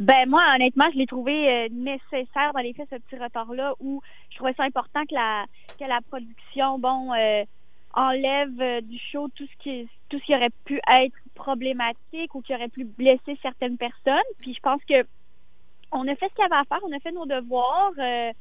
Ben 0.00 0.28
moi, 0.28 0.42
honnêtement, 0.54 0.84
je 0.92 0.98
l'ai 0.98 1.06
trouvé 1.06 1.32
euh, 1.32 1.68
nécessaire 1.72 2.52
dans 2.54 2.60
les 2.60 2.72
faits, 2.72 2.86
ce 2.90 2.96
petit 2.96 3.20
retard-là, 3.20 3.74
où 3.80 4.00
je 4.30 4.36
trouvais 4.36 4.54
ça 4.54 4.62
important 4.62 5.02
que 5.08 5.14
la 5.14 5.44
que 5.78 5.84
la 5.84 5.98
production, 6.08 6.78
bon, 6.78 7.12
euh, 7.14 7.42
enlève 7.94 8.60
euh, 8.60 8.80
du 8.80 8.98
show 8.98 9.28
tout 9.34 9.46
ce 9.46 9.56
qui 9.62 9.88
tout 10.08 10.18
ce 10.18 10.24
qui 10.24 10.34
aurait 10.34 10.50
pu 10.64 10.80
être 10.90 11.14
problématique 11.34 12.34
ou 12.34 12.42
qui 12.42 12.54
aurait 12.54 12.68
pu 12.68 12.84
blesser 12.84 13.38
certaines 13.42 13.76
personnes. 13.76 14.30
Puis 14.40 14.54
je 14.54 14.60
pense 14.60 14.82
que 14.84 15.04
on 15.92 16.06
a 16.06 16.14
fait 16.16 16.28
ce 16.28 16.34
qu'il 16.34 16.42
y 16.42 16.46
avait 16.46 16.56
à 16.60 16.64
faire, 16.64 16.78
on 16.84 16.92
a 16.96 17.00
fait 17.00 17.12
nos 17.12 17.26
devoirs. 17.26 17.92
euh, 17.98 18.32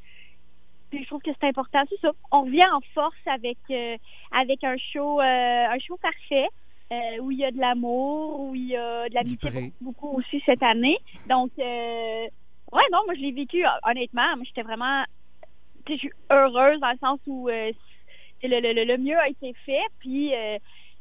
puis 0.90 1.02
je 1.04 1.08
trouve 1.08 1.22
que 1.22 1.32
c'est 1.40 1.48
important, 1.48 1.84
c'est 1.90 2.00
ça. 2.00 2.12
On 2.32 2.44
revient 2.44 2.68
en 2.74 2.80
force 2.94 3.16
avec 3.26 3.58
euh, 3.72 3.98
avec 4.32 4.64
un 4.64 4.78
show 4.78 5.20
euh, 5.20 5.68
un 5.74 5.80
show 5.80 5.98
parfait. 5.98 6.48
euh, 6.92 7.20
où 7.22 7.32
il 7.32 7.40
y 7.40 7.46
a 7.46 7.52
de 7.52 7.60
l'amour, 7.60 8.40
où 8.40 8.56
il 8.56 8.68
y 8.68 8.78
a 8.78 9.10
de 9.10 9.14
l'amitié 9.14 9.74
beaucoup, 9.82 10.08
aussi 10.18 10.42
cette 10.46 10.64
année. 10.64 10.98
Donc, 11.28 11.52
euh, 11.60 12.26
ouais, 12.72 12.88
non, 12.92 13.00
moi, 13.06 13.14
je 13.16 13.20
l'ai 13.22 13.32
vécu, 13.32 13.66
honnêtement. 13.84 14.36
Moi, 14.36 14.46
j'étais 14.46 14.62
vraiment, 14.62 15.04
tu 15.86 15.94
sais, 15.94 15.94
je 15.96 16.00
suis 16.08 16.12
heureuse 16.32 16.80
dans 16.80 16.92
le 16.92 16.98
sens 17.00 17.20
où 17.28 17.50
euh, 17.50 17.72
le, 18.44 18.60
le, 18.60 18.74
le- 18.74 18.84
le 18.86 18.98
mieux 18.98 19.18
a 19.18 19.30
été 19.30 19.54
fait. 19.66 19.82
Puis, 20.00 20.34
euh, 20.36 20.58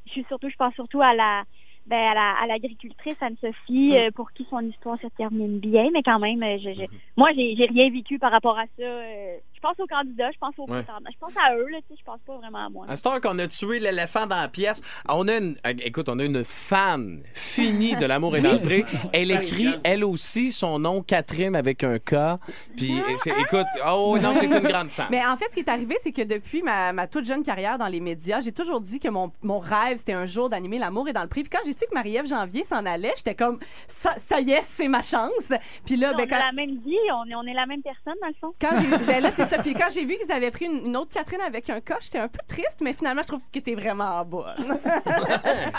je 0.06 0.12
suis 0.12 0.24
surtout, 0.28 0.48
je 0.48 0.56
pense 0.56 0.74
surtout 0.74 1.02
à 1.02 1.14
la, 1.14 1.44
ben, 1.86 1.96
à 1.98 2.14
la, 2.14 2.32
à 2.42 2.46
l'agricultrice 2.46 3.16
Anne-Sophie, 3.20 3.90
euh, 3.96 4.10
pour 4.12 4.32
qui 4.32 4.44
son 4.50 4.60
histoire 4.60 4.98
se 5.00 5.06
termine 5.16 5.58
bien. 5.58 5.90
Mais 5.92 6.02
quand 6.02 6.18
même, 6.18 6.42
euh, 6.42 6.58
je, 6.58 6.72
je- 6.74 6.86
moi, 7.16 7.30
j'ai, 7.34 7.54
j'ai 7.56 7.66
rien 7.66 7.90
vécu 7.90 8.18
par 8.18 8.30
rapport 8.32 8.58
à 8.58 8.64
ça. 8.76 8.82
euh, 8.82 9.36
je 9.56 9.60
pense 9.60 9.80
aux 9.80 9.86
candidats, 9.86 10.30
je 10.30 10.38
pense 10.38 10.54
aux 10.58 10.66
Ouais. 10.66 10.82
Je 11.12 11.18
pense 11.18 11.32
à 11.36 11.54
eux, 11.56 11.68
là, 11.68 11.78
tu 11.78 11.94
sais, 11.94 12.00
je 12.00 12.04
pense 12.04 12.18
pas 12.26 12.36
vraiment 12.36 12.66
à 12.66 12.68
moi. 12.68 12.86
À 12.88 12.96
cette 12.96 13.06
heure 13.06 13.20
qu'on 13.20 13.38
a 13.38 13.46
tué 13.46 13.78
l'éléphant 13.78 14.26
dans 14.26 14.40
la 14.40 14.48
pièce, 14.48 14.82
on 15.08 15.26
a 15.28 15.36
une, 15.36 15.54
euh, 15.66 15.72
écoute, 15.84 16.08
on 16.08 16.18
a 16.18 16.24
une 16.24 16.44
fan 16.44 17.22
finie 17.34 17.96
de 17.96 18.04
l'amour 18.04 18.36
et 18.36 18.40
dans 18.40 18.52
le 18.52 18.58
pré. 18.58 18.84
Elle 19.12 19.30
écrit, 19.30 19.68
elle 19.84 20.04
aussi, 20.04 20.52
son 20.52 20.78
nom 20.80 21.02
Catherine 21.02 21.54
avec 21.54 21.84
un 21.84 21.98
K. 21.98 22.38
Puis, 22.76 23.00
c'est- 23.18 23.30
écoute, 23.40 23.66
oh 23.86 24.18
non, 24.20 24.34
c'est 24.34 24.46
une 24.46 24.58
grande 24.58 24.90
fan. 24.90 25.06
Mais 25.10 25.24
en 25.24 25.36
fait, 25.36 25.46
ce 25.50 25.54
qui 25.54 25.60
est 25.60 25.68
arrivé, 25.68 25.96
c'est 26.02 26.12
que 26.12 26.22
depuis 26.22 26.62
ma, 26.62 26.92
ma 26.92 27.06
toute 27.06 27.24
jeune 27.24 27.42
carrière 27.42 27.78
dans 27.78 27.86
les 27.88 28.00
médias, 28.00 28.40
j'ai 28.40 28.52
toujours 28.52 28.80
dit 28.80 28.98
que 28.98 29.08
mon, 29.08 29.30
mon 29.42 29.58
rêve, 29.58 29.98
c'était 29.98 30.12
un 30.14 30.26
jour 30.26 30.48
d'animer 30.48 30.78
L'amour 30.78 31.08
et 31.08 31.12
dans 31.12 31.22
le 31.22 31.28
prix. 31.28 31.42
Puis 31.42 31.50
quand 31.50 31.64
j'ai 31.64 31.72
su 31.72 31.86
que 31.88 31.94
Marie-Ève 31.94 32.26
Janvier 32.26 32.64
s'en 32.64 32.84
allait, 32.84 33.12
j'étais 33.16 33.34
comme, 33.34 33.58
ça, 33.86 34.14
ça 34.18 34.40
y 34.40 34.50
est, 34.50 34.62
c'est 34.62 34.88
ma 34.88 35.02
chance. 35.02 35.52
Puis 35.84 35.96
là, 35.96 36.10
on 36.12 36.16
ben, 36.16 36.24
a 36.24 36.26
quand, 36.26 36.44
la 36.44 36.52
même 36.52 36.76
vie, 36.84 36.96
on 37.14 37.30
est, 37.30 37.34
on 37.34 37.42
est 37.44 37.54
la 37.54 37.66
même 37.66 37.82
personne, 37.82 38.14
dans 38.20 38.28
le 38.28 38.34
fond. 38.40 38.52
quand 38.60 38.76
j'ai 38.80 39.06
ben 39.06 39.22
là, 39.22 39.30
c'est 39.36 39.45
ça. 39.48 39.58
Puis 39.58 39.74
quand 39.74 39.88
j'ai 39.92 40.04
vu 40.04 40.16
qu'ils 40.16 40.32
avaient 40.32 40.50
pris 40.50 40.66
une, 40.66 40.86
une 40.86 40.96
autre 40.96 41.12
Catherine 41.14 41.40
avec 41.40 41.68
un 41.70 41.80
cas, 41.80 41.96
j'étais 42.00 42.18
un 42.18 42.28
peu 42.28 42.38
triste, 42.48 42.80
mais 42.82 42.92
finalement, 42.92 43.22
je 43.22 43.28
trouve 43.28 43.42
que 43.52 43.58
t'es 43.58 43.74
vraiment 43.74 44.24
bonne. 44.24 44.54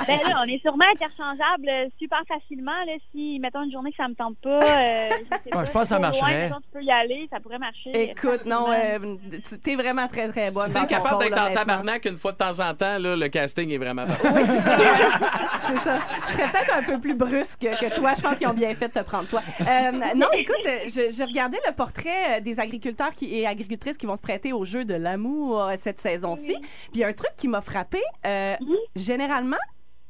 Ben 0.07 0.19
là, 0.29 0.41
on 0.45 0.47
est 0.49 0.61
sûrement 0.61 0.85
interchangeables 0.93 1.67
euh, 1.69 1.87
super 1.99 2.21
facilement. 2.27 2.71
Là, 2.85 2.93
si, 3.11 3.39
mettons, 3.39 3.63
une 3.63 3.71
journée 3.71 3.91
que 3.91 3.97
ça 3.97 4.07
me 4.07 4.13
tente 4.15 4.37
pas, 4.41 4.59
euh, 4.61 5.09
je, 5.19 5.35
sais 5.43 5.49
pas, 5.49 5.63
je 5.63 5.71
pense 5.71 5.81
que 5.83 5.87
ça 5.89 5.99
marcherait. 5.99 6.49
Loin, 6.49 6.59
tu 6.61 6.69
peux 6.79 6.83
y 6.83 6.91
aller, 6.91 7.27
ça 7.31 7.39
pourrait 7.39 7.59
marcher. 7.59 8.09
Écoute, 8.11 8.45
non, 8.45 8.67
euh, 8.71 9.15
tu- 9.47 9.59
t'es 9.59 9.75
vraiment 9.75 10.07
très, 10.07 10.27
très 10.29 10.49
bonne. 10.51 10.67
Si 10.67 10.73
t'es 10.73 10.87
capable 10.87 11.23
d'être 11.23 11.37
en 11.39 11.51
tabarnak 11.51 12.05
une 12.05 12.17
fois 12.17 12.31
de 12.31 12.37
temps 12.37 12.59
en 12.59 12.73
temps, 12.73 12.97
là, 12.99 13.15
le 13.15 13.27
casting 13.27 13.69
est 13.71 13.77
vraiment 13.77 14.05
parfait. 14.07 14.27
C'est 15.59 15.79
ça. 15.79 15.99
Je 16.27 16.31
serais 16.33 16.51
peut-être 16.51 16.73
un 16.75 16.83
peu 16.83 16.99
plus 16.99 17.15
brusque 17.15 17.59
que 17.61 17.95
toi. 17.95 18.13
Je 18.15 18.21
pense 18.21 18.37
qu'ils 18.37 18.47
ont 18.47 18.53
bien 18.53 18.73
fait 18.75 18.87
de 18.87 18.93
te 18.93 18.99
prendre, 19.03 19.27
toi. 19.27 19.41
Euh, 19.61 19.91
non, 20.15 20.27
écoute, 20.33 20.55
euh, 20.65 20.79
je, 20.85 21.11
je 21.11 21.23
regardais 21.23 21.59
le 21.67 21.73
portrait 21.73 22.37
euh, 22.37 22.41
des 22.41 22.59
agriculteurs 22.59 23.11
qui, 23.11 23.35
et 23.37 23.47
agricultrices 23.57 23.97
qui 23.97 24.05
vont 24.05 24.15
se 24.15 24.21
prêter 24.21 24.53
au 24.53 24.65
jeu 24.65 24.85
de 24.85 24.93
l'amour 24.93 25.71
cette 25.77 25.99
saison-ci. 25.99 26.55
Puis 26.93 27.03
un 27.03 27.13
truc 27.13 27.31
qui 27.37 27.47
m'a 27.47 27.61
frappé. 27.61 27.99
Euh, 28.25 28.55
Généralement, 28.95 29.57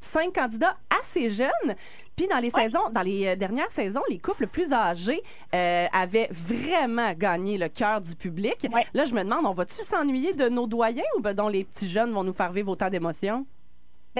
cinq 0.00 0.34
candidats 0.34 0.76
assez 1.00 1.30
jeunes. 1.30 1.74
Puis 2.16 2.26
dans 2.26 2.38
les 2.38 2.50
saisons, 2.50 2.90
dans 2.92 3.02
les 3.02 3.28
euh, 3.28 3.36
dernières 3.36 3.70
saisons, 3.70 4.02
les 4.08 4.18
couples 4.18 4.46
plus 4.46 4.72
âgés 4.72 5.22
euh, 5.54 5.86
avaient 5.92 6.28
vraiment 6.32 7.12
gagné 7.12 7.58
le 7.58 7.68
cœur 7.68 8.00
du 8.00 8.16
public. 8.16 8.66
Ouais. 8.72 8.86
Là, 8.94 9.04
je 9.04 9.14
me 9.14 9.22
demande, 9.22 9.46
on 9.46 9.52
va-tu 9.52 9.82
s'ennuyer 9.82 10.32
de 10.32 10.48
nos 10.48 10.66
doyens 10.66 11.02
ou 11.16 11.20
ben 11.20 11.34
donc 11.34 11.52
les 11.52 11.64
petits 11.64 11.88
jeunes 11.88 12.12
vont 12.12 12.24
nous 12.24 12.32
faire 12.32 12.52
vivre 12.52 12.72
autant 12.72 12.90
d'émotions? 12.90 13.46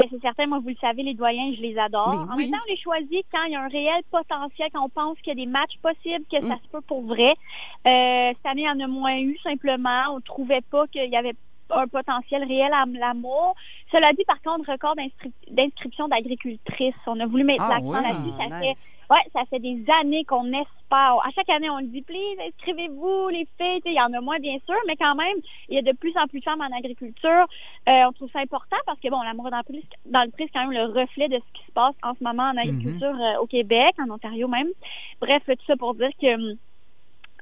Ben, 0.00 0.08
c'est 0.10 0.20
certain, 0.20 0.46
moi, 0.46 0.58
vous 0.60 0.68
le 0.68 0.76
savez, 0.80 1.02
les 1.02 1.14
doyens, 1.14 1.52
je 1.56 1.60
les 1.62 1.78
adore. 1.78 2.10
Mais 2.10 2.32
en 2.32 2.36
oui. 2.36 2.44
même 2.44 2.52
temps, 2.52 2.64
on 2.66 2.70
les 2.70 2.78
choisit 2.78 3.26
quand 3.32 3.44
il 3.44 3.52
y 3.52 3.56
a 3.56 3.62
un 3.62 3.68
réel 3.68 4.02
potentiel, 4.10 4.68
quand 4.72 4.84
on 4.84 4.88
pense 4.88 5.18
qu'il 5.20 5.36
y 5.36 5.42
a 5.42 5.44
des 5.44 5.50
matchs 5.50 5.76
possibles, 5.82 6.24
que 6.30 6.40
Mm. 6.42 6.48
ça 6.48 6.58
se 6.62 6.68
peut 6.70 6.80
pour 6.82 7.02
vrai. 7.02 7.34
Euh, 7.86 8.32
cette 8.36 8.46
année, 8.46 8.62
il 8.62 8.66
y 8.66 8.70
en 8.70 8.80
a 8.80 8.86
moins 8.86 9.18
eu, 9.18 9.36
simplement. 9.42 10.14
On 10.14 10.20
trouvait 10.20 10.62
pas 10.70 10.86
qu'il 10.88 11.10
y 11.10 11.16
avait 11.16 11.34
un 11.70 11.86
potentiel 11.86 12.44
réel 12.44 12.72
à 12.72 12.84
l'amour. 12.86 13.54
Cela 13.90 14.12
dit, 14.12 14.24
par 14.26 14.40
contre, 14.42 14.70
record 14.70 14.96
d'inscri- 14.96 15.32
d'inscription 15.50 16.08
d'agricultrices. 16.08 16.94
On 17.06 17.18
a 17.20 17.26
voulu 17.26 17.44
mettre 17.44 17.64
Ah 17.64 17.74
l'accent 17.74 17.88
ouais, 17.88 18.02
là-dessus. 18.02 18.36
Ça 18.36 18.60
nice. 18.60 18.78
fait, 19.08 19.14
ouais, 19.14 19.20
ça 19.32 19.40
fait 19.48 19.58
des 19.60 19.82
années 20.00 20.24
qu'on 20.24 20.44
espère. 20.52 21.16
À 21.24 21.30
chaque 21.34 21.48
année, 21.48 21.70
on 21.70 21.78
le 21.78 21.86
dit, 21.86 22.02
please, 22.02 22.36
inscrivez-vous, 22.48 23.28
les 23.28 23.46
filles. 23.58 23.80
Il 23.86 23.94
y 23.94 24.00
en 24.00 24.12
a 24.12 24.20
moins, 24.20 24.38
bien 24.40 24.58
sûr, 24.66 24.76
mais 24.86 24.96
quand 24.96 25.14
même, 25.14 25.36
il 25.70 25.76
y 25.76 25.78
a 25.78 25.82
de 25.82 25.92
plus 25.96 26.12
en 26.18 26.26
plus 26.26 26.40
de 26.40 26.44
femmes 26.44 26.60
en 26.60 26.76
agriculture. 26.76 27.46
Euh, 27.88 28.02
on 28.08 28.12
trouve 28.12 28.30
ça 28.30 28.40
important 28.40 28.76
parce 28.84 29.00
que, 29.00 29.08
bon, 29.08 29.22
l'amour 29.22 29.50
dans 29.50 29.56
le 29.58 29.62
prix, 29.62 29.84
dans 30.04 30.22
le 30.24 30.30
prix, 30.30 30.44
c'est 30.44 30.52
quand 30.52 30.66
même 30.68 30.72
le 30.86 30.92
reflet 31.00 31.28
de 31.28 31.36
ce 31.38 31.58
qui 31.58 31.66
se 31.66 31.72
passe 31.72 31.94
en 32.02 32.12
ce 32.14 32.22
moment 32.22 32.50
en 32.50 32.56
agriculture 32.58 33.16
euh, 33.18 33.40
au 33.40 33.46
Québec, 33.46 33.94
en 33.98 34.10
Ontario 34.10 34.48
même. 34.48 34.68
Bref, 35.20 35.42
tout 35.46 35.54
ça 35.66 35.76
pour 35.76 35.94
dire 35.94 36.10
que 36.20 36.34
hum, 36.34 36.56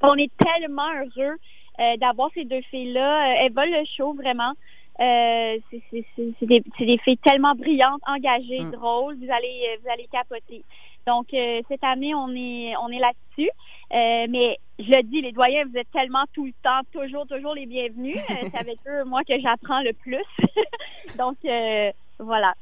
on 0.01 0.15
est 0.15 0.31
tellement 0.37 0.89
heureux 0.93 1.35
euh, 1.79 1.97
d'avoir 1.97 2.29
ces 2.33 2.45
deux 2.45 2.61
filles-là. 2.71 3.27
Euh, 3.31 3.35
elles 3.41 3.53
volent 3.53 3.77
le 3.79 3.85
show, 3.97 4.13
vraiment. 4.13 4.53
Euh, 4.99 5.57
c'est 5.69 5.81
c'est- 5.91 6.05
c'est- 6.15 6.33
c'est 6.39 6.45
des, 6.47 6.63
c'est 6.77 6.85
des 6.85 6.97
filles 6.99 7.17
tellement 7.19 7.53
brillantes, 7.55 8.01
engagées, 8.07 8.61
Mm. 8.61 8.71
drôles. 8.71 9.15
Vous 9.17 9.31
allez, 9.31 9.61
euh, 9.69 9.77
vous 9.83 9.89
allez 9.91 10.07
capoter. 10.11 10.63
Donc 11.05 11.33
euh, 11.33 11.61
cette 11.67 11.83
année, 11.83 12.13
on 12.15 12.29
est, 12.35 12.73
on 12.81 12.89
est 12.89 12.99
là-dessus. 12.99 13.49
Euh, 13.93 14.25
mais 14.29 14.57
je 14.79 14.91
le 14.91 15.03
dis, 15.03 15.21
les 15.21 15.31
doyens, 15.31 15.63
vous 15.71 15.77
êtes 15.77 15.89
tellement 15.91 16.25
tout 16.33 16.45
le 16.45 16.51
temps, 16.63 16.81
toujours, 16.91 17.25
toujours 17.27 17.53
les 17.53 17.65
bienvenus. 17.65 18.17
Euh, 18.29 18.33
c'est 18.51 18.57
avec 18.67 18.77
eux, 18.87 19.03
moi, 19.05 19.21
que 19.23 19.39
j'apprends 19.39 19.81
le 19.81 19.93
plus. 19.93 20.23
Donc 21.17 21.37
euh, 21.45 21.91
voilà. 22.19 22.53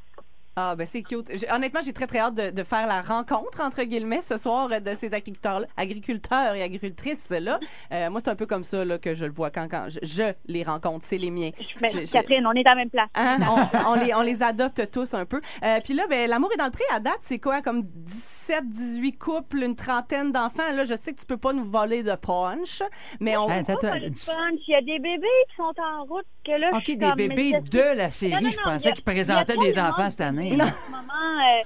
Ah, 0.58 0.74
ben 0.74 0.86
c'est 0.86 1.02
cute. 1.02 1.28
Honnêtement, 1.52 1.80
j'ai 1.84 1.92
très, 1.92 2.06
très 2.06 2.18
hâte 2.18 2.34
de, 2.34 2.48
de 2.48 2.62
faire 2.64 2.86
la 2.86 3.02
rencontre, 3.02 3.60
entre 3.60 3.82
guillemets, 3.82 4.22
ce 4.22 4.38
soir 4.38 4.70
euh, 4.72 4.80
de 4.80 4.94
ces 4.94 5.12
agriculteurs, 5.12 5.66
agriculteurs 5.76 6.54
et 6.54 6.62
agricultrices-là. 6.62 7.60
Euh, 7.92 8.08
moi, 8.08 8.22
c'est 8.24 8.30
un 8.30 8.36
peu 8.36 8.46
comme 8.46 8.64
ça 8.64 8.82
là, 8.82 8.96
que 8.96 9.12
je 9.12 9.26
le 9.26 9.32
vois 9.32 9.50
quand, 9.50 9.68
quand 9.70 9.88
je, 9.90 9.98
je 10.02 10.32
les 10.46 10.62
rencontre. 10.62 11.04
C'est 11.04 11.18
les 11.18 11.30
miens. 11.30 11.50
Mais, 11.82 11.90
Je- 11.90 12.06
je- 12.06 12.10
Catherine, 12.12 12.46
on 12.46 12.52
est 12.52 12.66
à 12.66 12.70
la 12.70 12.76
même 12.76 12.88
place. 12.88 13.10
Hein? 13.16 13.36
On, 13.42 13.90
on 13.90 13.94
les, 14.02 14.14
on 14.14 14.22
les 14.22 14.42
adopte 14.42 14.90
tous 14.90 15.12
un 15.12 15.26
peu. 15.26 15.42
Euh, 15.62 15.78
Puis 15.84 15.92
là, 15.92 16.04
ben, 16.08 16.26
l'amour 16.30 16.50
est 16.54 16.56
dans 16.56 16.64
le 16.64 16.70
pré 16.70 16.84
à 16.90 17.00
date, 17.00 17.18
c'est 17.20 17.38
quoi? 17.38 17.60
Comme 17.60 17.82
17, 17.82 18.66
18 18.70 19.18
couples, 19.18 19.62
une 19.62 19.76
trentaine 19.76 20.32
d'enfants. 20.32 20.72
Là, 20.72 20.84
je 20.84 20.94
sais 20.98 21.12
que 21.12 21.20
tu 21.20 21.26
peux 21.26 21.36
pas 21.36 21.52
nous 21.52 21.66
voler 21.66 22.02
de 22.02 22.14
punch, 22.14 22.82
mais 23.20 23.36
on. 23.36 23.46
Pas 23.46 23.60
de 23.60 23.64
punch. 23.90 24.26
Il 24.66 24.72
y 24.72 24.74
a 24.74 24.80
des 24.80 24.98
bébés 25.00 25.26
qui 25.50 25.56
sont 25.56 25.74
en 25.82 26.04
route. 26.04 26.24
Que 26.46 26.52
là, 26.52 26.68
je 26.72 26.76
OK, 26.76 26.84
suis 26.84 26.96
des 26.96 27.06
comme, 27.06 27.16
bébés 27.16 27.52
de 27.60 27.96
la 27.98 28.10
série. 28.10 28.32
Non, 28.34 28.40
non, 28.42 28.50
je 28.50 28.56
pensais 28.62 28.92
qu'ils 28.92 29.04
présentaient 29.04 29.56
des 29.56 29.78
enfants 29.78 30.04
de 30.04 30.10
cette 30.10 30.20
année. 30.20 30.52
En 30.54 30.64
ce 30.66 30.90
moment, 30.90 31.02
euh, 31.12 31.62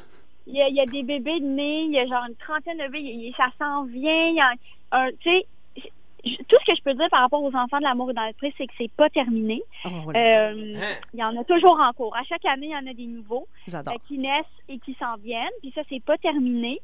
il 0.46 0.54
y, 0.54 0.62
a, 0.62 0.68
il 0.68 0.74
y 0.74 0.80
a 0.80 0.86
des 0.86 1.02
bébés 1.02 1.38
nés, 1.40 1.82
il 1.84 1.92
y 1.92 1.98
a 1.98 2.06
genre 2.06 2.24
une 2.28 2.34
trentaine 2.36 2.78
de 2.78 2.84
bébés, 2.84 3.00
il- 3.02 3.34
ça 3.36 3.48
s'en 3.58 3.84
vient. 3.84 4.28
Il 4.28 4.36
y 4.36 4.40
a 4.40 4.46
un, 4.92 5.06
un- 5.06 5.10
tu 5.20 5.30
sais, 5.30 5.46
je- 5.76 6.36
tout 6.48 6.56
ce 6.60 6.66
que 6.72 6.76
je 6.76 6.82
peux 6.82 6.94
dire 6.94 7.08
par 7.10 7.20
rapport 7.20 7.42
aux 7.42 7.54
enfants 7.54 7.78
de 7.78 7.82
l'amour 7.84 8.10
et 8.10 8.14
dans 8.14 8.26
le 8.26 8.32
pré, 8.32 8.52
c'est 8.56 8.66
que 8.66 8.72
c'est 8.78 8.90
pas 8.92 9.08
terminé. 9.10 9.62
Oh, 9.84 9.88
Euh, 10.16 10.74
Il 11.14 11.20
y 11.20 11.22
en 11.24 11.36
a 11.38 11.44
toujours 11.44 11.78
en 11.80 11.92
cours. 11.92 12.16
À 12.16 12.22
chaque 12.24 12.44
année, 12.46 12.66
il 12.68 12.72
y 12.72 12.76
en 12.76 12.90
a 12.90 12.94
des 12.94 13.06
nouveaux 13.06 13.46
J'adore. 13.68 13.94
euh, 13.94 13.98
qui 14.08 14.18
naissent 14.18 14.44
et 14.68 14.78
qui 14.78 14.96
s'en 14.98 15.16
viennent. 15.16 15.48
Puis 15.60 15.72
ça, 15.74 15.82
c'est 15.88 16.02
pas 16.02 16.16
terminé. 16.18 16.80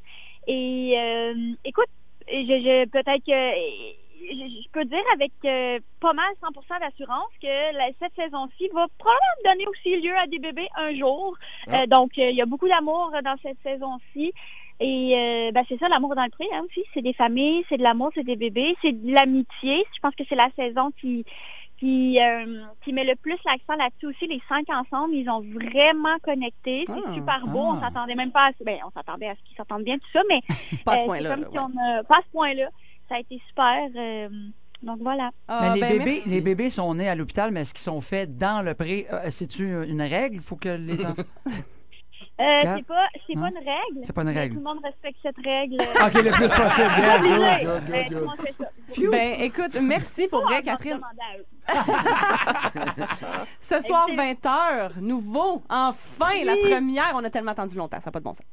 Et 0.47 0.93
euh, 0.97 1.33
écoute, 1.65 1.89
je, 2.27 2.33
je 2.43 2.85
peut-être 2.89 3.23
que 3.25 3.31
je, 4.19 4.69
peux 4.71 4.85
dire 4.85 5.03
avec 5.13 5.31
euh, 5.45 5.79
pas 5.99 6.13
mal 6.13 6.25
100% 6.41 6.79
d'assurance 6.79 7.31
que 7.41 7.75
la- 7.77 7.91
cette 7.99 8.13
saison-ci 8.15 8.67
va 8.73 8.85
probablement 8.97 9.43
donner 9.45 9.67
aussi 9.67 9.95
lieu 10.01 10.15
à 10.17 10.27
des 10.27 10.39
bébés 10.39 10.67
un 10.75 10.95
jour. 10.95 11.35
Ah. 11.67 11.81
Euh, 11.81 11.85
donc, 11.87 12.11
euh, 12.17 12.29
il 12.29 12.35
y 12.35 12.41
a 12.41 12.45
beaucoup 12.45 12.67
d'amour 12.67 13.11
dans 13.23 13.35
cette 13.41 13.59
saison-ci. 13.63 14.33
Et 14.79 15.15
euh, 15.17 15.51
ben, 15.51 15.63
c'est 15.67 15.77
ça, 15.79 15.87
l'amour 15.87 16.13
dans 16.15 16.23
le 16.23 16.29
pré 16.29 16.45
hein, 16.53 16.61
aussi. 16.65 16.83
C'est 16.93 17.01
des 17.01 17.13
familles, 17.13 17.65
c'est 17.67 17.77
de 17.77 17.83
l'amour, 17.83 18.11
c'est 18.13 18.23
des 18.23 18.35
bébés, 18.35 18.75
c'est 18.81 18.91
de 18.91 19.11
l'amitié. 19.11 19.83
Je 19.95 19.99
pense 20.01 20.13
que 20.15 20.23
c'est 20.29 20.35
la 20.35 20.49
saison 20.55 20.91
qui 20.99 21.25
qui, 21.79 22.19
euh, 22.19 22.63
qui 22.83 22.91
met 22.91 23.03
le 23.03 23.15
plus 23.15 23.37
l'accent 23.45 23.75
là-dessus 23.75 24.07
aussi. 24.07 24.25
Les 24.25 24.41
cinq 24.49 24.67
ensemble, 24.69 25.13
ils 25.13 25.29
ont 25.29 25.41
vraiment 25.41 26.17
connecté. 26.23 26.83
C'est 26.87 26.93
Ah, 27.05 27.13
super 27.13 27.45
beau. 27.47 27.59
On 27.59 27.73
ah. 27.73 27.81
s'attendait 27.81 28.15
même 28.15 28.31
pas 28.31 28.47
à 28.47 28.51
ben, 28.65 28.79
on 28.85 28.89
s'attendait 28.91 29.27
à 29.27 29.35
ce 29.35 29.41
qu'ils 29.43 29.55
s'entendent 29.55 29.83
bien, 29.83 29.97
tout 29.99 30.09
ça, 30.11 30.21
mais 30.27 30.41
Pas 30.85 30.93
à 30.93 30.97
ce 30.97 31.01
euh, 31.03 31.05
point-là, 31.05 31.35
si 31.51 31.59
on 31.59 31.65
a- 31.79 32.03
pas 32.03 32.15
à 32.17 32.21
ce 32.25 32.31
point-là. 32.31 32.69
Ça 33.09 33.15
a 33.15 33.19
été 33.19 33.39
super. 33.47 33.87
euh, 33.95 34.29
donc 34.83 34.99
voilà. 35.01 35.31
Ah, 35.47 35.69
mais 35.69 35.75
les, 35.75 35.81
ben, 35.81 35.89
bébés, 35.99 36.05
merci. 36.15 36.29
les 36.29 36.41
bébés 36.41 36.69
sont 36.69 36.93
nés 36.95 37.09
à 37.09 37.15
l'hôpital, 37.15 37.51
mais 37.51 37.61
est-ce 37.61 37.73
qu'ils 37.73 37.81
sont 37.83 38.01
faits 38.01 38.35
dans 38.35 38.63
le 38.63 38.73
pré? 38.75 39.07
Euh, 39.11 39.29
C'est-tu 39.29 39.63
une 39.87 40.01
règle? 40.01 40.35
Il 40.35 40.41
faut 40.41 40.55
que 40.57 40.69
les 40.69 41.05
enfants. 41.05 41.23
Euh, 42.39 42.59
c'est 42.61 42.85
pas, 42.85 43.07
c'est 43.25 43.35
Hein? 43.35 43.41
pas 43.41 43.47
une 43.49 43.57
règle. 43.57 43.99
C'est 44.03 44.13
pas 44.15 44.21
une 44.21 44.29
règle. 44.29 44.53
Tout 44.55 44.59
le 44.59 44.65
monde 44.65 44.79
respecte 44.83 45.17
cette 45.23 45.37
règle. 45.43 45.75
OK, 45.81 46.13
le 46.13 46.31
plus 46.31 46.53
possible. 46.53 46.91
Yes, 46.99 47.19
Obligé. 47.25 47.65
good, 47.65 47.81
good, 47.81 47.87
good, 47.87 47.89
Ben, 47.89 49.01
good. 49.01 49.09
Ben, 49.11 49.41
écoute, 49.41 49.77
merci 49.81 50.27
pour 50.27 50.41
vrai, 50.43 50.61
Catherine. 50.61 50.99
Ce 53.59 53.81
soir, 53.81 54.07
20h, 54.09 54.99
nouveau, 54.99 55.63
enfin, 55.69 56.43
la 56.43 56.55
première. 56.57 57.11
On 57.15 57.23
a 57.23 57.29
tellement 57.29 57.51
attendu 57.51 57.75
longtemps, 57.75 57.99
ça 57.99 58.07
n'a 58.07 58.11
pas 58.11 58.19
de 58.19 58.23
bon 58.25 58.33
sens. 58.33 58.45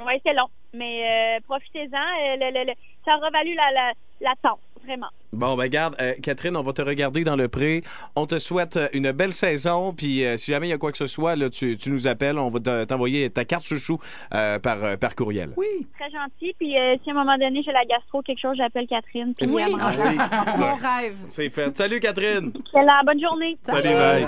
Oui, 0.00 0.12
c'est 0.24 0.32
long, 0.32 0.46
mais 0.72 1.36
euh, 1.38 1.40
profitez-en. 1.44 1.96
euh, 1.96 2.36
le- 2.38 2.52
le- 2.58 2.64
le- 2.66 2.74
ça 3.08 3.16
aura 3.16 3.30
valu 3.30 3.54
la, 3.54 3.70
la, 3.72 3.92
l'attente, 4.20 4.60
vraiment. 4.84 5.06
Bon, 5.32 5.56
ben 5.56 5.68
garde, 5.68 5.94
euh, 6.00 6.14
Catherine, 6.22 6.56
on 6.56 6.62
va 6.62 6.72
te 6.72 6.80
regarder 6.80 7.22
dans 7.22 7.36
le 7.36 7.48
pré. 7.48 7.82
On 8.16 8.24
te 8.26 8.38
souhaite 8.38 8.76
euh, 8.78 8.88
une 8.94 9.12
belle 9.12 9.34
saison. 9.34 9.92
Puis 9.92 10.24
euh, 10.24 10.36
si 10.38 10.50
jamais 10.50 10.68
il 10.68 10.70
y 10.70 10.72
a 10.72 10.78
quoi 10.78 10.90
que 10.90 10.96
ce 10.98 11.06
soit, 11.06 11.36
là, 11.36 11.50
tu, 11.50 11.76
tu 11.76 11.90
nous 11.90 12.06
appelles. 12.06 12.38
On 12.38 12.48
va 12.48 12.58
te- 12.60 12.84
t'envoyer 12.84 13.28
ta 13.28 13.44
carte 13.44 13.64
chouchou 13.64 13.98
euh, 14.34 14.58
par, 14.58 14.78
par 14.98 15.14
courriel. 15.14 15.50
Oui. 15.58 15.86
Très 15.98 16.10
gentil. 16.10 16.54
Puis 16.58 16.78
euh, 16.78 16.96
si 17.04 17.10
à 17.10 17.12
un 17.12 17.16
moment 17.16 17.36
donné 17.36 17.62
j'ai 17.62 17.72
la 17.72 17.84
gastro, 17.84 18.22
quelque 18.22 18.40
chose, 18.40 18.56
j'appelle 18.56 18.86
Catherine. 18.86 19.34
Puis 19.36 19.46
Oui. 19.50 19.62
Ah 19.78 20.56
Mon 20.56 20.74
rêve. 20.76 21.16
C'est 21.28 21.50
fait. 21.50 21.76
Salut, 21.76 22.00
Catherine. 22.00 22.50
C'est 22.72 22.82
la 22.82 23.00
bonne 23.04 23.20
journée. 23.20 23.56
Salut, 23.68 23.94
bye. 23.94 24.26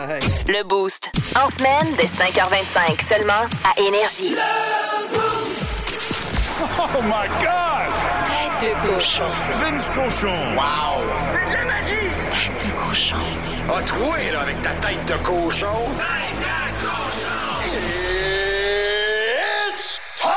Le 0.48 0.68
Boost. 0.68 1.10
En 1.34 1.48
semaine, 1.48 1.94
dès 1.96 2.04
5h25 2.04 3.00
seulement 3.02 3.48
à 3.64 3.80
Énergie. 3.80 4.34
Oh 6.78 7.02
my 7.04 7.26
God! 7.42 8.09
Tête 8.60 8.74
de 8.74 8.92
cochon. 8.92 9.24
Vince 9.62 9.88
cochon. 9.94 10.36
Wow! 10.54 11.02
C'est 11.30 11.46
de 11.46 11.54
la 11.54 11.64
magie! 11.64 12.10
Tête 12.30 12.66
de 12.66 12.72
cochon. 12.78 13.16
A 13.74 13.82
troué, 13.82 14.30
là, 14.30 14.40
avec 14.42 14.60
ta 14.60 14.72
tête 14.72 15.06
de 15.06 15.14
cochon. 15.24 15.66
Tête 15.96 16.36
de 16.36 16.84
cochon! 16.84 17.40
It's 19.72 19.98
time! 20.18 20.32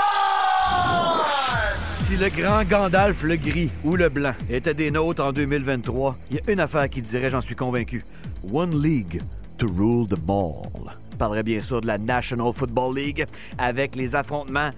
Si 1.99 2.15
le 2.15 2.29
grand 2.29 2.63
Gandalf 2.63 3.23
le 3.23 3.35
gris 3.35 3.71
ou 3.83 3.97
le 3.97 4.07
blanc 4.07 4.35
était 4.49 4.73
des 4.73 4.89
nôtres 4.89 5.21
en 5.21 5.33
2023, 5.33 6.15
il 6.31 6.37
y 6.37 6.39
a 6.39 6.53
une 6.53 6.61
affaire 6.61 6.89
qui 6.89 7.01
dirait, 7.01 7.29
j'en 7.29 7.41
suis 7.41 7.55
convaincu. 7.55 8.05
One 8.49 8.81
League 8.81 9.21
to 9.57 9.67
rule 9.67 10.07
the 10.07 10.17
ball. 10.17 10.63
Je 11.11 11.17
parlerai 11.17 11.43
bien 11.43 11.59
sûr 11.59 11.81
de 11.81 11.87
la 11.87 11.97
National 11.97 12.53
Football 12.53 12.95
League 12.95 13.25
avec 13.57 13.97
les 13.97 14.15
affrontements. 14.15 14.71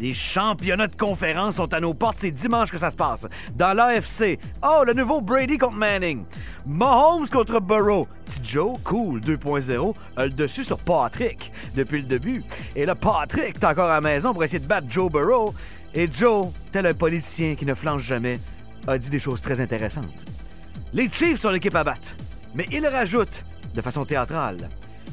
Les 0.00 0.14
championnats 0.14 0.86
de 0.86 0.96
conférence 0.96 1.56
sont 1.56 1.74
à 1.74 1.78
nos 1.78 1.92
portes. 1.92 2.16
C'est 2.20 2.30
dimanche 2.30 2.70
que 2.70 2.78
ça 2.78 2.90
se 2.90 2.96
passe. 2.96 3.26
Dans 3.54 3.74
l'AFC, 3.74 4.38
oh, 4.62 4.82
le 4.86 4.94
nouveau 4.94 5.20
Brady 5.20 5.58
contre 5.58 5.76
Manning. 5.76 6.24
Mahomes 6.64 7.28
contre 7.28 7.60
Burrow. 7.60 8.08
Petit 8.24 8.40
Joe, 8.42 8.78
cool, 8.82 9.20
2.0, 9.20 9.94
a 10.16 10.24
le 10.24 10.30
dessus 10.30 10.64
sur 10.64 10.78
Patrick 10.78 11.52
depuis 11.76 12.00
le 12.00 12.08
début. 12.08 12.42
Et 12.74 12.86
là, 12.86 12.94
Patrick 12.94 13.56
est 13.56 13.64
encore 13.64 13.90
à 13.90 13.94
la 13.96 14.00
maison 14.00 14.32
pour 14.32 14.42
essayer 14.42 14.58
de 14.58 14.66
battre 14.66 14.86
Joe 14.88 15.12
Burrow. 15.12 15.52
Et 15.92 16.10
Joe, 16.10 16.46
tel 16.72 16.86
un 16.86 16.94
politicien 16.94 17.54
qui 17.54 17.66
ne 17.66 17.74
flanche 17.74 18.04
jamais, 18.04 18.40
a 18.86 18.96
dit 18.96 19.10
des 19.10 19.18
choses 19.18 19.42
très 19.42 19.60
intéressantes. 19.60 20.24
Les 20.94 21.10
Chiefs 21.12 21.40
sont 21.40 21.50
l'équipe 21.50 21.74
à 21.74 21.84
battre. 21.84 22.16
Mais 22.54 22.66
il 22.72 22.86
rajoute, 22.86 23.44
de 23.74 23.82
façon 23.82 24.06
théâtrale, 24.06 24.70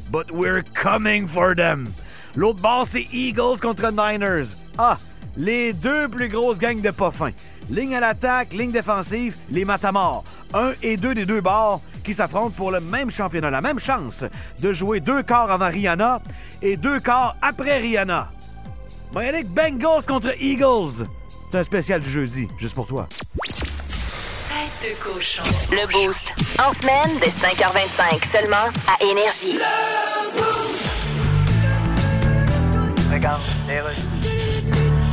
But 0.09 0.31
we're 0.31 0.63
coming 0.73 1.27
for 1.27 1.53
them. 1.53 1.89
L'autre 2.37 2.61
bord, 2.61 2.85
c'est 2.85 3.07
Eagles 3.11 3.59
contre 3.59 3.91
Niners. 3.91 4.55
Ah, 4.77 4.99
les 5.35 5.73
deux 5.73 6.07
plus 6.07 6.29
grosses 6.29 6.59
gangs 6.59 6.81
de 6.81 6.91
pas 6.91 7.09
fins. 7.09 7.31
Ligne 7.71 7.95
à 7.95 7.99
l'attaque, 7.99 8.53
ligne 8.53 8.71
défensive, 8.71 9.35
les 9.49 9.65
matamors. 9.65 10.23
Un 10.53 10.73
et 10.83 10.97
deux 10.97 11.15
des 11.15 11.25
deux 11.25 11.41
bords 11.41 11.81
qui 12.03 12.13
s'affrontent 12.13 12.53
pour 12.55 12.69
le 12.69 12.79
même 12.79 13.09
championnat, 13.09 13.49
la 13.49 13.61
même 13.61 13.79
chance 13.79 14.23
de 14.61 14.71
jouer 14.71 14.99
deux 14.99 15.23
quarts 15.23 15.49
avant 15.49 15.69
Rihanna 15.69 16.21
et 16.61 16.77
deux 16.77 16.99
quarts 16.99 17.35
après 17.41 17.79
Rihanna. 17.79 18.31
Moyanic 19.13 19.47
Bengals 19.47 20.05
contre 20.07 20.39
Eagles. 20.39 21.07
C'est 21.51 21.57
un 21.57 21.63
spécial 21.63 22.01
du 22.01 22.09
jeudi, 22.09 22.47
juste 22.59 22.75
pour 22.75 22.85
toi. 22.85 23.09
Tête 23.49 24.91
de 24.91 25.03
cochon. 25.03 25.41
Le 25.71 25.91
Boost. 25.91 26.35
En 26.59 26.71
semaine, 26.71 27.17
dès 27.19 27.29
5h25 27.29 28.31
seulement 28.31 28.69
à 28.87 29.03
Énergie. 29.03 29.57
legal. 33.17 33.39
Deus. 33.65 34.36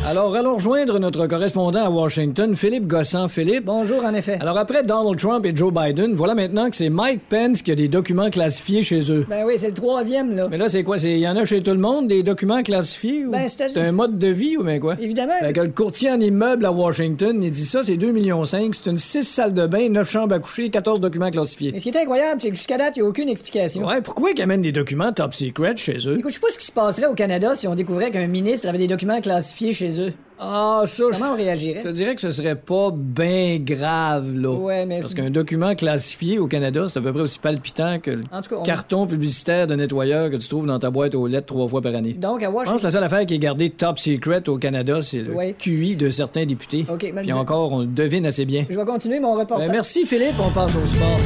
Alors, 0.06 0.36
allons 0.36 0.56
rejoindre 0.56 0.98
notre 0.98 1.26
correspondant 1.26 1.82
à 1.82 1.88
Washington, 1.88 2.54
Philippe 2.54 2.86
Gossan. 2.86 3.26
Philippe? 3.28 3.64
Bonjour, 3.64 4.04
en 4.04 4.12
effet. 4.12 4.36
Alors, 4.40 4.58
après 4.58 4.82
Donald 4.82 5.16
Trump 5.18 5.46
et 5.46 5.56
Joe 5.56 5.72
Biden, 5.72 6.12
voilà 6.14 6.34
maintenant 6.34 6.68
que 6.68 6.76
c'est 6.76 6.90
Mike 6.90 7.22
Pence 7.30 7.62
qui 7.62 7.72
a 7.72 7.74
des 7.74 7.88
documents 7.88 8.28
classifiés 8.28 8.82
chez 8.82 9.10
eux. 9.10 9.24
Ben 9.30 9.44
oui, 9.46 9.54
c'est 9.56 9.68
le 9.68 9.72
troisième, 9.74 10.36
là. 10.36 10.48
Mais 10.50 10.58
là, 10.58 10.68
c'est 10.68 10.84
quoi? 10.84 10.98
Il 10.98 11.16
y 11.18 11.26
en 11.26 11.36
a 11.36 11.44
chez 11.46 11.62
tout 11.62 11.70
le 11.70 11.78
monde, 11.78 12.06
des 12.06 12.22
documents 12.22 12.62
classifiés? 12.62 13.24
Ou... 13.24 13.30
Ben, 13.30 13.48
c'est- 13.48 13.78
un 13.78 13.92
mode 13.92 14.18
de 14.18 14.28
vie 14.28 14.58
ou 14.58 14.62
bien 14.62 14.78
quoi? 14.78 14.92
Évidemment. 15.00 15.32
Fait 15.40 15.54
que 15.54 15.60
le 15.62 15.70
courtier 15.70 16.10
en 16.10 16.20
immeuble 16.20 16.66
à 16.66 16.72
Washington, 16.72 17.40
il 17.42 17.50
dit 17.50 17.64
ça, 17.64 17.82
c'est 17.82 17.96
2,5 17.96 18.12
millions. 18.12 18.44
C'est 18.44 18.60
une 18.90 18.98
6 18.98 19.24
salles 19.24 19.54
de 19.54 19.66
bain, 19.66 19.88
9 19.88 20.08
chambres 20.10 20.34
à 20.34 20.38
coucher, 20.38 20.68
14 20.68 21.00
documents 21.00 21.30
classifiés. 21.30 21.70
Mais 21.72 21.78
ce 21.78 21.84
qui 21.84 21.88
est 21.88 21.96
incroyable, 21.96 22.42
c'est 22.42 22.50
que 22.50 22.56
jusqu'à 22.56 22.76
date, 22.76 22.92
il 22.96 23.00
n'y 23.00 23.06
a 23.06 23.08
aucune 23.08 23.30
explication. 23.30 23.86
Ouais, 23.86 24.02
pourquoi 24.02 24.32
ils 24.36 24.42
amènent 24.42 24.60
des 24.62 24.72
documents 24.72 25.12
top 25.12 25.32
secret 25.32 25.72
chez 25.78 25.96
eux? 26.06 26.18
Écoute, 26.18 26.30
je 26.30 26.34
sais 26.34 26.40
pas 26.40 26.50
ce 26.50 26.58
qui 26.58 26.66
se 26.66 26.72
passerait 26.72 27.06
au 27.06 27.14
Canada 27.14 27.54
si 27.54 27.66
on 27.66 27.74
découvrait 27.74 28.10
qu'un 28.10 28.26
ministre 28.26 28.68
avait 28.68 28.76
des 28.78 28.86
documents 28.88 29.20
classifiés 29.22 29.72
chez 29.72 29.88
eux. 29.88 29.93
Ah, 30.38 30.82
ça, 30.86 31.04
Comment 31.12 31.30
on 31.32 31.36
je 31.36 31.42
réagirait? 31.42 31.80
te 31.80 31.88
dirais 31.88 32.14
que 32.16 32.20
ce 32.20 32.32
serait 32.32 32.56
pas 32.56 32.90
bien 32.92 33.58
grave, 33.60 34.34
là. 34.34 34.50
Ouais, 34.50 34.84
mais. 34.84 35.00
Parce 35.00 35.14
qu'un 35.14 35.30
document 35.30 35.74
classifié 35.76 36.40
au 36.40 36.48
Canada, 36.48 36.86
c'est 36.88 36.98
à 36.98 37.02
peu 37.02 37.12
près 37.12 37.22
aussi 37.22 37.38
palpitant 37.38 37.98
que 38.02 38.10
le 38.10 38.24
En 38.32 38.42
tout 38.42 38.50
cas, 38.50 38.56
on- 38.58 38.62
carton 38.64 39.06
publicitaire 39.06 39.68
de 39.68 39.76
nettoyeur 39.76 40.30
que 40.30 40.36
tu 40.36 40.48
trouves 40.48 40.66
dans 40.66 40.78
ta 40.80 40.90
boîte 40.90 41.14
aux 41.14 41.28
lettres 41.28 41.46
trois 41.46 41.68
fois 41.68 41.80
par 41.82 41.94
année. 41.94 42.14
Donc, 42.14 42.42
à 42.42 42.46
Je 42.46 42.50
pense 42.50 42.52
que 42.52 42.56
Washington. 42.70 42.82
la 42.84 42.90
seule 42.90 43.04
affaire 43.04 43.26
qui 43.26 43.34
est 43.34 43.38
gardée 43.38 43.70
top 43.70 43.98
secret 44.00 44.48
au 44.48 44.58
Canada, 44.58 45.02
c'est 45.02 45.20
le 45.22 45.32
Ouais. 45.32 45.54
QI 45.56 45.94
de 45.94 46.10
certains 46.10 46.46
députés. 46.46 46.84
OK, 46.92 47.12
Puis 47.22 47.32
encore, 47.32 47.72
on 47.72 47.80
le 47.80 47.86
devine 47.86 48.26
assez 48.26 48.44
bien. 48.44 48.66
je 48.68 48.76
vais 48.76 48.84
continuer 48.84 49.20
mon 49.20 49.34
reportage. 49.36 49.68
Ben, 49.68 49.72
merci 49.72 50.04
Philippe, 50.04 50.34
on 50.40 50.50
passe 50.50 50.74
au 50.74 50.84
sport. 50.86 51.18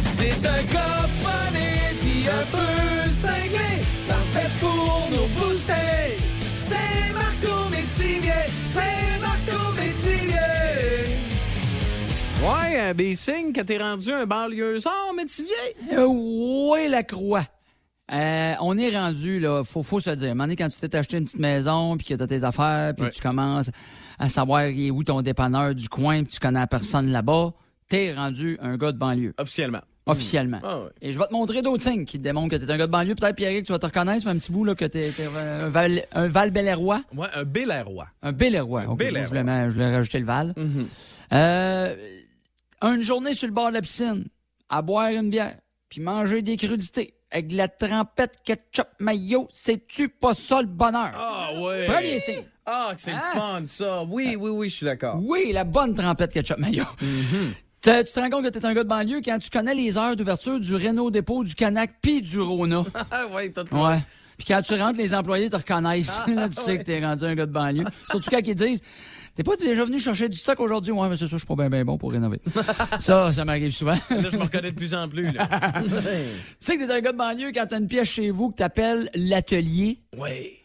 C'est 0.00 0.30
un 0.46 0.62
pis 2.00 2.28
un 2.28 2.44
peu 2.50 2.81
Ouais, 12.42 12.76
euh, 12.80 12.94
des 12.94 13.14
signes 13.14 13.52
que 13.52 13.60
t'es 13.60 13.78
rendu 13.78 14.10
un 14.12 14.26
banlieusard, 14.26 15.12
Métivier. 15.16 15.52
Euh, 15.92 16.06
ouais, 16.06 16.88
la 16.88 17.02
croix. 17.04 17.46
Euh, 18.12 18.54
on 18.60 18.76
est 18.78 18.90
rendu, 18.96 19.38
là, 19.38 19.62
faut, 19.64 19.82
faut 19.82 20.00
se 20.00 20.10
dire. 20.10 20.32
Un 20.32 20.36
donné, 20.36 20.56
quand 20.56 20.68
tu 20.68 20.78
t'es 20.80 20.96
acheté 20.96 21.18
une 21.18 21.24
petite 21.24 21.38
maison, 21.38 21.96
puis 21.96 22.06
que 22.08 22.14
tu 22.14 22.22
as 22.22 22.26
tes 22.26 22.42
affaires, 22.42 22.94
puis 22.96 23.04
Ouais. 23.06 23.10
tu 23.10 23.22
commences 23.22 23.70
à 24.18 24.28
savoir 24.28 24.64
où 24.90 25.04
ton 25.04 25.22
dépanneur 25.22 25.74
du 25.74 25.88
coin, 25.88 26.24
puis 26.24 26.32
tu 26.32 26.40
connais 26.40 26.58
la 26.58 26.66
personne 26.66 27.10
là-bas, 27.12 27.52
t'es 27.88 28.12
rendu 28.12 28.58
un 28.60 28.76
gars 28.76 28.90
de 28.92 28.98
banlieue. 28.98 29.34
Officiellement. 29.38 29.80
Officiellement. 30.04 30.58
Ah 30.64 30.80
ouais. 30.80 30.88
Et 31.00 31.12
je 31.12 31.18
vais 31.18 31.26
te 31.26 31.32
montrer 31.32 31.62
d'autres 31.62 31.84
signes 31.84 32.04
qui 32.04 32.18
te 32.18 32.24
démontrent 32.24 32.50
que 32.58 32.62
t'es 32.64 32.70
un 32.72 32.76
gars 32.76 32.86
de 32.88 32.92
banlieue. 32.92 33.14
Peut-être, 33.14 33.36
Pierre, 33.36 33.62
tu 33.64 33.70
vas 33.70 33.78
te 33.78 33.86
reconnaître, 33.86 34.26
un 34.26 34.36
petit 34.36 34.50
bout, 34.50 34.64
là, 34.64 34.74
que 34.74 34.84
t'es 34.84 35.10
un 35.62 35.68
Val, 35.68 36.02
un 36.12 36.26
Val 36.26 36.50
Belleroy. 36.50 37.02
Ouais, 37.16 37.28
un 37.34 37.44
Bélérois. 37.44 38.08
Un 38.20 38.32
Belleroy. 38.32 38.84
Ok, 38.88 38.98
Belleroy. 38.98 39.22
Je 39.22 39.28
voulais, 39.28 39.64
je 39.70 39.74
voulais 39.74 39.94
rajouter 39.94 40.18
le 40.18 40.24
Val. 40.26 40.54
Mhm. 40.56 40.86
Euh, 41.34 41.94
une 42.82 43.02
journée 43.02 43.34
sur 43.34 43.46
le 43.48 43.52
bord 43.54 43.68
de 43.68 43.74
la 43.74 43.82
piscine, 43.82 44.24
à 44.68 44.82
boire 44.82 45.10
une 45.10 45.30
bière, 45.30 45.56
puis 45.88 46.00
manger 46.00 46.42
des 46.42 46.56
crudités 46.56 47.14
avec 47.30 47.48
de 47.48 47.56
la 47.56 47.68
trempette 47.68 48.34
ketchup 48.44 48.88
mayo, 48.98 49.48
c'est-tu 49.52 50.08
pas 50.10 50.34
ça 50.34 50.60
le 50.60 50.66
bonheur? 50.68 51.12
Ah, 51.14 51.50
ouais. 51.60 51.86
Premier 51.86 52.20
signe. 52.20 52.42
Ah, 52.66 52.92
que 52.94 53.00
c'est 53.00 53.12
Hein? 53.12 53.20
le 53.34 53.40
fun, 53.40 53.62
ça. 53.66 54.02
Oui, 54.04 54.36
oui, 54.38 54.50
oui, 54.50 54.68
je 54.68 54.76
suis 54.76 54.84
d'accord. 54.86 55.18
Oui, 55.22 55.50
la 55.52 55.64
bonne 55.64 55.94
trempette 55.94 56.32
ketchup 56.32 56.58
mayo. 56.58 56.84
Tu 57.00 57.90
tu 57.90 58.12
te 58.12 58.20
rends 58.20 58.30
compte 58.30 58.44
que 58.44 58.50
t'es 58.50 58.64
un 58.64 58.74
gars 58.74 58.84
de 58.84 58.88
banlieue 58.88 59.20
quand 59.24 59.38
tu 59.38 59.50
connais 59.50 59.74
les 59.74 59.96
heures 59.98 60.14
d'ouverture 60.14 60.60
du 60.60 60.74
Renault 60.76 61.10
Dépôt, 61.10 61.42
du 61.42 61.54
Canac, 61.54 61.92
puis 62.00 62.20
du 62.22 62.38
Rona. 62.40 62.84
Ah, 63.10 63.26
ouais, 63.28 63.50
tout 63.50 63.62
Ouais. 63.74 63.98
Puis 64.36 64.46
quand 64.46 64.62
tu 64.62 64.74
rentres, 64.74 64.98
les 64.98 65.14
employés 65.14 65.50
te 65.50 65.56
reconnaissent. 65.56 66.22
Là, 66.28 66.48
tu 66.48 66.60
sais 66.60 66.78
que 66.78 66.82
t'es 66.84 67.00
rendu 67.04 67.24
un 67.24 67.34
gars 67.34 67.46
de 67.46 67.52
banlieue. 67.52 67.84
Surtout 68.10 68.30
quand 68.30 68.40
ils 68.44 68.54
disent 68.54 68.82
T'es 69.34 69.42
pas 69.42 69.56
déjà 69.56 69.84
venu 69.84 69.98
chercher 69.98 70.28
du 70.28 70.36
stock 70.36 70.60
aujourd'hui? 70.60 70.92
Ouais, 70.92 71.08
mais 71.08 71.16
c'est 71.16 71.24
ça, 71.24 71.32
je 71.32 71.38
suis 71.38 71.46
pas 71.46 71.68
bien 71.68 71.84
bon 71.84 71.96
pour 71.96 72.12
rénover. 72.12 72.40
ça, 72.98 73.32
ça 73.32 73.44
m'arrive 73.46 73.70
souvent. 73.70 73.94
Là, 74.10 74.28
je 74.30 74.36
me 74.36 74.42
reconnais 74.42 74.72
de 74.72 74.76
plus 74.76 74.94
en 74.94 75.08
plus, 75.08 75.32
là. 75.32 75.48
Tu 75.82 75.90
sais 76.58 76.76
que 76.76 76.86
t'es 76.86 76.92
un 76.92 77.00
gars 77.00 77.12
de 77.12 77.16
banlieue 77.16 77.50
quand 77.52 77.66
t'as 77.66 77.78
une 77.78 77.88
pièce 77.88 78.08
chez 78.08 78.30
vous 78.30 78.50
que 78.50 78.56
t'appelles 78.56 79.08
l'atelier, 79.14 80.00
ouais. 80.18 80.60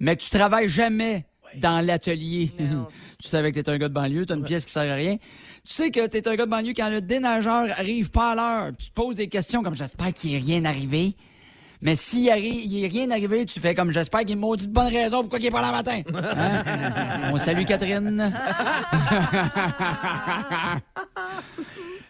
mais 0.00 0.16
que 0.16 0.22
tu 0.22 0.30
travailles 0.30 0.68
jamais 0.68 1.26
dans 1.56 1.84
l'atelier. 1.84 2.52
tu 3.22 3.28
savais 3.28 3.52
que 3.52 3.60
t'es 3.60 3.70
un 3.70 3.78
gars 3.78 3.88
de 3.88 3.94
banlieue, 3.94 4.26
t'as 4.26 4.34
une 4.34 4.44
pièce 4.44 4.64
qui 4.64 4.72
sert 4.72 4.90
à 4.90 4.96
rien. 4.96 5.16
Tu 5.64 5.74
sais 5.74 5.90
que 5.92 6.06
t'es 6.06 6.26
un 6.26 6.34
gars 6.34 6.46
de 6.46 6.50
banlieue 6.50 6.74
quand 6.74 6.90
le 6.90 7.02
dénageur 7.02 7.66
arrive 7.78 8.10
pas 8.10 8.32
à 8.32 8.34
l'heure. 8.34 8.72
Tu 8.76 8.88
te 8.88 8.94
poses 8.94 9.16
des 9.16 9.28
questions 9.28 9.62
comme 9.62 9.74
j'espère 9.74 10.12
qu'il 10.12 10.34
est 10.34 10.38
rien 10.38 10.64
arrivé. 10.64 11.14
Mais 11.82 11.96
s'il 11.96 12.26
il 12.26 12.84
est 12.84 12.88
rien 12.88 13.10
arrivé, 13.10 13.46
tu 13.46 13.58
fais 13.58 13.74
comme 13.74 13.90
j'espère 13.90 14.20
qu'il 14.20 14.32
est 14.32 14.36
maudit 14.36 14.66
de 14.66 14.72
bonne 14.72 14.92
raison 14.92 15.20
pourquoi 15.22 15.38
il 15.38 15.46
est 15.46 15.50
pas 15.50 15.62
là 15.62 15.68
le 15.68 15.72
matin. 15.72 16.02
Hein? 16.14 17.30
On 17.32 17.36
salue 17.38 17.64
Catherine. 17.64 18.32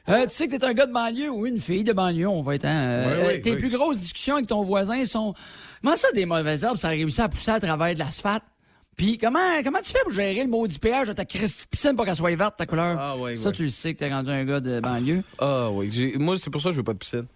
Euh, 0.08 0.24
tu 0.24 0.30
sais 0.34 0.48
que 0.48 0.56
t'es 0.56 0.64
un 0.64 0.72
gars 0.72 0.86
de 0.86 0.92
banlieue 0.92 1.30
ou 1.30 1.46
une 1.46 1.60
fille 1.60 1.84
de 1.84 1.92
banlieue, 1.92 2.26
on 2.26 2.42
va 2.42 2.56
être. 2.56 2.64
hein, 2.64 2.80
euh, 2.80 3.22
Oui, 3.28 3.34
oui, 3.34 3.40
tes 3.42 3.52
oui. 3.52 3.58
plus 3.58 3.70
grosses 3.70 3.98
discussions 3.98 4.34
avec 4.36 4.48
ton 4.48 4.62
voisin 4.64 5.04
sont. 5.04 5.34
Comment 5.84 5.94
ça, 5.94 6.10
des 6.12 6.26
mauvaises 6.26 6.64
herbes, 6.64 6.78
ça 6.78 6.88
a 6.88 6.90
réussi 6.92 7.20
à 7.20 7.28
pousser 7.28 7.52
à 7.52 7.60
travers 7.60 7.94
de 7.94 7.98
l'asphalte? 8.00 8.42
Puis 8.96 9.18
comment, 9.18 9.38
comment 9.62 9.78
tu 9.78 9.92
fais 9.92 10.00
pour 10.02 10.12
gérer 10.12 10.42
le 10.42 10.48
maudit 10.50 10.78
péage 10.80 11.08
de 11.08 11.12
ta 11.12 11.24
piscine 11.24 11.94
pour 11.94 12.04
qu'elle 12.06 12.16
soit 12.16 12.34
verte, 12.34 12.56
ta 12.58 12.66
couleur? 12.66 12.98
Ah, 12.98 13.14
ça, 13.36 13.52
tu 13.52 13.64
le 13.64 13.70
sais 13.70 13.94
que 13.94 14.00
t'es 14.00 14.08
rendu 14.12 14.30
un 14.30 14.44
gars 14.44 14.58
de 14.60 14.80
banlieue. 14.80 15.22
Ah, 15.38 15.70
oui. 15.70 16.14
Moi, 16.18 16.34
c'est 16.40 16.50
pour 16.50 16.60
ça 16.60 16.70
que 16.70 16.72
je 16.72 16.78
veux 16.78 16.84
pas 16.84 16.94
de 16.94 16.98
piscine. 16.98 17.26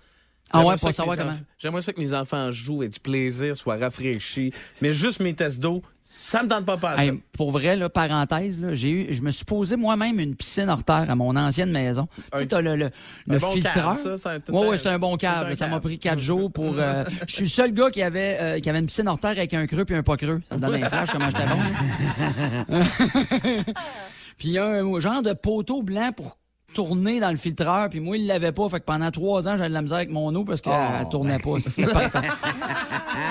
Ah 0.55 0.65
ouais, 0.65 0.75
pour 0.81 0.93
savoir 0.93 1.17
comment. 1.17 1.33
J'aimerais 1.59 1.81
ça 1.83 1.93
que 1.93 2.01
mes 2.01 2.15
enfants 2.15 2.51
jouent, 2.53 2.83
aient 2.83 2.89
du 2.89 3.01
plaisir, 3.01 3.57
soient 3.57 3.77
rafraîchis. 3.77 4.53
Mais 4.81 4.93
juste 4.93 5.21
mes 5.21 5.35
tests 5.35 5.61
d'eau, 5.61 5.83
ça 6.09 6.43
me 6.45 6.49
tente 6.49 6.65
pas 6.65 6.77
pas. 6.77 6.97
Hey, 7.03 7.21
pour 7.33 7.51
vrai, 7.51 7.75
là, 7.77 7.89
parenthèse, 7.89 8.61
là, 8.61 8.73
j'ai 8.73 8.91
eu, 8.91 9.07
je 9.13 9.21
me 9.21 9.31
suis 9.33 9.45
posé 9.45 9.75
moi-même 9.77 10.21
une 10.21 10.37
piscine 10.37 10.69
hors 10.71 10.85
terre 10.85 11.07
à 11.11 11.15
mon 11.17 11.35
ancienne 11.35 11.73
maison. 11.73 12.07
Tu 12.33 12.39
sais, 12.39 12.47
t'as 12.47 12.61
le, 12.61 12.77
le, 12.77 12.91
le 13.27 13.35
un 13.37 13.39
bon 13.41 13.51
filtreur? 13.51 13.97
ça, 13.99 14.15
ouais, 14.15 14.41
un- 14.49 14.69
ouais, 14.69 14.79
c'est 14.79 14.87
un 14.89 14.99
bon 15.01 15.17
câble. 15.17 15.51
un 15.51 15.55
Ça 15.57 15.67
m'a 15.67 15.81
pris 15.81 15.99
quatre 15.99 16.21
jours 16.21 16.53
pour. 16.53 16.79
euh, 16.79 17.05
je 17.27 17.35
suis 17.35 17.45
le 17.45 17.49
seul 17.51 17.73
gars 17.73 17.91
qui 17.91 18.01
avait, 18.03 18.39
euh, 18.41 18.61
qui 18.61 18.71
avait 18.71 18.79
une 18.79 18.87
piscine 18.87 19.09
hors 19.09 19.19
terre 19.19 19.31
avec 19.33 19.53
un 19.55 19.67
creux 19.67 19.85
puis 19.85 19.97
un 19.97 20.05
pas 20.05 20.17
creux. 20.17 20.41
Ça 20.49 20.57
me 20.57 20.61
donne 20.61 20.85
un 20.85 20.89
flash 20.89 21.11
comment 21.11 21.29
j'étais 21.31 21.47
bon. 21.49 22.75
puis 24.39 24.59
un 24.59 24.99
genre 25.01 25.23
de 25.23 25.33
poteau 25.33 25.83
blanc 25.83 26.13
pour 26.17 26.39
tourner 26.75 27.21
dans 27.21 27.31
le 27.31 27.37
filtreur, 27.37 27.89
puis 27.89 28.01
moi, 28.01 28.17
il 28.17 28.27
l'avait 28.27 28.53
pas. 28.53 28.69
Fait 28.69 28.81
que 28.81 28.85
pendant 28.85 29.11
trois 29.11 29.47
ans, 29.49 29.53
j'avais 29.57 29.69
de 29.69 29.75
la 29.75 29.83
misère 29.83 29.97
avec 29.99 30.11
mon 30.11 30.35
eau 30.35 30.45
parce 30.45 30.61
qu'elle 30.61 30.73
elle 31.01 31.09
tournait 31.09 31.39
pas. 31.39 31.55
C'était 31.61 31.91
parfait. 31.91 32.29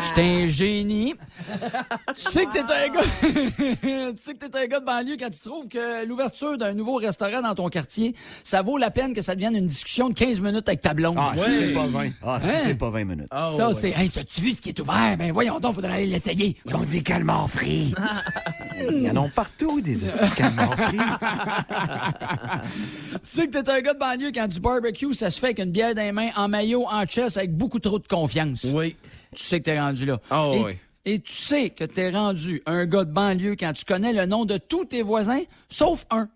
J'étais 0.07 0.21
un 0.43 0.47
génie. 0.47 1.13
Tu 2.15 2.31
sais 2.31 2.45
que 2.45 2.53
t'es 2.53 2.61
un 2.61 2.87
gars. 2.89 3.01
tu 4.15 4.21
sais 4.21 4.33
que 4.33 4.45
t'es 4.45 4.57
un 4.57 4.65
gars 4.67 4.79
de 4.79 4.85
banlieue 4.85 5.17
quand 5.19 5.29
tu 5.29 5.39
trouves 5.39 5.67
que 5.67 6.05
l'ouverture 6.05 6.57
d'un 6.57 6.73
nouveau 6.73 6.95
restaurant 6.95 7.41
dans 7.41 7.55
ton 7.55 7.69
quartier, 7.69 8.15
ça 8.43 8.61
vaut 8.61 8.77
la 8.77 8.91
peine 8.91 9.13
que 9.13 9.21
ça 9.21 9.35
devienne 9.35 9.55
une 9.55 9.67
discussion 9.67 10.09
de 10.09 10.13
15 10.15 10.39
minutes 10.39 10.67
avec 10.67 10.81
ta 10.81 10.93
blonde. 10.93 11.17
Ah, 11.19 11.33
si 11.37 11.43
c'est 11.57 11.73
pas 11.73 11.85
20. 11.87 12.09
Ah, 12.23 12.39
si 12.41 12.49
Hein? 12.49 12.53
c'est 12.63 12.75
pas 12.77 12.89
20 12.89 13.03
minutes. 13.05 13.27
Ah, 13.31 13.51
ça, 13.57 13.67
ouais. 13.69 13.73
c'est. 13.73 13.89
Hey, 13.91 14.09
t'as-tu 14.09 14.41
vu 14.41 14.53
ce 14.53 14.61
qui 14.61 14.69
est 14.69 14.79
ouvert? 14.79 15.15
Ben 15.17 15.31
voyons 15.31 15.59
donc, 15.59 15.75
faudrait 15.75 15.93
aller 15.93 16.05
l'essayer. 16.07 16.57
Ils 16.65 16.75
ont 16.75 16.83
des 16.83 17.01
calmars 17.03 17.49
frits. 17.49 17.93
Il 18.89 19.03
y 19.03 19.09
en 19.09 19.23
a 19.23 19.29
partout, 19.29 19.81
des 19.81 19.97
calmars 20.35 20.75
frits. 20.79 20.97
Tu 23.33 23.39
sais 23.39 23.47
que 23.47 23.57
t'es 23.57 23.71
un 23.71 23.81
gars 23.81 23.95
de 23.95 23.99
banlieue 23.99 24.31
quand 24.31 24.47
du 24.47 24.59
barbecue, 24.59 25.11
ça 25.15 25.31
se 25.31 25.39
fait 25.39 25.47
avec 25.47 25.59
une 25.59 25.71
bière 25.71 25.95
dans 25.95 26.03
les 26.03 26.11
mains, 26.11 26.29
en 26.35 26.47
maillot, 26.47 26.85
en 26.85 27.03
chest, 27.07 27.35
avec 27.35 27.51
beaucoup 27.51 27.79
trop 27.79 27.97
de 27.97 28.05
confiance. 28.05 28.63
Oui. 28.63 28.95
Tu 29.35 29.43
sais 29.43 29.59
que 29.59 29.65
t'es 29.65 29.79
rendu 29.79 30.05
là. 30.05 30.19
Ah, 30.29 30.51
et, 30.53 30.63
oui. 30.63 30.71
et 31.05 31.19
tu 31.19 31.33
sais 31.33 31.71
que 31.71 31.83
t'es 31.83 32.11
rendu 32.11 32.61
un 32.67 32.85
gars 32.85 33.05
de 33.05 33.11
banlieue 33.11 33.55
quand 33.55 33.73
tu 33.73 33.85
connais 33.85 34.13
le 34.13 34.27
nom 34.27 34.45
de 34.45 34.57
tous 34.57 34.85
tes 34.85 35.01
voisins, 35.01 35.41
sauf 35.67 36.05
un. 36.11 36.29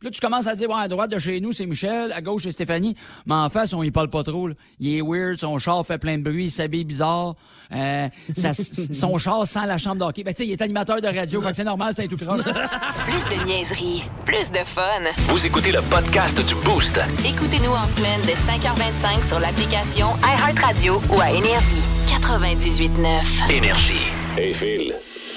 Puis 0.00 0.06
là, 0.06 0.10
tu 0.12 0.20
commences 0.20 0.46
à 0.46 0.54
dire, 0.54 0.68
ouais, 0.70 0.76
à 0.78 0.86
droite 0.86 1.10
de 1.10 1.18
chez 1.18 1.40
nous, 1.40 1.50
c'est 1.50 1.66
Michel, 1.66 2.12
à 2.12 2.20
gauche, 2.20 2.44
c'est 2.44 2.52
Stéphanie. 2.52 2.94
Mais 3.26 3.34
en 3.34 3.48
face, 3.48 3.72
on 3.72 3.82
y 3.82 3.90
parle 3.90 4.08
pas 4.10 4.22
trop. 4.22 4.46
là. 4.46 4.54
Il 4.78 4.96
est 4.96 5.02
weird, 5.02 5.38
son 5.40 5.58
char 5.58 5.84
fait 5.84 5.98
plein 5.98 6.16
de 6.18 6.22
bruit, 6.22 6.44
il 6.44 6.50
s'habille 6.52 6.84
bizarre. 6.84 7.34
Euh, 7.72 8.08
ça- 8.32 8.52
son 8.94 9.18
char 9.18 9.44
sent 9.44 9.66
la 9.66 9.76
chambre 9.76 9.96
d'hockey. 9.96 10.22
Ben, 10.22 10.32
tu 10.32 10.44
sais, 10.44 10.46
il 10.48 10.52
est 10.52 10.62
animateur 10.62 11.00
de 11.02 11.08
radio, 11.08 11.40
fait 11.40 11.50
que 11.50 11.56
c'est 11.56 11.64
normal, 11.64 11.94
c'est 11.96 12.04
un 12.04 12.06
tout 12.06 12.16
croche. 12.16 12.42
Plus 12.44 13.36
de 13.36 13.44
niaiserie, 13.44 14.04
plus 14.24 14.52
de 14.52 14.58
fun. 14.64 15.02
Vous 15.32 15.44
écoutez 15.44 15.72
le 15.72 15.80
podcast 15.82 16.38
du 16.46 16.54
Boost. 16.64 17.00
Écoutez-nous 17.26 17.72
en 17.72 17.86
semaine 17.88 18.20
de 18.22 18.36
5h25 18.36 19.26
sur 19.26 19.40
l'application 19.40 20.06
iHeartRadio 20.22 21.00
ou 21.10 21.20
à 21.20 21.32
Énergie. 21.32 21.82
98.9. 22.06 23.50
Énergie. 23.52 23.94
Hey 24.36 24.52
Phil, 24.52 24.94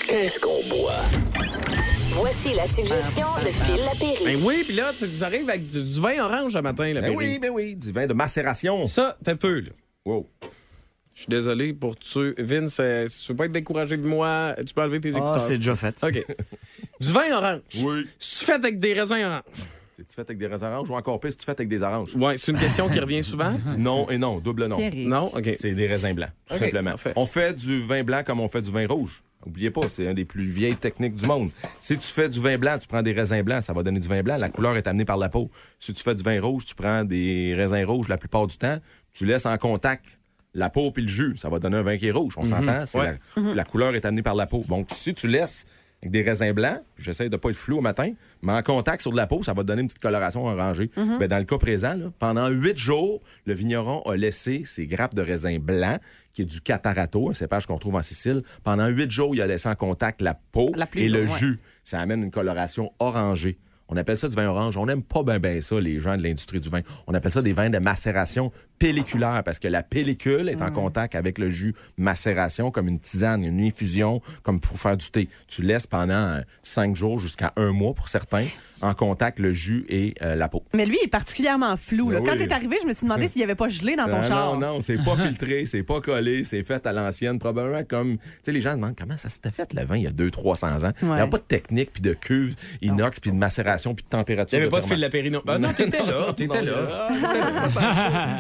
qu'est-ce 0.08 0.40
qu'on 0.40 0.62
boit? 0.70 1.02
Voici 2.14 2.54
la 2.54 2.66
suggestion 2.66 3.26
de 3.46 3.52
Phil 3.52 3.78
Lapéry. 3.86 4.26
Ben 4.26 4.44
oui, 4.44 4.64
puis 4.66 4.76
là, 4.76 4.92
tu 4.98 5.08
nous 5.08 5.24
arrives 5.24 5.50
avec 5.50 5.68
du, 5.68 5.82
du 5.82 6.00
vin 6.02 6.24
orange 6.24 6.54
le 6.56 6.62
matin, 6.62 6.88
là, 6.94 7.02
Ben 7.02 7.14
Perry. 7.14 7.16
oui, 7.16 7.40
ben 7.40 7.50
oui, 7.52 7.76
du 7.76 7.92
vin 7.92 8.08
de 8.08 8.14
macération. 8.14 8.86
Ça, 8.88 9.18
t'as 9.24 9.36
peu, 9.36 9.60
là. 9.62 9.70
Wow. 10.06 10.28
Je 11.14 11.22
suis 11.22 11.30
désolé 11.30 11.74
pour 11.74 11.98
tu. 11.98 12.34
Vince, 12.38 12.78
euh, 12.80 13.06
si 13.08 13.22
tu 13.26 13.32
veux 13.32 13.36
pas 13.38 13.46
être 13.46 13.52
découragé 13.52 13.98
de 13.98 14.06
moi, 14.08 14.56
tu 14.66 14.74
peux 14.74 14.82
enlever 14.82 15.00
tes 15.00 15.10
Ah, 15.16 15.18
écouteurs. 15.18 15.42
c'est 15.42 15.58
déjà 15.58 15.76
fait. 15.76 16.04
OK. 16.04 16.26
du 17.00 17.10
vin 17.12 17.32
orange. 17.38 17.60
Oui. 17.78 18.08
C'est 18.20 18.46
fait 18.46 18.54
avec 18.54 18.80
des 18.80 18.94
raisins 18.94 19.24
oranges? 19.24 19.42
C'est-tu 19.96 20.14
fait 20.16 20.22
avec 20.22 20.38
des 20.38 20.48
raisins 20.48 20.66
oranges 20.66 20.90
ou 20.90 20.96
encore 20.96 21.20
pire, 21.20 21.32
c'est-tu 21.32 21.46
fait 21.46 21.52
avec 21.52 21.68
des 21.68 21.84
oranges? 21.84 22.16
Ouais, 22.16 22.38
c'est 22.38 22.52
une 22.52 22.58
question 22.60 22.90
qui 22.90 23.00
revient 23.00 23.24
souvent. 23.24 23.54
Non 23.78 24.10
et 24.10 24.18
non, 24.18 24.40
double 24.40 24.66
non. 24.68 24.78
Pierrick. 24.78 25.08
Non, 25.08 25.28
OK. 25.36 25.50
C'est 25.58 25.74
des 25.76 25.88
raisins 25.88 26.14
blancs, 26.14 26.32
tout 26.48 26.56
OK, 26.56 26.60
simplement. 26.60 26.92
parfait. 26.92 27.14
On 27.16 27.26
fait 27.26 27.54
du 27.56 27.84
vin 27.86 28.04
blanc 28.04 28.24
comme 28.26 28.40
on 28.40 28.48
fait 28.48 28.62
du 28.62 28.72
vin 28.72 28.88
rouge. 28.88 29.22
Oubliez 29.46 29.72
pas, 29.72 29.90
c'est 29.90 30.06
une 30.06 30.14
des 30.14 30.26
plus 30.26 30.44
vieilles 30.44 30.76
techniques 30.76 31.16
du 31.16 31.26
monde. 31.26 31.50
Si 31.80 31.98
tu 31.98 32.08
fais 32.08 32.30
du 32.30 32.40
vin 32.40 32.58
blanc, 32.58 32.78
tu 32.80 32.88
prends 32.88 33.02
des 33.02 33.12
raisins 33.12 33.42
blancs, 33.42 33.64
ça 33.64 33.74
va 33.74 33.84
donner 33.84 34.00
du 34.00 34.08
vin 34.08 34.22
blanc. 34.22 34.38
La 34.38 34.50
couleur 34.50 34.78
est 34.78 34.88
amenée 34.88 35.06
par 35.06 35.18
la 35.18 35.30
peau. 35.30 35.50
Si 35.80 35.94
tu 35.94 36.04
fais 36.04 36.16
du 36.16 36.24
vin 36.24 36.40
rouge, 36.40 36.66
tu 36.66 36.76
prends 36.76 37.04
des 37.04 37.54
raisins 37.56 37.84
rouges 37.86 38.08
la 38.08 38.18
plupart 38.18 38.48
du 38.48 38.58
temps. 38.58 38.78
Tu 39.14 39.26
laisses 39.26 39.46
en 39.46 39.58
contact 39.58 40.20
la 40.54 40.70
peau 40.70 40.92
puis 40.92 41.04
le 41.04 41.10
jus. 41.10 41.38
Ça 41.38 41.50
va 41.50 41.60
donner 41.60 41.78
un 41.78 41.82
vin 41.84 41.98
qui 41.98 42.08
est 42.08 42.12
rouge. 42.12 42.34
On 42.38 42.46
s'entend? 42.46 42.84
Ouais. 43.00 43.18
la, 43.38 43.54
la 43.56 43.64
couleur 43.64 43.96
est 43.96 44.06
amenée 44.06 44.22
par 44.22 44.36
la 44.36 44.46
peau. 44.48 44.64
Donc, 44.68 44.88
si 44.92 45.14
tu 45.14 45.28
laisses 45.28 45.66
avec 46.02 46.12
des 46.12 46.24
raisins 46.24 46.52
blancs, 46.52 46.82
j'essaie 46.98 47.30
de 47.30 47.38
pas 47.38 47.50
être 47.50 47.56
flou 47.56 47.78
au 47.78 47.82
matin, 47.82 48.14
mais 48.42 48.54
en 48.54 48.64
contact 48.64 49.02
sur 49.02 49.12
de 49.12 49.18
la 49.18 49.28
peau, 49.28 49.44
ça 49.44 49.54
va 49.54 49.62
te 49.62 49.68
donner 49.68 49.82
une 49.82 49.88
petite 49.88 50.02
coloration 50.02 50.46
orangée. 50.46 50.90
Ben, 50.96 51.28
dans 51.28 51.38
le 51.38 51.44
cas 51.44 51.60
présent, 51.60 51.94
là, 51.96 52.12
pendant 52.18 52.48
huit 52.50 52.78
jours, 52.78 53.22
le 53.46 53.54
vigneron 53.54 54.02
a 54.04 54.16
laissé 54.16 54.64
ses 54.66 54.88
grappes 54.88 55.14
de 55.14 55.22
raisins 55.22 55.60
blancs, 55.60 56.00
qui 56.34 56.42
est 56.42 56.46
du 56.46 56.62
catarato, 56.62 57.30
un 57.30 57.34
cépage 57.34 57.68
qu'on 57.68 57.78
trouve 57.78 57.96
en 57.96 58.02
Sicile. 58.02 58.42
Pendant 58.64 58.88
huit 58.88 59.12
jours, 59.12 59.36
il 59.36 59.42
a 59.42 59.48
laissé 59.48 59.70
en 59.70 59.76
contact 59.76 60.22
la 60.22 60.34
peau 60.34 60.72
La 60.76 60.88
et 60.96 61.08
le 61.08 61.26
ouais. 61.26 61.38
jus. 61.38 61.60
Ça 61.84 62.00
amène 62.00 62.24
une 62.24 62.32
coloration 62.32 62.92
orangée. 63.00 63.60
On 63.92 63.98
appelle 63.98 64.18
ça 64.18 64.30
du 64.30 64.36
vin 64.36 64.48
orange. 64.48 64.78
On 64.78 64.86
n'aime 64.86 65.04
pas 65.04 65.22
bien 65.22 65.40
ben 65.40 65.62
ça, 65.62 65.80
les 65.80 66.00
gens 66.00 66.18
de 66.18 66.24
l'industrie 66.24 66.62
du 66.62 66.70
vin. 66.70 66.80
On 67.08 67.14
appelle 67.14 67.32
ça 67.32 67.42
des 67.42 67.54
vins 67.54 67.70
de 67.70 67.78
macération 67.78 68.52
pelliculaire 68.80 69.44
parce 69.44 69.60
que 69.60 69.68
la 69.68 69.84
pellicule 69.84 70.50
est 70.50 70.62
en 70.62 70.72
contact 70.72 71.14
avec 71.14 71.38
le 71.38 71.50
jus 71.50 71.76
macération 71.98 72.72
comme 72.72 72.88
une 72.88 73.00
tisane, 73.00 73.44
une 73.44 73.60
infusion, 73.60 74.22
comme 74.44 74.60
pour 74.60 74.80
faire 74.80 74.96
du 74.96 75.12
thé. 75.12 75.28
Tu 75.48 75.62
laisses 75.62 75.88
pendant 75.88 76.14
euh, 76.14 76.40
cinq 76.64 76.96
jours 76.96 77.20
jusqu'à 77.20 77.52
un 77.58 77.72
mois 77.74 77.94
pour 77.94 78.08
certains 78.08 78.46
en 78.82 78.94
contact 78.94 79.40
le 79.40 79.54
jus 79.54 79.86
et 79.90 80.14
euh, 80.22 80.36
la 80.36 80.50
peau. 80.50 80.64
Mais 80.74 80.86
lui, 80.86 80.98
il 81.02 81.06
est 81.06 81.10
particulièrement 81.10 81.78
flou. 81.78 82.10
là. 82.12 82.20
Ben 82.20 82.26
Quand 82.26 82.32
oui. 82.34 82.48
t'es 82.48 82.54
arrivé, 82.54 82.78
je 82.82 82.88
me 82.88 82.94
suis 82.94 83.04
demandé 83.06 83.28
s'il 83.28 83.40
n'y 83.40 83.44
avait 83.44 83.56
pas 83.56 83.70
gelé 83.70 83.96
dans 83.96 84.08
ton 84.08 84.18
Ah, 84.22 84.28
char. 84.28 84.54
Non, 84.60 84.74
non, 84.76 84.82
c'est 84.82 84.98
pas 84.98 85.16
filtré, 85.28 85.66
c'est 85.66 85.84
pas 85.84 86.02
collé, 86.02 86.44
c'est 86.44 86.64
fait 86.64 86.86
à 86.86 86.92
l'ancienne. 86.92 87.40
Probablement 87.40 87.84
comme. 87.84 88.18
Tu 88.18 88.24
sais, 88.44 88.52
les 88.52 88.62
gens 88.62 88.76
demandent 88.76 88.96
comment 88.98 89.18
ça 89.18 89.30
s'était 89.30 89.52
fait 89.52 89.74
le 89.74 89.84
vin 89.86 89.98
il 89.98 90.04
y 90.04 90.08
a 90.08 90.12
200-300 90.12 90.86
ans. 90.88 90.92
Il 91.02 91.08
n'y 91.08 91.14
a 91.20 91.28
pas 91.28 91.38
de 91.38 91.44
technique, 91.44 91.92
puis 91.94 92.02
de 92.02 92.14
cuve 92.14 92.56
inox, 92.82 93.20
puis 93.20 93.32
de 93.32 93.36
macération, 93.38 93.94
puis 93.94 94.04
de 94.04 94.10
température. 94.10 94.58
Il 94.58 94.62
n'y 94.62 94.68
avait 94.68 94.72
de 94.72 94.76
pas 94.76 94.82
de 94.82 94.92
fil 94.94 95.02
de 95.02 95.08
Périno. 95.08 95.42
Ah 95.48 95.58
non, 95.58 95.74
t'étais 95.74 96.00
là, 96.04 96.34
t'étais 96.34 96.62
là. 96.62 97.10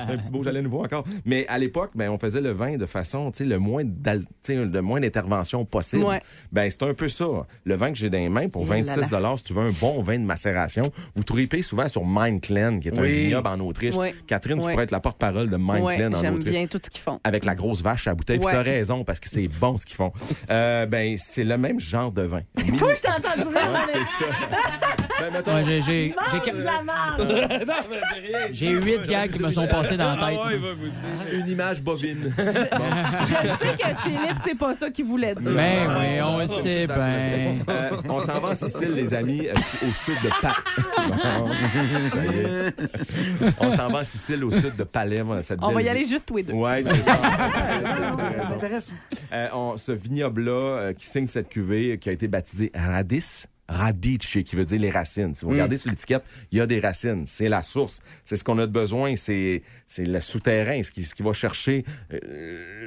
un 0.09 0.17
petit 0.17 0.31
beau 0.31 0.43
j'allais 0.43 0.61
nouveau 0.61 0.83
encore. 0.83 1.05
Mais 1.25 1.45
à 1.47 1.57
l'époque, 1.57 1.91
ben, 1.95 2.09
on 2.09 2.17
faisait 2.17 2.41
le 2.41 2.51
vin 2.51 2.77
de 2.77 2.85
façon, 2.85 3.31
tu 3.31 3.39
sais, 3.39 3.45
le 3.45 3.59
moins 3.59 3.83
d'al- 3.85 4.21
tu 4.21 4.27
sais, 4.41 4.55
le 4.65 4.81
moins 4.81 4.99
d'intervention 4.99 5.65
possible. 5.65 6.03
Ouais. 6.05 6.21
Ben, 6.51 6.69
c'est 6.69 6.83
un 6.83 6.93
peu 6.93 7.09
ça. 7.09 7.25
Le 7.63 7.75
vin 7.75 7.91
que 7.91 7.97
j'ai 7.97 8.09
dans 8.09 8.17
les 8.17 8.29
mains 8.29 8.47
pour 8.49 8.63
Et 8.63 8.69
là 8.81 8.93
26 8.95 9.09
si 9.37 9.43
tu 9.43 9.53
veux 9.53 9.61
un 9.63 9.71
bon 9.79 10.01
vin 10.01 10.17
de 10.19 10.23
macération, 10.31 10.83
vous 11.15 11.23
tripez 11.23 11.61
souvent 11.61 11.87
sur 11.87 12.03
Mindclen, 12.05 12.79
qui 12.79 12.87
est 12.89 12.97
un 12.97 13.01
Oui. 13.01 13.25
vignoble 13.25 13.47
en 13.47 13.59
Autriche. 13.59 13.95
Oui. 13.97 14.13
Catherine, 14.27 14.59
tu 14.59 14.65
Oui. 14.65 14.71
pourrais 14.71 14.83
être 14.85 14.91
la 14.91 14.99
porte-parole 15.01 15.49
de 15.49 15.57
Ouais, 15.57 15.79
Mindclen 15.81 16.15
en 16.15 16.21
J'aime 16.21 16.35
Autriche 16.35 16.53
bien 16.53 16.67
tout 16.67 16.79
ce 16.83 16.89
qu'ils 16.89 17.01
font. 17.01 17.19
avec 17.23 17.45
la 17.45 17.55
grosse 17.55 17.81
vache 17.81 18.07
à 18.07 18.15
bouteille. 18.15 18.37
Puis 18.39 18.47
Ouais. 18.47 18.53
t'as 18.53 18.63
raison, 18.63 19.03
parce 19.03 19.19
que 19.19 19.27
c'est 19.29 19.47
bon 19.47 19.77
ce 19.77 19.85
qu'ils 19.85 19.95
font. 19.97 20.11
Euh, 20.49 20.85
ben, 20.85 21.15
c'est 21.17 21.43
le 21.43 21.57
même 21.57 21.79
genre 21.79 22.11
de 22.11 22.21
vin. 22.23 22.41
Toi, 22.77 22.93
je 22.95 23.01
t'ai 23.01 23.09
entendu. 23.09 23.55
Ouais, 23.55 23.61
c'est 23.91 24.03
ça. 24.03 24.25
Ben, 25.19 25.31
mettons- 25.33 25.51
Ouais, 25.53 25.81
j'ai- 25.81 25.81
j'ai- 28.53 28.69
huit 28.69 29.01
gags 29.07 29.31
qui 29.31 29.41
me 29.41 29.51
sont 29.51 29.67
passés 29.67 29.97
dans 29.97 30.15
la 30.15 30.27
tête. 30.27 30.39
Une 31.33 31.49
image 31.49 31.81
bovine. 31.83 32.33
Je 32.37 32.43
sais 32.43 33.75
que 33.75 34.01
Philippe, 34.03 34.37
c'est 34.43 34.57
pas 34.57 34.75
ça 34.75 34.89
qu'il 34.89 35.05
voulait 35.05 35.35
dire. 35.35 35.51
Ben 35.51 35.87
oui, 35.99 36.21
on 36.21 36.37
le 36.39 36.47
sait 36.47 36.87
bien. 36.87 37.55
Euh, 37.69 37.89
on 38.09 38.19
s'en 38.19 38.39
va 38.39 38.49
en 38.49 38.55
Sicile, 38.55 38.93
les 38.93 39.13
amis, 39.13 39.47
euh, 39.47 39.87
au 39.89 39.93
sud 39.93 40.15
de. 40.23 40.29
On 43.59 43.71
s'en 43.71 43.89
va 43.89 43.99
en 43.99 44.03
Sicile, 44.03 44.43
au 44.43 44.51
sud 44.51 44.75
de 44.75 44.83
Palerme. 44.83 45.41
cette 45.43 45.59
On 45.61 45.71
va 45.71 45.81
y 45.81 45.89
aller 45.89 46.05
juste 46.05 46.27
tous 46.27 46.37
les 46.37 46.43
deux. 46.43 46.53
Oui, 46.53 46.83
c'est 46.83 47.01
ça. 47.01 47.19
Euh, 49.33 49.47
on- 49.53 49.77
ce 49.77 49.91
vignoble-là 49.91 50.51
euh, 50.51 50.93
qui 50.93 51.05
signe 51.05 51.27
cette 51.27 51.49
cuvée, 51.49 51.97
qui 51.99 52.09
a 52.09 52.11
été 52.11 52.27
baptisé 52.27 52.71
Radis. 52.75 53.45
Radice, 53.71 54.37
qui 54.45 54.55
veut 54.55 54.65
dire 54.65 54.79
les 54.79 54.89
racines. 54.89 55.33
Si 55.33 55.45
vous 55.45 55.51
regardez 55.51 55.77
sur 55.77 55.89
l'étiquette, 55.89 56.23
il 56.51 56.57
y 56.57 56.61
a 56.61 56.67
des 56.67 56.79
racines. 56.79 57.23
C'est 57.25 57.49
la 57.49 57.63
source. 57.63 58.01
C'est 58.23 58.35
ce 58.35 58.43
qu'on 58.43 58.59
a 58.59 58.67
de 58.67 58.71
besoin. 58.71 59.15
C'est, 59.15 59.63
le 59.97 60.19
souterrain. 60.19 60.83
Ce 60.83 60.91
qui, 60.91 61.03
ce 61.03 61.15
qui 61.15 61.23
va 61.23 61.33
chercher 61.33 61.85
euh, 62.13 62.19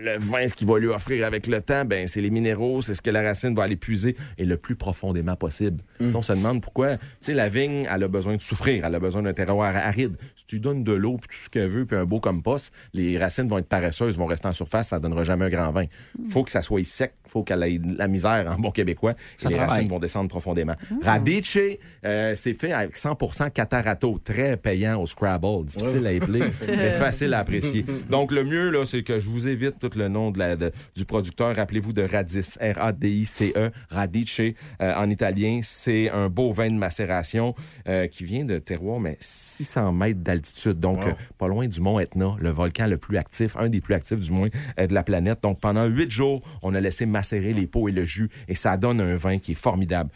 le 0.04 0.18
vin, 0.18 0.46
ce 0.46 0.54
qu'il 0.54 0.68
va 0.68 0.78
lui 0.78 0.88
offrir 0.88 1.26
avec 1.26 1.46
le 1.46 1.60
temps, 1.60 1.84
ben, 1.84 2.06
c'est 2.06 2.20
les 2.20 2.30
minéraux. 2.30 2.82
C'est 2.82 2.94
ce 2.94 3.02
que 3.02 3.10
la 3.10 3.22
racine 3.22 3.54
va 3.54 3.64
aller 3.64 3.76
puiser 3.76 4.16
et 4.38 4.44
le 4.44 4.56
plus 4.56 4.76
profondément 4.76 5.36
possible. 5.36 5.82
On 6.00 6.22
se 6.22 6.32
demande 6.32 6.60
pourquoi. 6.60 6.96
Tu 6.96 7.04
sais, 7.22 7.34
la 7.34 7.48
vigne, 7.48 7.86
elle 7.90 8.02
a 8.02 8.08
besoin 8.08 8.36
de 8.36 8.42
souffrir. 8.42 8.84
Elle 8.84 8.94
a 8.94 9.00
besoin 9.00 9.22
d'un 9.22 9.32
terroir 9.32 9.74
aride. 9.74 10.16
Si 10.36 10.44
tu 10.46 10.60
donnes 10.60 10.84
de 10.84 10.92
l'eau, 10.92 11.18
puis 11.18 11.36
tout 11.36 11.44
ce 11.44 11.50
qu'elle 11.50 11.68
veut, 11.68 11.86
puis 11.86 11.96
un 11.96 12.04
beau 12.04 12.20
compost, 12.20 12.72
les 12.92 13.18
racines 13.18 13.48
vont 13.48 13.58
être 13.58 13.68
paresseuses, 13.68 14.16
vont 14.16 14.26
rester 14.26 14.48
en 14.48 14.52
surface. 14.52 14.88
Ça 14.88 14.98
donnera 14.98 15.24
jamais 15.24 15.46
un 15.46 15.50
grand 15.50 15.70
vin. 15.72 15.86
faut 16.30 16.44
que 16.44 16.52
ça 16.52 16.62
soit 16.62 16.84
sec. 16.84 17.14
faut 17.26 17.42
qu'elle 17.42 17.62
ait 17.62 17.80
la 17.96 18.08
misère 18.08 18.46
en 18.48 18.58
bon 18.58 18.70
québécois. 18.70 19.14
Ça 19.38 19.48
et 19.48 19.50
les 19.50 19.56
travaille. 19.56 19.76
racines 19.76 19.88
vont 19.88 19.98
descendre 19.98 20.28
profondément. 20.28 20.73
Radice, 21.02 21.58
euh, 22.04 22.34
c'est 22.34 22.54
fait 22.54 22.72
avec 22.72 22.96
100% 22.96 23.50
catarato, 23.50 24.18
très 24.22 24.56
payant 24.56 25.00
au 25.00 25.06
Scrabble, 25.06 25.64
difficile 25.66 26.06
à 26.06 26.12
épeler, 26.12 26.40
mais 26.68 26.90
facile 26.92 27.34
à 27.34 27.40
apprécier. 27.40 27.84
Donc 28.10 28.32
le 28.32 28.44
mieux 28.44 28.70
là, 28.70 28.84
c'est 28.84 29.02
que 29.02 29.18
je 29.20 29.28
vous 29.28 29.46
évite 29.48 29.78
tout 29.78 29.90
le 29.98 30.08
nom 30.08 30.30
de 30.30 30.38
la, 30.38 30.56
de- 30.56 30.72
du 30.96 31.04
producteur. 31.04 31.54
Rappelez-vous 31.56 31.92
de 31.92 32.02
Radis, 32.02 32.56
R-A-D-I-C-E, 32.60 33.70
Radice 33.90 34.40
euh, 34.40 34.52
en 34.96 35.10
italien. 35.10 35.60
C'est 35.62 36.10
un 36.10 36.28
beau 36.28 36.52
vin 36.52 36.68
de 36.70 36.76
macération 36.76 37.54
euh, 37.88 38.06
qui 38.06 38.24
vient 38.24 38.44
de 38.44 38.58
terroir, 38.58 39.00
mais 39.00 39.16
600 39.20 39.92
mètres 39.92 40.20
d'altitude, 40.20 40.80
donc 40.80 41.00
pas 41.38 41.48
loin 41.48 41.66
du 41.66 41.80
mont 41.80 41.98
Etna, 42.00 42.34
le 42.38 42.50
volcan 42.50 42.86
le 42.86 42.98
plus 42.98 43.16
actif, 43.16 43.56
un 43.56 43.68
des 43.68 43.80
plus 43.80 43.94
actifs 43.94 44.20
du 44.20 44.32
moins 44.32 44.48
de 44.78 44.94
la 44.94 45.02
planète. 45.02 45.38
Donc 45.42 45.60
pendant 45.60 45.84
huit 45.86 46.10
jours, 46.10 46.42
on 46.62 46.74
a 46.74 46.80
laissé 46.80 47.06
macérer 47.06 47.52
les 47.52 47.66
pots 47.66 47.88
et 47.88 47.92
le 47.92 48.04
jus 48.04 48.30
et 48.48 48.54
ça 48.54 48.76
donne 48.76 49.00
un 49.00 49.16
vin 49.16 49.38
qui 49.38 49.52
est 49.52 49.56
formidable. 49.56 50.10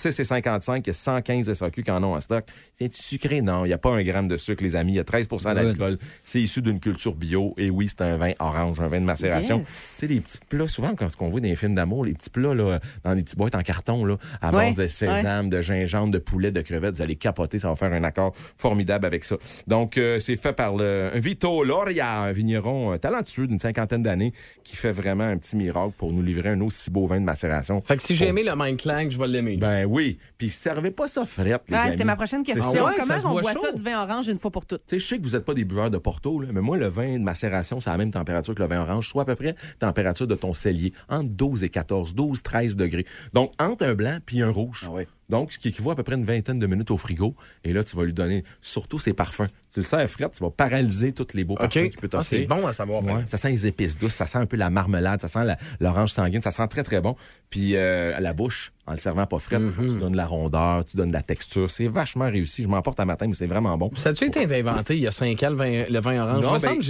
26 0.00 0.20
et 0.20 0.24
55, 0.24 0.86
il 0.86 0.88
y 0.88 0.90
a 0.90 0.94
115 0.94 1.52
SAQ 1.52 1.82
qui 1.82 1.90
en 1.90 2.02
ont 2.02 2.14
en 2.14 2.20
stock. 2.20 2.44
C'est 2.74 2.92
sucré? 2.94 3.42
Non, 3.42 3.64
il 3.64 3.68
n'y 3.68 3.74
a 3.74 3.78
pas 3.78 3.90
un 3.90 4.02
gramme 4.02 4.28
de 4.28 4.38
sucre, 4.38 4.62
les 4.62 4.76
amis. 4.76 4.92
Il 4.92 4.96
y 4.96 5.00
a 5.00 5.02
13% 5.02 5.54
d'alcool. 5.54 5.98
C'est 6.22 6.40
issu 6.40 6.62
d'une 6.62 6.80
culture 6.80 7.14
bio. 7.14 7.54
Et 7.58 7.68
oui, 7.68 7.88
c'est 7.88 8.02
un 8.02 8.16
vin 8.16 8.32
orange, 8.38 8.80
un 8.80 8.88
vin 8.88 9.00
de 9.00 9.04
macération. 9.04 9.58
Yes. 9.58 9.66
Tu 9.66 10.06
sais, 10.06 10.06
les 10.06 10.20
petits 10.20 10.38
plats, 10.48 10.68
souvent, 10.68 10.94
quand 10.94 11.08
on 11.20 11.28
voit 11.28 11.40
dans 11.40 11.48
les 11.48 11.56
films 11.56 11.74
d'amour, 11.74 12.06
les 12.06 12.14
petits 12.14 12.30
plats 12.30 12.54
là, 12.54 12.80
dans 13.04 13.14
des 13.14 13.22
petites 13.22 13.38
boîtes 13.38 13.54
en 13.54 13.60
carton, 13.60 14.04
là, 14.04 14.16
à 14.40 14.50
base 14.50 14.76
de 14.76 14.86
sésame, 14.86 15.50
de 15.50 15.60
gingembre, 15.60 16.10
de 16.10 16.18
poulet, 16.18 16.50
de 16.50 16.62
crevettes, 16.62 16.96
vous 16.96 17.02
allez 17.02 17.16
capoter. 17.16 17.58
Ça 17.58 17.68
va 17.68 17.76
faire 17.76 17.92
un 17.92 18.04
accord 18.04 18.32
formidable 18.56 19.04
avec 19.04 19.24
ça. 19.24 19.36
Donc, 19.66 19.98
euh, 19.98 20.18
c'est 20.18 20.36
fait 20.36 20.54
par 20.54 20.76
le 20.76 21.10
Vito 21.14 21.62
Loria, 21.62 22.20
un 22.20 22.32
vigneron 22.32 22.94
euh, 22.94 22.96
talentueux 22.96 23.46
d'une 23.46 23.58
cinquantaine 23.58 24.02
d'années 24.02 24.32
qui 24.64 24.76
fait 24.76 24.92
vraiment 24.92 25.24
un 25.24 25.36
petit 25.36 25.56
miracle 25.56 25.92
pour 25.98 26.12
nous 26.12 26.22
livrer 26.22 26.50
un 26.50 26.60
aussi 26.62 26.90
beau 26.90 27.06
vin 27.06 27.20
de 27.20 27.24
macération. 27.24 27.82
Fait 27.82 27.96
que 27.96 28.02
si 28.02 28.14
j'ai 28.14 28.28
aimé 28.28 28.42
le 28.42 28.52
Mind 28.56 28.80
Clank, 28.80 29.10
je 29.10 29.18
vais 29.18 29.26
l'aimer. 29.26 29.56
Ben 29.56 29.79
oui. 29.84 30.18
Puis 30.38 30.50
servez 30.50 30.90
pas 30.90 31.08
ça 31.08 31.24
frette, 31.24 31.62
les 31.68 31.74
Ouais, 31.74 31.80
amis. 31.80 31.90
c'était 31.92 32.04
ma 32.04 32.16
prochaine 32.16 32.42
C'est 32.44 32.54
question. 32.54 32.86
Ah 32.86 32.90
ouais, 32.90 32.96
ça 32.96 33.16
Comment 33.18 33.30
on 33.30 33.40
boit 33.40 33.52
boit 33.52 33.62
ça 33.62 33.72
du 33.72 33.82
vin 33.82 34.02
orange 34.02 34.28
une 34.28 34.38
fois 34.38 34.50
pour 34.50 34.66
toutes? 34.66 34.86
Tu 34.86 34.96
sais, 34.96 34.98
je 34.98 35.06
sais 35.06 35.18
que 35.18 35.22
vous 35.24 35.30
n'êtes 35.32 35.44
pas 35.44 35.54
des 35.54 35.64
buveurs 35.64 35.90
de 35.90 35.98
Porto, 35.98 36.40
là, 36.40 36.48
mais 36.52 36.60
moi, 36.60 36.76
le 36.76 36.86
vin 36.88 37.12
de 37.14 37.22
macération, 37.22 37.80
c'est 37.80 37.88
à 37.90 37.92
la 37.92 37.98
même 37.98 38.10
température 38.10 38.54
que 38.54 38.62
le 38.62 38.68
vin 38.68 38.80
orange, 38.82 39.08
soit 39.08 39.22
à 39.22 39.26
peu 39.26 39.34
près 39.36 39.54
température 39.78 40.26
de 40.26 40.34
ton 40.34 40.54
cellier, 40.54 40.92
entre 41.08 41.28
12 41.34 41.64
et 41.64 41.68
14, 41.68 42.14
12, 42.14 42.42
13 42.42 42.76
degrés. 42.76 43.06
Donc, 43.32 43.52
entre 43.60 43.84
un 43.86 43.94
blanc 43.94 44.18
puis 44.24 44.42
un 44.42 44.50
rouge. 44.50 44.84
Ah 44.86 44.92
ouais. 44.92 45.08
Donc, 45.30 45.52
ce 45.52 45.58
qui 45.58 45.68
équivaut 45.68 45.90
à 45.92 45.96
peu 45.96 46.02
près 46.02 46.16
une 46.16 46.24
vingtaine 46.24 46.58
de 46.58 46.66
minutes 46.66 46.90
au 46.90 46.96
frigo. 46.96 47.34
Et 47.64 47.72
là, 47.72 47.82
tu 47.84 47.96
vas 47.96 48.04
lui 48.04 48.12
donner 48.12 48.44
surtout 48.60 48.98
ses 48.98 49.12
parfums. 49.14 49.46
Tu 49.72 49.80
le 49.80 49.84
sers 49.84 50.10
frette, 50.10 50.32
tu 50.32 50.42
vas 50.42 50.50
paralyser 50.50 51.12
tous 51.12 51.28
les 51.34 51.44
beaux 51.44 51.54
parfums 51.54 51.70
qu'il 51.88 51.96
peut 52.00 52.08
Ah, 52.12 52.22
c'est 52.22 52.44
t'offrir. 52.44 52.48
bon 52.48 52.66
à 52.66 52.72
savoir. 52.72 53.04
Ouais, 53.04 53.22
ça 53.26 53.36
sent 53.38 53.50
les 53.50 53.66
épices 53.66 53.96
douces, 53.96 54.14
ça 54.14 54.26
sent 54.26 54.38
un 54.38 54.46
peu 54.46 54.56
la 54.56 54.68
marmelade, 54.68 55.20
ça 55.20 55.28
sent 55.28 55.40
l'orange 55.78 56.10
sanguine, 56.10 56.42
ça 56.42 56.50
sent 56.50 56.66
très 56.68 56.82
très 56.82 57.00
bon. 57.00 57.14
Puis 57.50 57.76
euh, 57.76 58.16
à 58.16 58.20
la 58.20 58.32
bouche, 58.32 58.72
en 58.86 58.92
le 58.92 58.98
servant 58.98 59.26
pas 59.26 59.38
frais, 59.38 59.58
Mm-hmm. 59.60 59.92
tu 59.94 59.98
donnes 60.00 60.12
de 60.12 60.16
la 60.16 60.26
rondeur, 60.26 60.84
tu 60.84 60.96
donnes 60.96 61.10
de 61.10 61.14
la 61.14 61.22
texture. 61.22 61.70
C'est 61.70 61.86
vachement 61.86 62.24
réussi. 62.28 62.64
Je 62.64 62.68
m'emporte 62.68 62.98
à 62.98 63.04
matin, 63.04 63.28
mais 63.28 63.34
c'est 63.34 63.46
vraiment 63.46 63.78
bon. 63.78 63.90
Ça 63.96 64.08
a-tu 64.08 64.24
été 64.24 64.42
inventé 64.44 64.96
il 64.96 65.02
y 65.02 65.06
a 65.06 65.12
5 65.12 65.40
ans, 65.44 65.50
le 65.50 65.56
vin, 65.56 65.84
le 65.88 66.00
vin 66.00 66.20
orange? 66.20 66.44
Non, 66.44 66.56
ben- 66.56 66.82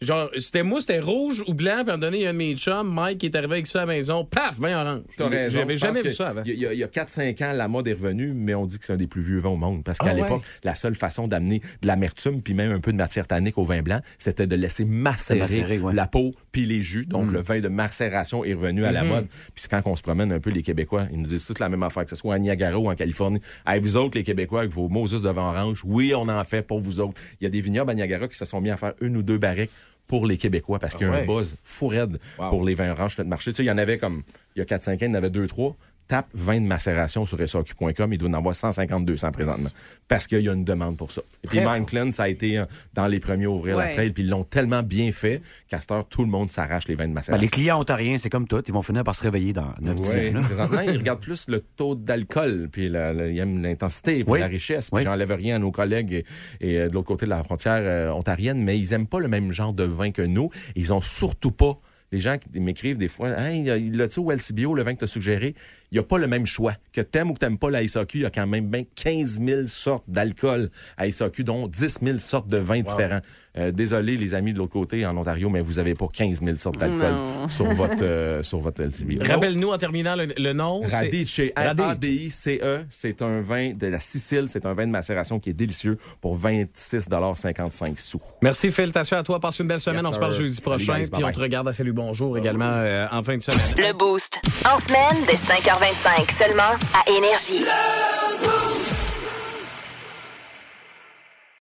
genre, 0.00 0.30
c'était 0.38 0.62
moi, 0.62 0.80
c'était 0.80 1.00
rouge 1.00 1.44
ou 1.46 1.52
blanc, 1.54 1.82
puis 1.82 1.90
à 1.90 1.94
un 1.94 1.96
moment 1.96 1.98
donné, 1.98 2.18
il 2.18 2.22
y 2.22 2.26
a 2.26 2.30
un 2.30 2.32
de 2.32 2.38
mes 2.38 2.56
chums, 2.56 2.88
Mike, 2.90 3.18
qui 3.18 3.26
est 3.26 3.36
arrivé 3.36 3.52
avec 3.54 3.66
ça 3.66 3.82
à 3.82 3.86
la 3.86 3.92
maison, 3.92 4.24
paf, 4.24 4.58
vin 4.58 4.80
orange. 4.80 5.02
J'avais 5.18 5.76
jamais 5.78 6.00
vu 6.00 6.10
ça 6.10 6.28
avant. 6.28 6.42
Il 6.46 6.54
y 6.58 6.66
a, 6.66 6.72
il 6.72 6.78
y 6.78 6.84
a 6.84 6.86
4-5 6.88 7.42
ans, 7.44 7.49
la 7.52 7.68
mode 7.68 7.88
est 7.88 7.92
revenue, 7.92 8.32
mais 8.34 8.54
on 8.54 8.66
dit 8.66 8.78
que 8.78 8.84
c'est 8.84 8.92
un 8.92 8.96
des 8.96 9.06
plus 9.06 9.22
vieux 9.22 9.38
vins 9.38 9.50
au 9.50 9.56
monde. 9.56 9.82
Parce 9.84 9.98
qu'à 9.98 10.10
Ah 10.10 10.14
ouais? 10.14 10.22
l'époque, 10.22 10.42
la 10.64 10.74
seule 10.74 10.94
façon 10.94 11.28
d'amener 11.28 11.60
de 11.82 11.86
l'amertume 11.86 12.42
puis 12.42 12.54
même 12.54 12.72
un 12.72 12.80
peu 12.80 12.92
de 12.92 12.96
matière 12.96 13.26
tannique 13.26 13.58
au 13.58 13.64
vin 13.64 13.82
blanc, 13.82 14.00
c'était 14.18 14.46
de 14.46 14.56
laisser 14.56 14.84
macérer, 14.84 15.40
Macérer, 15.40 15.78
ouais. 15.78 15.94
la 15.94 16.06
peau 16.06 16.32
puis 16.52 16.64
les 16.64 16.82
jus. 16.82 17.06
Donc, 17.06 17.30
le 17.30 17.40
vin 17.40 17.60
de 17.60 17.68
macération 17.68 18.44
est 18.44 18.54
revenu 18.54 18.84
à 18.84 18.92
la 18.92 19.04
mode. 19.04 19.26
Puis 19.54 19.64
quand 19.70 19.80
on 19.86 19.96
se 19.96 20.02
promène 20.02 20.32
un 20.32 20.40
peu, 20.40 20.50
les 20.50 20.62
Québécois, 20.62 21.06
ils 21.12 21.18
nous 21.18 21.26
disent 21.28 21.46
toute 21.46 21.58
la 21.58 21.68
même 21.68 21.82
affaire, 21.82 22.04
que 22.04 22.10
ce 22.10 22.16
soit 22.16 22.34
à 22.34 22.38
Niagara 22.38 22.78
ou 22.78 22.90
en 22.90 22.94
Californie. 22.94 23.40
Hey, 23.66 23.80
vous 23.80 23.96
autres, 23.96 24.16
les 24.18 24.24
Québécois, 24.24 24.60
avec 24.60 24.72
vos 24.72 24.88
Moses 24.88 25.22
de 25.22 25.30
vin 25.30 25.42
orange, 25.50 25.82
oui, 25.84 26.12
on 26.14 26.28
en 26.28 26.44
fait 26.44 26.62
pour 26.62 26.80
vous 26.80 27.00
autres. 27.00 27.20
Il 27.40 27.44
y 27.44 27.46
a 27.46 27.50
des 27.50 27.60
vignobles 27.60 27.90
à 27.90 27.94
Niagara 27.94 28.28
qui 28.28 28.36
se 28.36 28.44
sont 28.44 28.60
mis 28.60 28.70
à 28.70 28.76
faire 28.76 28.94
une 29.00 29.16
ou 29.16 29.22
deux 29.22 29.38
barriques 29.38 29.70
pour 30.06 30.26
les 30.26 30.38
Québécois 30.38 30.80
parce 30.80 30.96
qu'il 30.96 31.06
y 31.06 31.10
a 31.10 31.12
ouais. 31.12 31.22
un 31.22 31.26
buzz 31.26 31.54
fou 31.62 31.86
raide 31.86 32.18
pour 32.36 32.64
les 32.64 32.74
vins 32.74 32.90
oranges 32.90 33.14
sur 33.14 33.20
notre 33.20 33.30
marché. 33.30 33.52
Tu 33.52 33.58
sais, 33.58 33.62
il 33.62 33.66
y 33.66 33.70
en 33.70 33.78
avait 33.78 33.96
comme, 33.96 34.22
il 34.56 34.58
y 34.58 34.62
a 34.62 34.64
4-5 34.64 34.90
ans, 34.90 34.96
il 35.02 35.04
y 35.04 35.10
en 35.10 35.14
avait 35.14 35.28
2-3. 35.30 35.74
Tape 36.10 36.26
vin 36.34 36.60
de 36.60 36.66
macération 36.66 37.24
sur 37.24 37.38
SAQ.com, 37.38 38.12
il 38.12 38.18
doit 38.18 38.28
en 38.28 38.32
avoir 38.32 38.52
150-200 38.52 39.30
présentement. 39.30 39.68
Parce 40.08 40.26
qu'il 40.26 40.40
y 40.40 40.48
a 40.48 40.52
une 40.52 40.64
demande 40.64 40.96
pour 40.96 41.12
ça. 41.12 41.22
Et 41.44 41.46
puis 41.46 41.60
Mindclan, 41.60 42.10
ça 42.10 42.24
a 42.24 42.28
été 42.28 42.58
euh, 42.58 42.64
dans 42.94 43.06
les 43.06 43.20
premiers 43.20 43.44
à 43.44 43.50
ouvrir 43.50 43.76
la 43.76 43.86
trail, 43.86 44.10
puis 44.10 44.24
ils 44.24 44.28
l'ont 44.28 44.42
tellement 44.42 44.82
bien 44.82 45.12
fait 45.12 45.40
qu'à 45.68 45.80
cette 45.80 45.92
heure, 45.92 46.08
tout 46.08 46.22
le 46.22 46.28
monde 46.28 46.50
s'arrache 46.50 46.88
les 46.88 46.96
vins 46.96 47.04
de 47.04 47.10
Ben, 47.10 47.14
macération. 47.14 47.40
les 47.40 47.48
clients 47.48 47.78
ontariens, 47.80 48.18
c'est 48.18 48.28
comme 48.28 48.48
tout. 48.48 48.60
Ils 48.66 48.74
vont 48.74 48.82
finir 48.82 49.04
par 49.04 49.14
se 49.14 49.22
réveiller 49.22 49.52
dans 49.52 49.72
9 49.80 50.00
Ouais, 50.00 50.32
présentement, 50.32 50.80
ils 50.80 50.90
regardent 50.98 51.20
plus 51.22 51.46
le 51.46 51.60
taux 51.60 51.94
d'alcool, 51.94 52.68
puis 52.72 52.88
la- 52.88 53.12
la- 53.12 53.28
ils 53.28 53.38
aiment 53.38 53.62
l'intensité, 53.62 54.24
puis 54.24 54.32
Oui. 54.32 54.40
la 54.40 54.48
richesse. 54.48 54.90
Puis 54.90 54.98
Oui. 54.98 55.04
j'enlève 55.04 55.30
rien 55.30 55.54
à 55.54 55.58
nos 55.60 55.70
collègues 55.70 56.12
et, 56.12 56.24
et, 56.60 56.78
euh, 56.80 56.88
de 56.88 56.92
l'autre 56.94 57.06
côté 57.06 57.24
de 57.26 57.30
la 57.30 57.44
frontière 57.44 57.78
euh, 57.80 58.10
ontarienne, 58.10 58.64
mais 58.64 58.76
ils 58.76 58.92
aiment 58.94 59.06
pas 59.06 59.20
le 59.20 59.28
même 59.28 59.52
genre 59.52 59.72
de 59.72 59.84
vin 59.84 60.10
que 60.10 60.22
nous. 60.22 60.50
Ils 60.74 60.92
ont 60.92 61.00
surtout 61.00 61.52
pas 61.52 61.78
les 62.12 62.18
gens 62.18 62.36
qui 62.38 62.58
m'écrivent 62.58 62.98
des 62.98 63.06
fois, 63.06 63.28
hey, 63.38 63.62
il 63.62 63.96
l'a-tu 63.96 64.18
au 64.18 64.32
LCBO, 64.32 64.74
le 64.74 64.82
vin 64.82 64.94
que 64.94 64.98
tu 64.98 65.04
as 65.04 65.06
suggéré? 65.06 65.54
Il 65.92 65.96
n'y 65.96 66.00
a 66.00 66.04
pas 66.04 66.18
le 66.18 66.26
même 66.26 66.46
choix. 66.46 66.74
Que 66.92 67.00
t'aimes 67.00 67.30
ou 67.30 67.34
que 67.34 67.38
t'aimes 67.38 67.58
pas 67.58 67.70
la 67.70 67.86
SAQ, 67.86 68.18
il 68.18 68.22
y 68.22 68.26
a 68.26 68.30
quand 68.30 68.46
même 68.46 68.68
bien 68.68 68.84
15 68.94 69.40
000 69.40 69.66
sortes 69.66 70.04
d'alcool 70.08 70.70
à 70.96 71.10
SAQ, 71.10 71.44
dont 71.44 71.66
10 71.66 71.98
000 72.02 72.18
sortes 72.18 72.48
de 72.48 72.58
vins 72.58 72.80
différents. 72.82 73.20
Euh, 73.58 73.72
désolé, 73.72 74.16
les 74.16 74.34
amis 74.34 74.52
de 74.52 74.58
l'autre 74.58 74.72
côté, 74.72 75.04
en 75.04 75.16
Ontario, 75.16 75.50
mais 75.50 75.60
vous 75.60 75.74
n'avez 75.74 75.94
pas 75.94 76.06
15 76.12 76.40
000 76.42 76.56
sortes 76.56 76.78
d'alcool 76.78 77.14
sur 77.48 77.64
votre, 77.66 78.02
euh, 78.02 78.42
sur 78.44 78.60
votre 78.60 78.82
LCBO. 78.82 79.24
Rappelle-nous 79.28 79.70
en 79.70 79.78
terminant 79.78 80.14
le, 80.14 80.28
le 80.36 80.52
nom. 80.52 80.82
Radice, 80.82 81.40
Radice. 81.56 81.82
R-A-D-I-C-E, 81.82 82.64
E. 82.64 82.84
c'est 82.90 83.22
un 83.22 83.40
vin 83.40 83.72
de 83.72 83.86
la 83.88 83.98
Sicile, 83.98 84.44
c'est 84.46 84.66
un 84.66 84.74
vin 84.74 84.86
de 84.86 84.92
macération 84.92 85.40
qui 85.40 85.50
est 85.50 85.54
délicieux 85.54 85.98
pour 86.20 86.38
26,55 86.38 87.98
sous. 87.98 88.20
Merci, 88.42 88.70
félicitations 88.70 89.16
à 89.16 89.22
toi. 89.22 89.40
Passe 89.40 89.58
une 89.58 89.66
belle 89.66 89.80
semaine. 89.80 90.02
Yes, 90.02 90.10
on 90.10 90.14
se 90.14 90.18
parle 90.20 90.34
jeudi 90.34 90.60
prochain. 90.60 90.98
guys. 90.98 91.10
Puis 91.10 91.24
on 91.24 91.32
te 91.32 91.40
regarde 91.40 91.68
à 91.68 91.72
Salut 91.72 91.92
Bonjour 91.92 92.38
également 92.38 92.70
euh, 92.70 93.06
en 93.10 93.22
fin 93.22 93.36
de 93.36 93.42
semaine. 93.42 93.60
Le 93.76 93.92
Boost. 93.92 94.40
En 94.64 94.78
semaine, 94.78 95.24
dès 95.26 95.36
5h25, 95.80 96.30
seulement 96.38 96.76
à 96.94 97.10
Énergie. 97.10 97.64